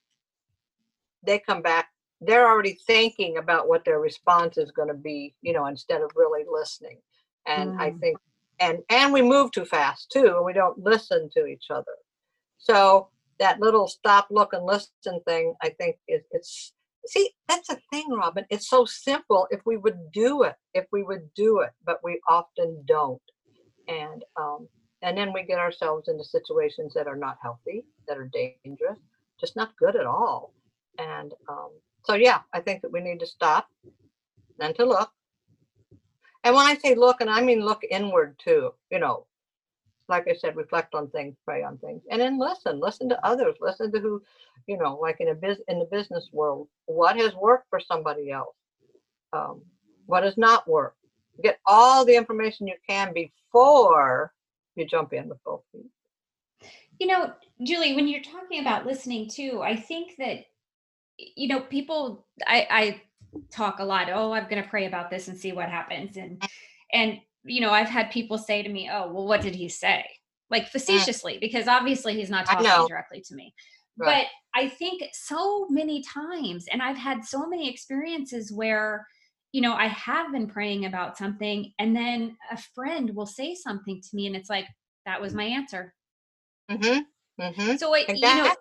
they 1.23 1.39
come 1.39 1.61
back. 1.61 1.90
They're 2.21 2.47
already 2.49 2.79
thinking 2.87 3.37
about 3.37 3.67
what 3.67 3.85
their 3.85 3.99
response 3.99 4.57
is 4.57 4.71
going 4.71 4.89
to 4.89 4.93
be, 4.95 5.35
you 5.41 5.53
know, 5.53 5.67
instead 5.67 6.01
of 6.01 6.11
really 6.15 6.45
listening. 6.49 6.99
And 7.47 7.73
I 7.79 7.91
Mm. 7.91 7.99
think, 7.99 8.17
and 8.59 8.79
and 8.89 9.13
we 9.13 9.21
move 9.23 9.51
too 9.51 9.65
fast 9.65 10.11
too, 10.11 10.35
and 10.37 10.45
we 10.45 10.53
don't 10.53 10.79
listen 10.83 11.29
to 11.35 11.45
each 11.47 11.67
other. 11.71 11.95
So 12.59 13.09
that 13.39 13.59
little 13.59 13.87
stop, 13.87 14.27
look, 14.31 14.53
and 14.53 14.65
listen 14.65 15.21
thing, 15.27 15.55
I 15.63 15.69
think 15.71 15.97
is 16.07 16.23
it's 16.31 16.73
see 17.07 17.31
that's 17.49 17.69
a 17.69 17.79
thing, 17.91 18.09
Robin. 18.11 18.45
It's 18.51 18.69
so 18.69 18.85
simple 18.85 19.47
if 19.51 19.61
we 19.65 19.77
would 19.77 20.11
do 20.13 20.43
it, 20.43 20.55
if 20.73 20.85
we 20.91 21.03
would 21.03 21.33
do 21.35 21.61
it, 21.61 21.71
but 21.85 21.99
we 22.03 22.21
often 22.29 22.83
don't. 22.87 23.21
And 23.87 24.23
um, 24.39 24.69
and 25.01 25.17
then 25.17 25.33
we 25.33 25.43
get 25.43 25.59
ourselves 25.59 26.07
into 26.09 26.23
situations 26.23 26.93
that 26.95 27.07
are 27.07 27.17
not 27.17 27.37
healthy, 27.41 27.85
that 28.07 28.17
are 28.17 28.29
dangerous, 28.33 28.99
just 29.39 29.55
not 29.55 29.75
good 29.77 29.95
at 29.95 30.05
all. 30.07 30.53
And 30.99 31.33
um, 31.49 31.71
so 32.03 32.15
yeah, 32.15 32.39
I 32.53 32.61
think 32.61 32.81
that 32.81 32.91
we 32.91 33.01
need 33.01 33.19
to 33.19 33.27
stop 33.27 33.69
and 34.59 34.75
to 34.75 34.85
look. 34.85 35.11
And 36.43 36.55
when 36.55 36.65
I 36.65 36.75
say 36.75 36.95
look, 36.95 37.21
and 37.21 37.29
I 37.29 37.41
mean 37.41 37.61
look 37.63 37.83
inward 37.89 38.39
too, 38.43 38.73
you 38.89 38.99
know, 38.99 39.25
like 40.07 40.27
I 40.27 40.35
said, 40.35 40.55
reflect 40.55 40.93
on 40.93 41.09
things, 41.09 41.35
pray 41.45 41.63
on 41.63 41.77
things, 41.77 42.03
and 42.11 42.21
then 42.21 42.37
listen. 42.39 42.79
Listen 42.79 43.07
to 43.09 43.25
others. 43.25 43.55
Listen 43.61 43.91
to 43.91 43.99
who, 43.99 44.21
you 44.67 44.77
know, 44.77 44.95
like 44.95 45.21
in 45.21 45.29
a 45.29 45.35
biz 45.35 45.59
in 45.67 45.79
the 45.79 45.85
business 45.85 46.29
world, 46.33 46.67
what 46.85 47.15
has 47.17 47.33
worked 47.35 47.69
for 47.69 47.79
somebody 47.79 48.31
else, 48.31 48.55
um, 49.33 49.61
what 50.07 50.23
has 50.23 50.37
not 50.37 50.67
worked. 50.67 50.97
Get 51.43 51.59
all 51.65 52.03
the 52.03 52.15
information 52.15 52.67
you 52.67 52.75
can 52.87 53.13
before 53.13 54.33
you 54.75 54.85
jump 54.85 55.13
in 55.13 55.29
with 55.29 55.43
both 55.43 55.63
feet. 55.71 55.89
You 56.99 57.07
know, 57.07 57.33
Julie, 57.63 57.95
when 57.95 58.07
you're 58.07 58.21
talking 58.21 58.61
about 58.61 58.85
listening 58.85 59.29
too, 59.29 59.61
I 59.63 59.75
think 59.75 60.17
that 60.17 60.45
you 61.35 61.47
know, 61.47 61.61
people 61.61 62.25
I 62.45 62.67
I 62.69 63.01
talk 63.51 63.79
a 63.79 63.85
lot, 63.85 64.09
oh, 64.11 64.33
I'm 64.33 64.49
going 64.49 64.61
to 64.61 64.69
pray 64.69 64.85
about 64.85 65.09
this 65.09 65.27
and 65.27 65.37
see 65.37 65.51
what 65.51 65.69
happens 65.69 66.17
and 66.17 66.41
and 66.93 67.19
you 67.43 67.59
know, 67.59 67.71
I've 67.71 67.89
had 67.89 68.11
people 68.11 68.37
say 68.37 68.61
to 68.61 68.69
me, 68.69 68.89
"Oh, 68.91 69.11
well 69.11 69.25
what 69.25 69.41
did 69.41 69.55
he 69.55 69.69
say?" 69.69 70.05
Like 70.49 70.67
facetiously 70.67 71.37
because 71.39 71.67
obviously 71.67 72.13
he's 72.13 72.29
not 72.29 72.45
talking 72.45 72.87
directly 72.87 73.21
to 73.21 73.35
me. 73.35 73.53
Right. 73.97 74.27
But 74.53 74.61
I 74.61 74.69
think 74.69 75.03
so 75.13 75.67
many 75.69 76.03
times 76.03 76.65
and 76.71 76.81
I've 76.81 76.97
had 76.97 77.25
so 77.25 77.47
many 77.47 77.69
experiences 77.69 78.51
where 78.51 79.07
you 79.51 79.61
know, 79.61 79.73
I 79.73 79.87
have 79.87 80.31
been 80.31 80.47
praying 80.47 80.85
about 80.85 81.17
something 81.17 81.73
and 81.77 81.95
then 81.95 82.37
a 82.51 82.57
friend 82.57 83.13
will 83.13 83.25
say 83.25 83.53
something 83.53 84.01
to 84.01 84.15
me 84.15 84.27
and 84.27 84.35
it's 84.35 84.49
like 84.49 84.65
that 85.05 85.21
was 85.21 85.33
my 85.33 85.43
answer. 85.43 85.93
Mm-hmm. 86.69 87.41
Mm-hmm. 87.41 87.75
So 87.75 87.93
it, 87.93 88.07
you 88.07 88.21
know, 88.21 88.53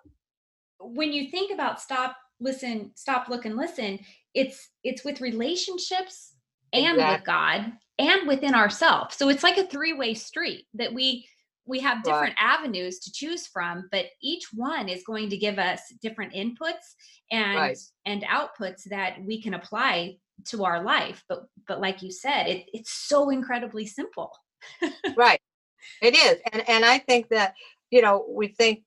when 0.79 1.13
you 1.13 1.29
think 1.29 1.53
about 1.53 1.79
stop 1.79 2.17
listen 2.41 2.91
stop 2.95 3.29
look 3.29 3.45
and 3.45 3.55
listen 3.55 3.99
it's 4.33 4.69
it's 4.83 5.05
with 5.05 5.21
relationships 5.21 6.35
and 6.73 6.97
with 6.97 7.23
god 7.23 7.71
and 7.99 8.27
within 8.27 8.55
ourselves 8.55 9.15
so 9.15 9.29
it's 9.29 9.43
like 9.43 9.57
a 9.57 9.67
three-way 9.67 10.13
street 10.13 10.65
that 10.73 10.93
we 10.93 11.25
we 11.65 11.79
have 11.79 11.97
Right. 11.97 12.05
different 12.05 12.35
avenues 12.39 12.99
to 12.99 13.11
choose 13.13 13.47
from 13.47 13.87
but 13.91 14.05
each 14.21 14.47
one 14.53 14.89
is 14.89 15.03
going 15.03 15.29
to 15.29 15.37
give 15.37 15.59
us 15.59 15.81
different 16.01 16.33
inputs 16.33 16.95
and 17.31 17.55
Right. 17.55 17.77
and 18.05 18.23
outputs 18.23 18.83
that 18.85 19.23
we 19.23 19.41
can 19.41 19.53
apply 19.53 20.17
to 20.45 20.65
our 20.65 20.83
life 20.83 21.23
but 21.29 21.45
but 21.67 21.79
like 21.79 22.01
you 22.01 22.11
said 22.11 22.47
it, 22.47 22.65
it's 22.73 22.91
so 22.91 23.29
incredibly 23.29 23.85
simple 23.85 24.35
Right. 25.15 25.41
It 26.01 26.15
is. 26.15 26.39
And 26.51 26.67
and 26.69 26.85
I 26.85 26.99
think 26.99 27.29
that, 27.29 27.55
you 27.89 28.01
know, 28.01 28.25
we 28.29 28.47
think 28.47 28.83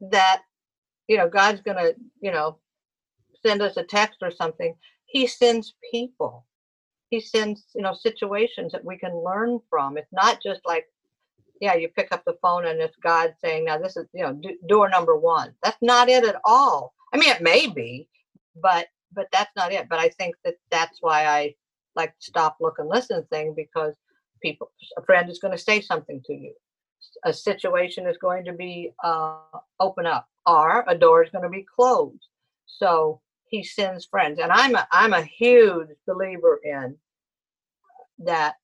that, 0.00 0.42
you 1.08 1.16
know, 1.16 1.28
God's 1.28 1.60
gonna, 1.62 1.90
you 2.20 2.30
know, 2.30 2.58
send 3.44 3.62
us 3.62 3.76
a 3.76 3.84
text 3.84 4.18
or 4.22 4.30
something. 4.30 4.74
He 5.06 5.26
sends 5.26 5.74
people. 5.90 6.46
He 7.10 7.20
sends, 7.20 7.64
you 7.74 7.82
know, 7.82 7.94
situations 7.94 8.72
that 8.72 8.84
we 8.84 8.98
can 8.98 9.24
learn 9.24 9.60
from. 9.70 9.96
It's 9.96 10.12
not 10.12 10.42
just 10.42 10.60
like, 10.66 10.86
yeah, 11.60 11.74
you 11.74 11.88
pick 11.88 12.12
up 12.12 12.22
the 12.24 12.36
phone 12.42 12.66
and 12.66 12.80
it's 12.80 12.96
God 13.02 13.34
saying, 13.42 13.64
now 13.64 13.78
this 13.78 13.96
is, 13.96 14.06
you 14.12 14.22
know, 14.22 14.34
do, 14.34 14.56
door 14.68 14.88
number 14.90 15.16
one. 15.16 15.54
That's 15.62 15.78
not 15.80 16.08
it 16.08 16.24
at 16.24 16.40
all. 16.44 16.92
I 17.12 17.16
mean, 17.16 17.30
it 17.30 17.42
may 17.42 17.66
be, 17.66 18.08
but 18.60 18.88
but 19.14 19.28
that's 19.32 19.54
not 19.56 19.72
it. 19.72 19.88
But 19.88 19.98
I 19.98 20.10
think 20.10 20.34
that 20.44 20.56
that's 20.70 20.98
why 21.00 21.26
I 21.26 21.54
like 21.96 22.14
stop, 22.18 22.56
look, 22.60 22.78
and 22.78 22.88
listen 22.88 23.24
thing 23.30 23.54
because 23.56 23.94
people, 24.42 24.70
a 24.96 25.02
friend 25.02 25.28
is 25.30 25.38
going 25.38 25.56
to 25.56 25.62
say 25.62 25.80
something 25.80 26.22
to 26.26 26.34
you. 26.34 26.54
A 27.24 27.32
situation 27.32 28.06
is 28.06 28.18
going 28.18 28.44
to 28.44 28.52
be 28.52 28.92
uh, 29.02 29.38
open 29.80 30.06
up, 30.06 30.28
or 30.48 30.84
a 30.88 30.96
door 30.96 31.22
is 31.22 31.30
going 31.30 31.44
to 31.44 31.50
be 31.50 31.66
closed. 31.76 32.26
So 32.66 33.20
he 33.48 33.62
sends 33.62 34.06
friends, 34.06 34.38
and 34.40 34.50
I'm 34.52 34.74
a 34.74 34.86
I'm 34.92 35.12
a 35.12 35.22
huge 35.22 35.88
believer 36.06 36.60
in 36.64 36.96
that 38.20 38.56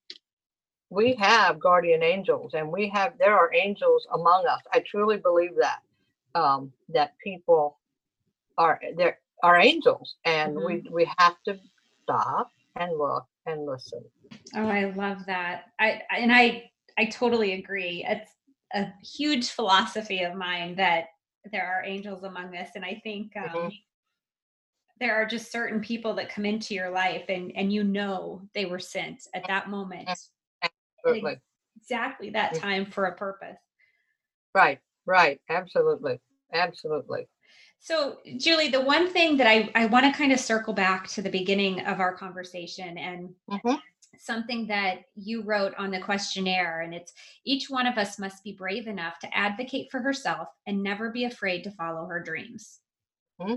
we 0.91 1.15
have 1.15 1.59
guardian 1.61 2.03
angels 2.03 2.53
and 2.55 2.71
we 2.71 2.89
have 2.89 3.13
there 3.19 3.37
are 3.37 3.55
angels 3.55 4.07
among 4.13 4.47
us 4.47 4.61
i 4.73 4.81
truly 4.81 5.17
believe 5.17 5.53
that 5.59 5.79
um 6.35 6.73
that 6.89 7.15
people 7.23 7.79
are 8.59 8.81
there 8.97 9.19
are 9.43 9.57
angels 9.57 10.17
and 10.25 10.55
we 10.55 10.85
we 10.91 11.09
have 11.19 11.37
to 11.45 11.57
stop 12.03 12.51
and 12.77 12.97
look 12.99 13.25
and 13.47 13.65
listen 13.67 14.03
Oh, 14.57 14.67
I 14.69 14.85
love 14.97 15.27
that. 15.27 15.65
I- 15.79 16.03
and 16.17 16.33
I 16.33 16.71
I 16.99 17.07
totally 17.07 17.55
agree. 17.55 18.05
It's 18.09 18.31
a 18.73 18.87
huge 19.03 19.51
philosophy 19.51 20.23
of 20.23 20.35
mine 20.35 20.77
that 20.77 21.07
there 21.53 21.67
are 21.67 21.85
angels 21.85 22.23
among 22.23 22.57
us, 22.57 22.71
and 22.75 22.85
I 22.85 23.01
think 23.05 23.37
um, 23.37 23.49
Mhm. 23.51 23.73
there 25.01 25.15
are 25.15 25.27
just 25.27 25.51
certain 25.51 25.81
people 25.81 26.15
that 26.15 26.31
come 26.31 26.45
into 26.47 26.75
your 26.75 26.91
life, 26.91 27.25
and 27.29 27.53
and 27.57 27.73
you 27.73 27.85
know 27.85 28.43
they 28.55 28.65
were 28.65 28.79
sent 28.79 29.27
at 29.35 29.47
that 29.47 29.69
moment, 29.69 30.09
absolutely 30.63 31.41
exactly 31.77 32.31
that 32.31 32.55
Mm. 32.55 32.61
time 32.61 32.87
for 32.87 33.07
a 33.07 33.17
purpose. 33.17 33.59
right 34.55 34.79
right 35.07 35.41
absolutely 35.49 36.21
absolutely 36.53 37.29
So, 37.81 38.21
Julie, 38.39 38.69
the 38.69 38.81
one 38.81 39.11
thing 39.11 39.37
that 39.37 39.47
I, 39.47 39.71
I 39.75 39.85
want 39.87 40.07
to 40.07 40.13
kind 40.17 40.33
of 40.33 40.41
circle 40.41 40.73
back 40.73 41.07
to 41.09 41.21
the 41.21 41.29
beginning 41.29 41.81
of 41.85 42.01
our 42.01 42.15
conversation 42.15 42.97
and 42.97 43.35
Mhm. 43.51 43.79
Something 44.19 44.67
that 44.69 45.05
you 45.15 45.43
wrote 45.43 45.75
on 45.77 45.91
the 45.91 46.01
questionnaire, 46.01 46.81
and 46.83 46.95
it's 46.95 47.13
each 47.45 47.71
one 47.71 47.87
of 47.87 47.99
us 47.99 48.19
must 48.19 48.45
be 48.45 48.53
brave 48.53 48.87
enough 48.87 49.19
to 49.21 49.37
advocate 49.37 49.91
for 49.91 50.01
herself 50.01 50.49
and 50.67 50.83
never 50.83 51.11
be 51.11 51.25
afraid 51.25 51.65
to 51.65 51.71
follow 51.71 52.07
her 52.07 52.23
dreams. 52.23 52.81
Hmm. 53.41 53.55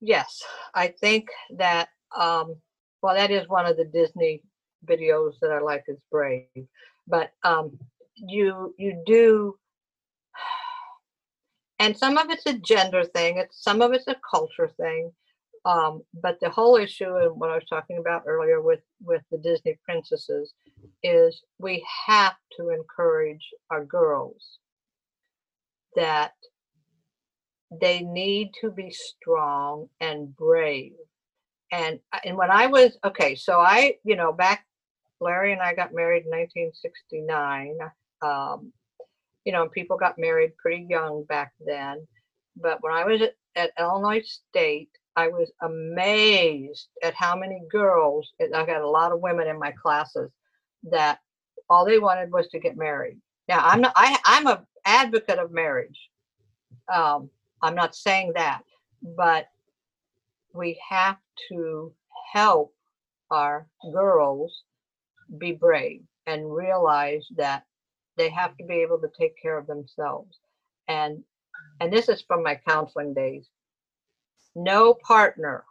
yes 0.00 0.42
i 0.74 0.88
think 0.88 1.28
that 1.56 1.88
um 2.16 2.56
well 3.02 3.14
that 3.14 3.30
is 3.30 3.48
one 3.48 3.66
of 3.66 3.76
the 3.76 3.84
disney 3.84 4.42
videos 4.84 5.34
that 5.40 5.52
i 5.52 5.60
like 5.60 5.84
is 5.86 5.98
brave 6.10 6.48
but 7.06 7.30
um 7.44 7.78
you 8.16 8.74
you 8.78 9.00
do 9.06 9.56
and 11.78 11.96
some 11.96 12.18
of 12.18 12.28
it's 12.30 12.46
a 12.46 12.58
gender 12.58 13.04
thing 13.04 13.38
it's 13.38 13.62
some 13.62 13.80
of 13.80 13.92
it's 13.92 14.08
a 14.08 14.16
culture 14.28 14.68
thing 14.76 15.12
um, 15.66 16.02
but 16.22 16.38
the 16.40 16.50
whole 16.50 16.76
issue 16.76 17.16
and 17.16 17.38
what 17.38 17.50
i 17.50 17.54
was 17.54 17.66
talking 17.68 17.98
about 17.98 18.22
earlier 18.26 18.60
with 18.60 18.80
with 19.04 19.22
the 19.30 19.38
disney 19.38 19.78
princesses 19.84 20.54
is 21.02 21.42
we 21.58 21.84
have 22.06 22.34
to 22.56 22.70
encourage 22.70 23.46
our 23.70 23.84
girls 23.84 24.58
that 25.96 26.32
they 27.80 28.00
need 28.00 28.50
to 28.60 28.70
be 28.70 28.90
strong 28.90 29.88
and 30.00 30.34
brave 30.36 30.92
and 31.72 31.98
and 32.24 32.36
when 32.36 32.50
i 32.50 32.66
was 32.66 32.96
okay 33.04 33.34
so 33.34 33.60
i 33.60 33.94
you 34.04 34.16
know 34.16 34.32
back 34.32 34.66
larry 35.20 35.52
and 35.52 35.62
i 35.62 35.74
got 35.74 35.92
married 35.92 36.24
in 36.24 36.30
1969 36.30 37.76
um, 38.22 38.72
you 39.46 39.52
know, 39.52 39.68
people 39.68 39.96
got 39.96 40.18
married 40.18 40.56
pretty 40.56 40.86
young 40.90 41.24
back 41.24 41.52
then. 41.64 42.06
But 42.56 42.82
when 42.82 42.92
I 42.92 43.04
was 43.04 43.22
at, 43.22 43.34
at 43.54 43.70
Illinois 43.78 44.22
State, 44.24 44.90
I 45.16 45.28
was 45.28 45.50
amazed 45.62 46.88
at 47.02 47.14
how 47.14 47.36
many 47.36 47.62
girls, 47.70 48.32
and 48.40 48.54
I 48.54 48.66
got 48.66 48.82
a 48.82 48.88
lot 48.90 49.12
of 49.12 49.20
women 49.20 49.48
in 49.48 49.58
my 49.58 49.72
classes 49.72 50.30
that 50.90 51.20
all 51.70 51.84
they 51.86 51.98
wanted 51.98 52.32
was 52.32 52.48
to 52.48 52.60
get 52.60 52.76
married. 52.76 53.18
Now, 53.48 53.60
I'm 53.62 53.80
not, 53.80 53.92
I, 53.96 54.18
I'm 54.26 54.46
a 54.46 54.64
advocate 54.84 55.38
of 55.38 55.52
marriage. 55.52 55.98
Um, 56.92 57.30
I'm 57.62 57.74
not 57.74 57.96
saying 57.96 58.32
that, 58.34 58.62
but 59.16 59.48
we 60.54 60.80
have 60.88 61.18
to 61.50 61.92
help 62.32 62.74
our 63.30 63.66
girls 63.92 64.64
be 65.38 65.52
brave 65.52 66.02
and 66.26 66.52
realize 66.54 67.26
that 67.36 67.64
they 68.16 68.28
have 68.30 68.56
to 68.56 68.64
be 68.64 68.74
able 68.76 68.98
to 68.98 69.10
take 69.18 69.40
care 69.40 69.58
of 69.58 69.66
themselves 69.66 70.38
and 70.88 71.22
and 71.80 71.92
this 71.92 72.08
is 72.08 72.22
from 72.22 72.42
my 72.42 72.58
counseling 72.68 73.12
days 73.14 73.48
no 74.56 74.94
partner 74.94 75.64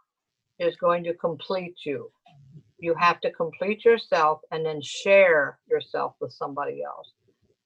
is 0.58 0.76
going 0.76 1.04
to 1.04 1.14
complete 1.14 1.76
you. 1.84 2.10
You 2.78 2.94
have 2.94 3.20
to 3.22 3.32
complete 3.32 3.84
yourself 3.84 4.40
and 4.52 4.64
then 4.64 4.80
share 4.82 5.58
yourself 5.68 6.14
with 6.20 6.32
somebody 6.32 6.82
else. 6.82 7.12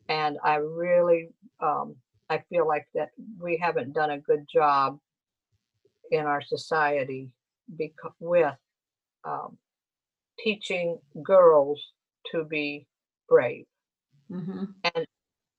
And 0.09 0.39
i 0.45 0.57
really 0.57 1.29
um, 1.61 1.95
i 2.31 2.43
feel 2.51 2.67
like 2.67 2.89
that 2.95 3.11
we 3.41 3.57
haven't 3.59 3.93
done 3.93 4.11
a 4.11 4.19
good 4.19 4.47
job 4.53 4.99
in 6.11 6.27
our 6.27 6.43
society 6.43 7.31
because 7.77 8.13
with 8.21 8.55
um, 9.25 9.59
teaching 10.43 10.99
girls 11.23 11.81
to 12.33 12.45
be 12.45 12.87
brave. 13.29 13.67
Hmm 14.29 14.65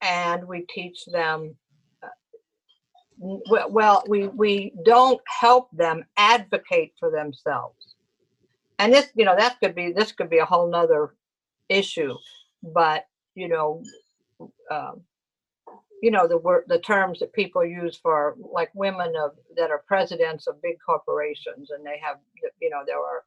and 0.02 0.48
we 0.48 0.66
teach 0.74 1.06
them 1.06 1.56
well, 3.22 4.04
we 4.08 4.28
we 4.28 4.74
don't 4.84 5.22
help 5.28 5.70
them 5.72 6.04
advocate 6.18 6.94
for 7.00 7.12
themselves. 7.12 7.96
And 8.80 8.92
this 8.92 9.10
you 9.16 9.26
know 9.26 9.36
that 9.38 9.60
could 9.60 9.76
be 9.76 9.92
this 9.92 10.12
could 10.12 10.30
be 10.30 10.40
a 10.40 10.46
whole 10.46 10.70
nother 10.70 11.16
issue 11.70 12.16
but 12.64 13.06
you 13.36 13.48
know 13.48 13.84
um, 14.70 15.02
you 16.02 16.12
know 16.12 16.28
the 16.28 16.38
word 16.38 16.66
the 16.68 16.80
terms 16.80 17.20
that 17.20 17.32
people 17.34 17.64
use 17.64 17.98
for 18.02 18.36
like 18.40 18.72
women 18.74 19.14
of 19.16 19.32
that 19.56 19.70
are 19.70 19.84
presidents 19.88 20.48
of 20.48 20.62
big 20.62 20.78
corporations 20.86 21.70
and 21.72 21.86
they 21.86 22.00
have 22.04 22.18
you 22.60 22.70
know 22.70 22.82
there 22.86 23.00
are 23.00 23.24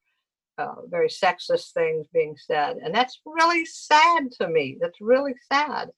uh, 0.56 0.74
very 0.88 1.08
sexist 1.08 1.72
things 1.72 2.06
being 2.12 2.36
said. 2.36 2.76
And 2.76 2.94
that's 2.94 3.20
really 3.26 3.64
sad 3.64 4.30
to 4.38 4.46
me. 4.46 4.78
That's 4.80 5.00
really 5.00 5.34
sad. 5.52 5.90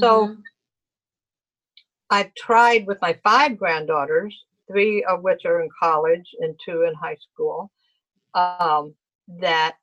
So 0.00 0.26
Mhm. 0.28 0.42
I've 2.12 2.34
tried 2.34 2.86
with 2.86 3.00
my 3.00 3.18
five 3.24 3.56
granddaughters, 3.56 4.38
three 4.70 5.02
of 5.04 5.22
which 5.22 5.46
are 5.46 5.62
in 5.62 5.70
college 5.82 6.28
and 6.40 6.54
two 6.62 6.82
in 6.82 6.92
high 6.92 7.16
school, 7.16 7.72
um, 8.34 8.94
that 9.40 9.76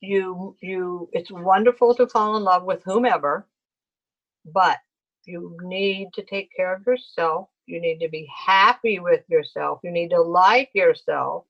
you 0.00 0.56
you 0.60 1.08
it's 1.12 1.30
wonderful 1.30 1.94
to 1.94 2.08
fall 2.08 2.36
in 2.36 2.42
love 2.42 2.64
with 2.64 2.82
whomever, 2.84 3.46
but 4.52 4.78
you 5.26 5.56
need 5.62 6.08
to 6.14 6.24
take 6.24 6.50
care 6.56 6.74
of 6.74 6.84
yourself. 6.84 7.48
You 7.66 7.80
need 7.80 8.00
to 8.00 8.08
be 8.08 8.28
happy 8.46 8.98
with 8.98 9.22
yourself. 9.28 9.78
You 9.84 9.92
need 9.92 10.08
to 10.08 10.20
like 10.20 10.70
yourself, 10.74 11.44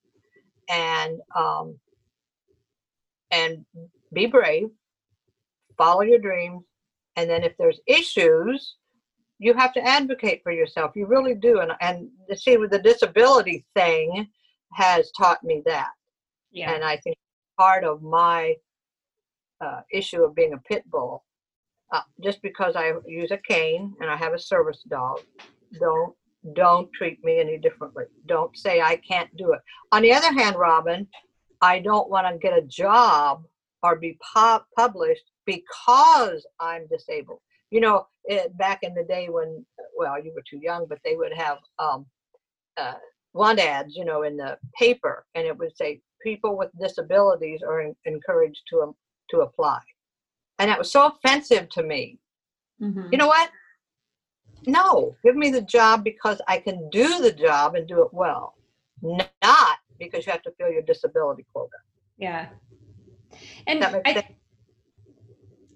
and 0.69 1.19
um, 1.35 1.79
and 3.31 3.65
be 4.13 4.27
brave. 4.27 4.69
Follow 5.79 6.03
your 6.03 6.19
dreams, 6.19 6.63
and 7.17 7.31
then 7.31 7.43
if 7.43 7.57
there's 7.57 7.81
issues, 7.87 8.77
you 9.39 9.55
have 9.55 9.73
to 9.75 9.87
advocate 9.87 10.43
for 10.43 10.53
yourself. 10.53 10.93
You 10.95 11.07
really 11.07 11.35
do. 11.35 11.61
And 11.61 11.73
and 11.81 12.09
the 12.29 12.37
see 12.37 12.57
with 12.57 12.71
the 12.71 12.79
disability 12.79 13.65
thing 13.75 14.29
has 14.73 15.11
taught 15.17 15.43
me 15.45 15.63
that. 15.67 15.91
yeah 16.51 16.73
And 16.73 16.85
I 16.85 16.97
think 16.99 17.17
part 17.59 17.85
of 17.85 18.03
my 18.03 18.55
uh, 19.61 19.81
issue 19.93 20.23
of 20.25 20.35
being 20.35 20.55
a 20.55 20.59
pit 20.59 20.85
bull, 20.91 21.25
uh, 21.93 22.03
just 22.23 22.41
because 22.43 22.77
I 22.77 22.93
use 23.07 23.31
a 23.31 23.39
cane 23.39 23.95
and 24.01 24.11
I 24.11 24.17
have 24.17 24.35
a 24.35 24.39
service 24.39 24.83
dog, 24.89 25.21
don't 25.81 26.15
don't 26.55 26.93
treat 26.93 27.23
me 27.25 27.41
any 27.41 27.59
differently. 27.59 28.05
Don't 28.27 28.57
say 28.57 28.81
I 28.81 28.97
can't 28.97 29.35
do 29.37 29.53
it. 29.53 29.61
On 29.93 30.03
the 30.03 30.13
other 30.13 30.33
hand, 30.33 30.57
Robin, 30.57 31.07
I 31.61 31.81
don't 31.81 32.09
want 32.09 32.27
to 32.29 32.39
get 32.39 32.57
a 32.57 32.63
job 32.63 33.43
or 33.83 33.97
be 33.97 34.17
pu- 34.35 34.65
published 34.77 35.25
because 35.47 36.47
I'm 36.61 36.87
disabled. 36.89 37.41
You 37.71 37.81
know, 37.81 38.07
it, 38.25 38.57
back 38.57 38.81
in 38.83 38.95
the 38.95 39.05
day 39.05 39.29
when, 39.29 39.65
well, 39.97 40.23
you 40.23 40.33
were 40.35 40.43
too 40.49 40.59
young, 40.63 40.87
but 40.89 40.99
they 41.05 41.17
would 41.17 41.33
have 41.35 41.59
um, 41.79 42.07
uh, 42.77 42.95
want 43.35 43.59
ads, 43.61 43.95
you 43.97 44.05
know, 44.05 44.23
in 44.23 44.37
the 44.37 44.59
paper, 44.79 45.27
and 45.35 45.47
it 45.47 45.57
would 45.57 45.77
say 45.77 46.01
people 46.23 46.57
with 46.57 46.71
disabilities 46.81 47.61
are 47.63 47.81
en- 47.81 47.97
encouraged 48.05 48.63
to 48.71 48.81
um, 48.81 48.95
to 49.31 49.41
apply, 49.41 49.81
and 50.59 50.71
that 50.71 50.79
was 50.79 50.91
so 50.91 51.07
offensive 51.07 51.69
to 51.71 51.83
me. 51.83 52.19
Mhm. 52.81 53.13
You 53.13 53.19
know 53.19 53.27
what? 53.27 53.51
No, 54.67 55.17
give 55.23 55.37
me 55.37 55.51
the 55.51 55.63
job 55.63 56.05
because 56.05 56.41
I 56.49 56.59
can 56.59 56.89
do 56.91 57.21
the 57.21 57.33
job 57.33 57.75
and 57.75 57.87
do 57.87 58.03
it 58.03 58.13
well, 58.13 58.55
not 59.03 59.79
because 59.99 60.27
you 60.27 60.33
have 60.33 60.43
to 60.43 60.53
fill 60.59 60.71
your 60.71 60.83
disability 60.83 61.47
quota. 61.53 61.77
yeah 62.19 62.49
and 63.67 63.85
I. 63.85 64.38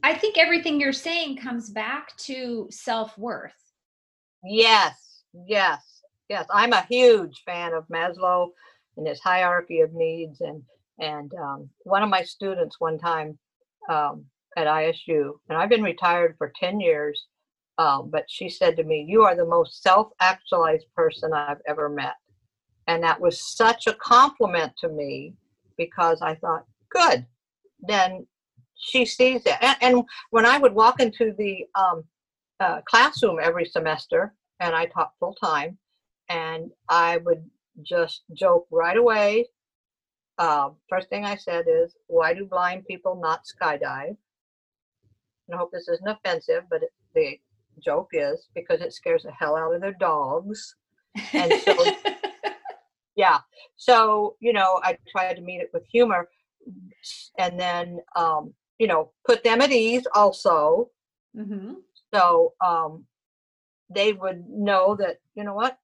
I 0.02 0.14
think 0.14 0.36
everything 0.36 0.80
you're 0.80 0.92
saying 0.92 1.36
comes 1.36 1.70
back 1.70 2.16
to 2.18 2.66
self-worth 2.70 3.62
Yes, 4.44 5.22
yes, 5.46 6.02
yes. 6.28 6.46
I'm 6.50 6.72
a 6.72 6.86
huge 6.88 7.42
fan 7.44 7.72
of 7.72 7.86
Maslow 7.88 8.48
and 8.96 9.06
his 9.06 9.20
hierarchy 9.20 9.80
of 9.80 9.92
needs. 9.92 10.40
And 10.40 10.62
and 10.98 11.32
um, 11.34 11.70
one 11.84 12.02
of 12.02 12.10
my 12.10 12.22
students 12.22 12.80
one 12.80 12.98
time 12.98 13.38
um, 13.88 14.24
at 14.56 14.66
ISU, 14.66 15.32
and 15.48 15.58
I've 15.58 15.68
been 15.70 15.82
retired 15.82 16.34
for 16.38 16.52
ten 16.56 16.80
years, 16.80 17.26
um, 17.78 18.10
but 18.10 18.24
she 18.28 18.48
said 18.48 18.76
to 18.76 18.84
me, 18.84 19.04
"You 19.08 19.22
are 19.22 19.36
the 19.36 19.46
most 19.46 19.82
self-actualized 19.82 20.86
person 20.94 21.32
I've 21.32 21.62
ever 21.66 21.88
met," 21.88 22.14
and 22.88 23.02
that 23.02 23.20
was 23.20 23.54
such 23.54 23.86
a 23.86 23.94
compliment 23.94 24.72
to 24.80 24.88
me 24.88 25.34
because 25.76 26.20
I 26.20 26.34
thought, 26.36 26.66
"Good, 26.90 27.26
then." 27.80 28.26
She 28.84 29.06
sees 29.06 29.42
it, 29.46 29.56
and, 29.60 29.76
and 29.80 30.02
when 30.30 30.44
I 30.44 30.58
would 30.58 30.74
walk 30.74 31.00
into 31.00 31.32
the 31.38 31.64
um, 31.76 32.02
uh, 32.58 32.80
classroom 32.82 33.38
every 33.40 33.64
semester 33.64 34.34
and 34.60 34.74
I 34.74 34.86
taught 34.86 35.12
full 35.18 35.34
time 35.34 35.78
and 36.28 36.70
I 36.88 37.18
would 37.18 37.48
just 37.82 38.22
joke 38.34 38.66
right 38.70 38.96
away. 38.96 39.46
Uh, 40.38 40.70
first 40.88 41.08
thing 41.08 41.24
I 41.24 41.36
said 41.36 41.66
is, 41.68 41.94
why 42.06 42.34
do 42.34 42.44
blind 42.44 42.84
people 42.86 43.20
not 43.20 43.42
skydive? 43.44 44.16
And 45.46 45.54
I 45.54 45.56
hope 45.56 45.70
this 45.72 45.88
isn't 45.88 46.08
offensive, 46.08 46.64
but 46.70 46.82
it, 46.82 46.90
the 47.14 47.38
joke 47.84 48.10
is 48.12 48.48
because 48.54 48.80
it 48.80 48.92
scares 48.92 49.22
the 49.22 49.32
hell 49.32 49.56
out 49.56 49.74
of 49.74 49.80
their 49.80 49.96
dogs. 49.98 50.76
And 51.32 51.52
so- 51.62 51.84
Yeah. 53.14 53.40
So, 53.76 54.36
you 54.40 54.52
know, 54.54 54.80
I 54.82 54.96
tried 55.10 55.34
to 55.34 55.42
meet 55.42 55.60
it 55.60 55.70
with 55.74 55.84
humor 55.86 56.28
and 57.38 57.60
then, 57.60 57.98
um, 58.16 58.54
you 58.82 58.88
know, 58.90 59.02
put 59.28 59.38
them 59.44 59.60
at 59.60 59.72
ease 59.72 60.06
also. 60.20 60.90
Hmm 61.36 61.74
so 62.14 62.52
um, 62.64 63.04
they 63.90 64.12
would 64.12 64.48
know 64.48 64.96
that 64.96 65.18
you 65.34 65.44
know 65.44 65.54
what? 65.54 65.78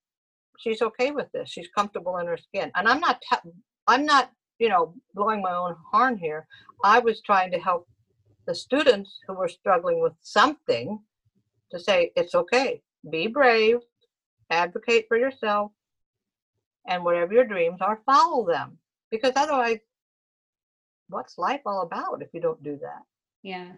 She's 0.59 0.82
okay 0.82 1.11
with 1.11 1.30
this. 1.32 1.49
She's 1.51 1.68
comfortable 1.76 2.18
in 2.18 2.26
her 2.26 2.36
skin. 2.36 2.70
And 2.74 2.88
i'm 2.88 3.01
not 3.01 3.20
t- 3.22 3.51
i'm 3.86 4.05
not 4.05 4.30
you 4.59 4.68
know 4.68 4.94
blowing 5.14 5.42
my 5.42 5.55
own 5.55 5.76
horn 5.90 6.16
here. 6.18 6.46
I 6.84 6.99
was 6.99 7.22
trying 7.22 7.51
to 7.53 7.59
help 7.59 7.88
the 8.46 8.55
students 8.55 9.18
who 9.26 9.34
were 9.34 9.49
struggling 9.49 10.01
with 10.01 10.14
something 10.20 10.99
to 11.70 11.78
say 11.78 12.12
it's 12.16 12.34
okay. 12.34 12.82
Be 13.11 13.26
brave. 13.26 13.78
Advocate 14.51 15.07
for 15.09 15.18
yourself. 15.18 15.72
And 16.86 17.05
whatever 17.05 17.34
your 17.34 17.44
dreams 17.44 17.78
are 17.82 18.01
follow 18.07 18.46
them. 18.46 18.78
Because 19.11 19.32
otherwise 19.36 19.78
what's 21.09 21.38
life 21.38 21.61
all 21.66 21.82
about 21.82 22.22
if 22.22 22.28
you 22.32 22.40
don't 22.40 22.62
do 22.62 22.78
that 22.80 23.02
yeah 23.42 23.72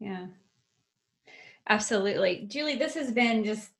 Yeah. 0.00 0.26
Absolutely. 1.68 2.46
Julie, 2.48 2.76
this 2.76 2.94
has 2.94 3.12
been 3.12 3.44
just 3.44 3.70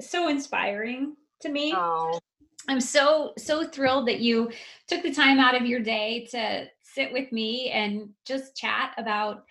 so 0.00 0.28
inspiring 0.28 1.16
to 1.40 1.48
me. 1.48 1.72
Oh, 1.74 2.18
I'm 2.68 2.80
so 2.80 3.32
so 3.38 3.66
thrilled 3.66 4.06
that 4.08 4.20
you 4.20 4.50
took 4.86 5.02
the 5.02 5.14
time 5.14 5.38
out 5.38 5.54
of 5.54 5.66
your 5.66 5.80
day 5.80 6.26
to 6.32 6.66
sit 6.82 7.12
with 7.12 7.32
me 7.32 7.70
and 7.70 8.10
just 8.26 8.56
chat 8.56 8.92
about 8.98 9.44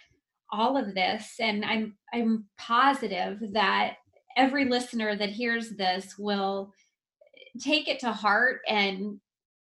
all 0.52 0.78
of 0.78 0.94
this 0.94 1.36
and 1.40 1.66
I'm 1.66 1.96
I'm 2.14 2.46
positive 2.58 3.40
that 3.54 3.96
every 4.38 4.66
listener 4.66 5.16
that 5.16 5.30
hears 5.30 5.72
this 5.72 6.16
will 6.18 6.72
take 7.60 7.88
it 7.88 8.00
to 8.00 8.12
heart 8.12 8.62
and 8.68 9.20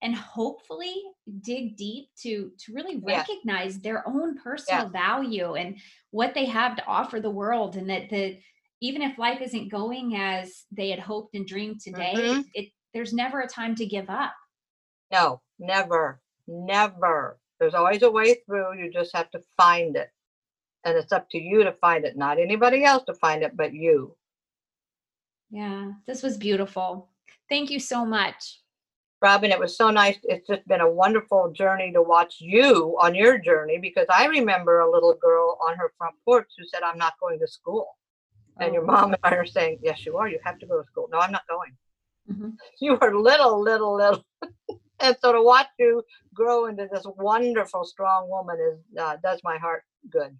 and 0.03 0.15
hopefully 0.15 0.95
dig 1.43 1.77
deep 1.77 2.09
to 2.23 2.53
to 2.59 2.73
really 2.73 2.97
recognize 2.99 3.79
their 3.79 4.07
own 4.09 4.35
yeah. 4.37 4.43
personal 4.43 4.89
value 4.89 5.55
and 5.55 5.79
what 6.11 6.35
they 6.35 6.45
have 6.45 6.77
to 6.77 6.87
offer 6.87 7.21
the 7.21 7.31
world 7.31 7.77
and 7.77 7.89
that 7.89 8.11
the 8.11 8.39
even 8.81 9.03
if 9.03 9.19
life 9.19 9.41
isn't 9.41 9.71
going 9.71 10.17
as 10.17 10.65
they 10.71 10.91
had 10.91 10.99
hoped 10.99 11.35
and 11.35 11.47
dreamed 11.47 11.81
today 11.81 12.35
hmm 12.35 12.41
it 12.55 12.69
there's 12.95 13.13
never 13.13 13.41
a 13.41 13.49
time 13.49 13.75
to 13.75 13.85
give 13.87 14.09
up 14.09 14.33
No, 15.13 15.41
never, 15.59 16.21
never. 16.49 17.39
There's 17.61 17.75
always 17.75 18.03
a 18.03 18.11
way 18.11 18.37
through. 18.47 18.79
You 18.79 18.91
just 18.91 19.15
have 19.15 19.31
to 19.33 19.41
find 19.57 19.97
it. 19.97 20.11
And 20.85 20.97
it's 20.97 21.13
up 21.13 21.29
to 21.31 21.39
you 21.39 21.65
to 21.65 21.73
find 21.73 22.05
it, 22.05 22.17
not 22.17 22.39
anybody 22.39 22.85
else 22.85 23.05
to 23.05 23.15
find 23.15 23.43
it, 23.43 23.57
but 23.57 23.73
you. 23.75 24.17
yeah 25.51 25.93
this 26.07 26.23
was 26.23 26.37
beautiful 26.37 27.09
thank 27.49 27.71
you 27.71 27.79
so 27.79 28.05
much 28.05 28.61
Robin, 29.23 29.51
it 29.51 29.59
was 29.59 29.77
so 29.77 29.91
nice. 29.91 30.19
It's 30.25 30.47
just 30.47 30.67
been 30.69 30.81
a 30.83 30.91
wonderful 30.91 31.51
journey 31.53 31.91
to 31.93 32.03
watch 32.03 32.37
you 32.41 32.97
on 33.01 33.15
your 33.15 33.39
journey 33.39 33.79
because 33.79 34.07
I 34.11 34.27
remember 34.27 34.81
a 34.81 34.91
little 34.91 35.15
girl 35.15 35.59
on 35.67 35.77
her 35.77 35.93
front 35.97 36.15
porch 36.25 36.49
who 36.59 36.67
said, 36.67 36.83
I'm 36.83 36.99
not 36.99 37.15
going 37.21 37.39
to 37.41 37.47
school. 37.49 37.97
And 38.61 38.75
your 38.75 38.83
Oh, 38.83 38.87
mom 38.87 39.15
and 39.15 39.19
I 39.23 39.35
are 39.35 39.47
saying, 39.47 39.79
Yes, 39.83 40.05
you 40.07 40.17
are. 40.19 40.29
You 40.29 40.39
have 40.45 40.59
to 40.61 40.67
go 40.67 40.81
to 40.81 40.87
school. 40.87 41.09
No, 41.11 41.19
I'm 41.19 41.33
not 41.33 41.47
going. 41.49 41.77
mhm. 42.31 42.57
You 42.81 42.97
were 43.01 43.17
little, 43.19 43.61
little, 43.61 43.95
little. 43.97 44.25
and 45.01 45.17
so 45.21 45.33
to 45.33 45.43
watch 45.43 45.69
you 45.79 46.03
grow 46.35 46.67
into 46.67 46.89
this 46.93 47.05
wonderful, 47.17 47.85
strong 47.85 48.29
woman 48.29 48.59
is 48.61 48.79
uh, 48.99 49.17
does 49.23 49.41
my 49.45 49.59
heart 49.59 49.85
good. 50.11 50.37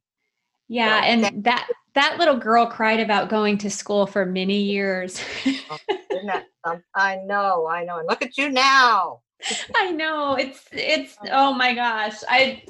Yeah 0.69 1.01
So 1.01 1.07
and 1.07 1.45
that 1.45 1.69
that 1.95 2.19
little 2.19 2.37
girl 2.37 2.67
cried 2.67 3.01
about 3.01 3.29
going 3.29 3.59
to 3.59 3.71
school 3.71 4.07
for 4.07 4.27
many 4.27 4.61
years 4.61 5.21
that 6.27 6.47
some- 6.65 6.83
I 6.95 7.17
know, 7.25 7.67
I 7.67 7.85
know. 7.85 7.99
And 7.99 8.09
look 8.09 8.23
at 8.23 8.37
you 8.37 8.51
now. 8.51 9.21
I 9.77 9.91
know 9.91 10.35
it's 10.35 10.65
it's 10.73 11.17
oh 11.31 11.53
my 11.53 11.75
gosh 11.75 12.15
I 12.29 12.65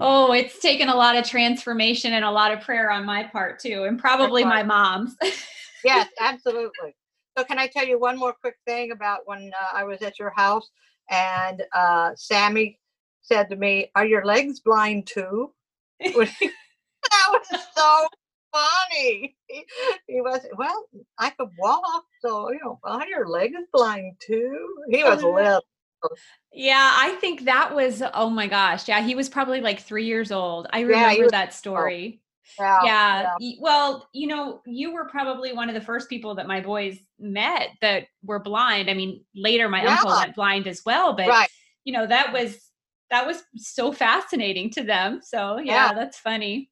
oh 0.00 0.32
it's 0.32 0.58
taken 0.58 0.88
a 0.88 0.96
lot 0.96 1.16
of 1.16 1.24
transformation 1.24 2.12
and 2.12 2.24
a 2.24 2.30
lot 2.30 2.52
of 2.52 2.60
prayer 2.60 2.90
on 2.90 3.04
my 3.06 3.22
part 3.22 3.60
too 3.60 3.84
and 3.84 3.98
probably 3.98 4.44
my 4.44 4.62
mom's 4.62 5.16
Yes, 5.84 6.08
absolutely. 6.20 6.94
So 7.36 7.44
can 7.44 7.58
I 7.58 7.66
tell 7.66 7.86
you 7.86 7.98
one 7.98 8.18
more 8.18 8.32
quick 8.32 8.56
thing 8.66 8.92
about 8.92 9.20
when 9.26 9.52
uh, 9.60 9.76
I 9.76 9.84
was 9.84 10.02
at 10.02 10.18
your 10.18 10.30
house 10.30 10.68
and 11.10 11.62
uh, 11.74 12.10
Sammy 12.16 12.78
said 13.22 13.48
to 13.50 13.56
me, 13.56 13.90
"Are 13.94 14.04
your 14.06 14.24
legs 14.24 14.60
blind 14.60 15.06
too?" 15.06 15.52
That 17.26 17.40
was 17.50 17.60
so 17.74 18.06
funny. 18.52 19.36
He, 19.46 19.64
he 20.08 20.20
was 20.20 20.40
well. 20.56 20.86
I 21.18 21.30
could 21.30 21.48
walk, 21.58 22.04
so 22.20 22.50
you 22.52 22.60
know. 22.64 22.78
Are 22.84 23.06
your 23.06 23.28
legs 23.28 23.56
blind 23.72 24.16
too? 24.20 24.68
He 24.90 25.02
was 25.04 25.22
Oh, 25.22 25.30
little. 25.32 25.62
yeah 26.52 26.92
I 26.96 27.12
think 27.20 27.44
that 27.44 27.74
was 27.74 28.02
oh 28.14 28.28
my 28.28 28.46
gosh 28.46 28.88
yeah 28.88 29.00
he 29.02 29.14
was 29.14 29.28
probably 29.28 29.60
like 29.60 29.80
3 29.80 30.04
years 30.04 30.32
old 30.32 30.66
I 30.70 30.80
remember 30.80 31.22
was 31.24 31.30
that 31.32 31.54
story 31.54 32.20
Yeah, 32.58 32.78
yeah 32.84 33.22
yeah. 33.40 33.54
well 33.60 34.08
you 34.12 34.26
know 34.26 34.60
you 34.66 34.92
were 34.92 35.04
probably 35.04 35.52
one 35.52 35.68
of 35.68 35.74
the 35.74 35.80
first 35.80 36.08
people 36.10 36.34
that 36.34 36.46
my 36.48 36.60
boys 36.60 36.98
met 37.20 37.68
that 37.80 38.08
were 38.24 38.40
blind 38.40 38.90
i 38.90 38.94
mean 38.94 39.24
later 39.34 39.68
my 39.68 39.86
uncle 39.86 40.10
went 40.10 40.34
blind 40.34 40.66
as 40.66 40.82
well 40.84 41.14
but 41.14 41.28
Right. 41.28 41.48
you 41.84 41.92
know 41.92 42.04
that 42.06 42.32
was 42.32 42.58
that 43.10 43.26
was 43.26 43.42
so 43.56 43.92
fascinating 43.92 44.70
to 44.70 44.82
them 44.82 45.20
so 45.22 45.58
yeah, 45.58 45.88
Yeah. 45.90 45.94
that's 45.94 46.18
funny 46.18 46.70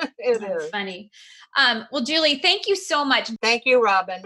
It 0.18 0.40
that's 0.40 0.64
is. 0.64 0.70
funny 0.70 1.10
um 1.56 1.86
well 1.90 2.02
julie 2.02 2.38
thank 2.38 2.66
you 2.66 2.76
so 2.76 3.04
much 3.04 3.30
Thank 3.42 3.62
you, 3.66 3.82
Robin. 3.82 4.22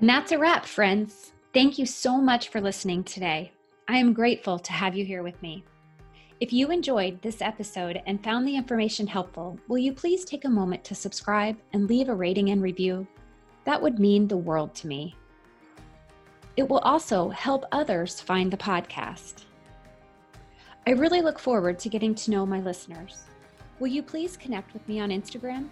and 0.00 0.08
that's 0.08 0.32
a 0.32 0.38
wrap 0.38 0.66
friends 0.66 1.32
thank 1.52 1.78
you 1.78 1.86
so 1.86 2.18
much 2.18 2.48
for 2.48 2.60
listening 2.60 3.04
today 3.04 3.52
i 3.88 3.96
am 3.96 4.12
grateful 4.12 4.58
to 4.58 4.72
have 4.72 4.96
you 4.96 5.04
here 5.04 5.22
with 5.22 5.40
me 5.42 5.64
if 6.40 6.52
you 6.52 6.70
enjoyed 6.70 7.22
this 7.22 7.40
episode 7.40 8.02
and 8.06 8.22
found 8.22 8.46
the 8.46 8.56
information 8.56 9.06
helpful, 9.06 9.58
will 9.68 9.78
you 9.78 9.92
please 9.92 10.24
take 10.24 10.44
a 10.44 10.50
moment 10.50 10.82
to 10.84 10.94
subscribe 10.94 11.56
and 11.72 11.88
leave 11.88 12.08
a 12.08 12.14
rating 12.14 12.50
and 12.50 12.60
review? 12.60 13.06
That 13.64 13.80
would 13.80 14.00
mean 14.00 14.26
the 14.26 14.36
world 14.36 14.74
to 14.74 14.88
me. 14.88 15.14
It 16.56 16.68
will 16.68 16.80
also 16.80 17.30
help 17.30 17.64
others 17.72 18.20
find 18.20 18.52
the 18.52 18.56
podcast. 18.56 19.44
I 20.86 20.90
really 20.90 21.22
look 21.22 21.38
forward 21.38 21.78
to 21.78 21.88
getting 21.88 22.14
to 22.14 22.30
know 22.30 22.44
my 22.44 22.60
listeners. 22.60 23.24
Will 23.78 23.88
you 23.88 24.02
please 24.02 24.36
connect 24.36 24.74
with 24.74 24.86
me 24.86 25.00
on 25.00 25.08
Instagram? 25.08 25.68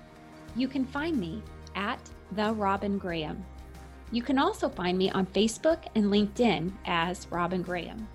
You 0.57 0.69
can 0.69 0.87
find 0.87 1.19
me 1.19 1.43
at 1.75 2.01
the 2.33 2.55
Robin 2.55 2.97
Graham. 2.97 3.45
You 4.11 4.23
can 4.23 4.39
also 4.39 4.71
find 4.71 4.97
me 4.97 5.11
on 5.11 5.27
Facebook 5.27 5.85
and 5.95 6.07
LinkedIn 6.07 6.73
as 6.87 7.31
Robin 7.31 7.61
Graham. 7.61 8.09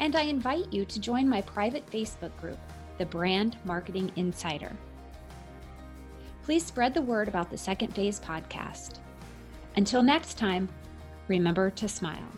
And 0.00 0.16
I 0.16 0.22
invite 0.22 0.72
you 0.72 0.86
to 0.86 0.98
join 0.98 1.28
my 1.28 1.42
private 1.42 1.86
Facebook 1.90 2.34
group, 2.40 2.58
the 2.96 3.04
Brand 3.04 3.58
Marketing 3.66 4.10
Insider. 4.16 4.72
Please 6.42 6.64
spread 6.64 6.94
the 6.94 7.02
word 7.02 7.28
about 7.28 7.50
the 7.50 7.58
Second 7.58 7.94
Phase 7.94 8.18
podcast. 8.18 8.98
Until 9.76 10.02
next 10.02 10.38
time, 10.38 10.70
remember 11.28 11.68
to 11.72 11.86
smile. 11.86 12.32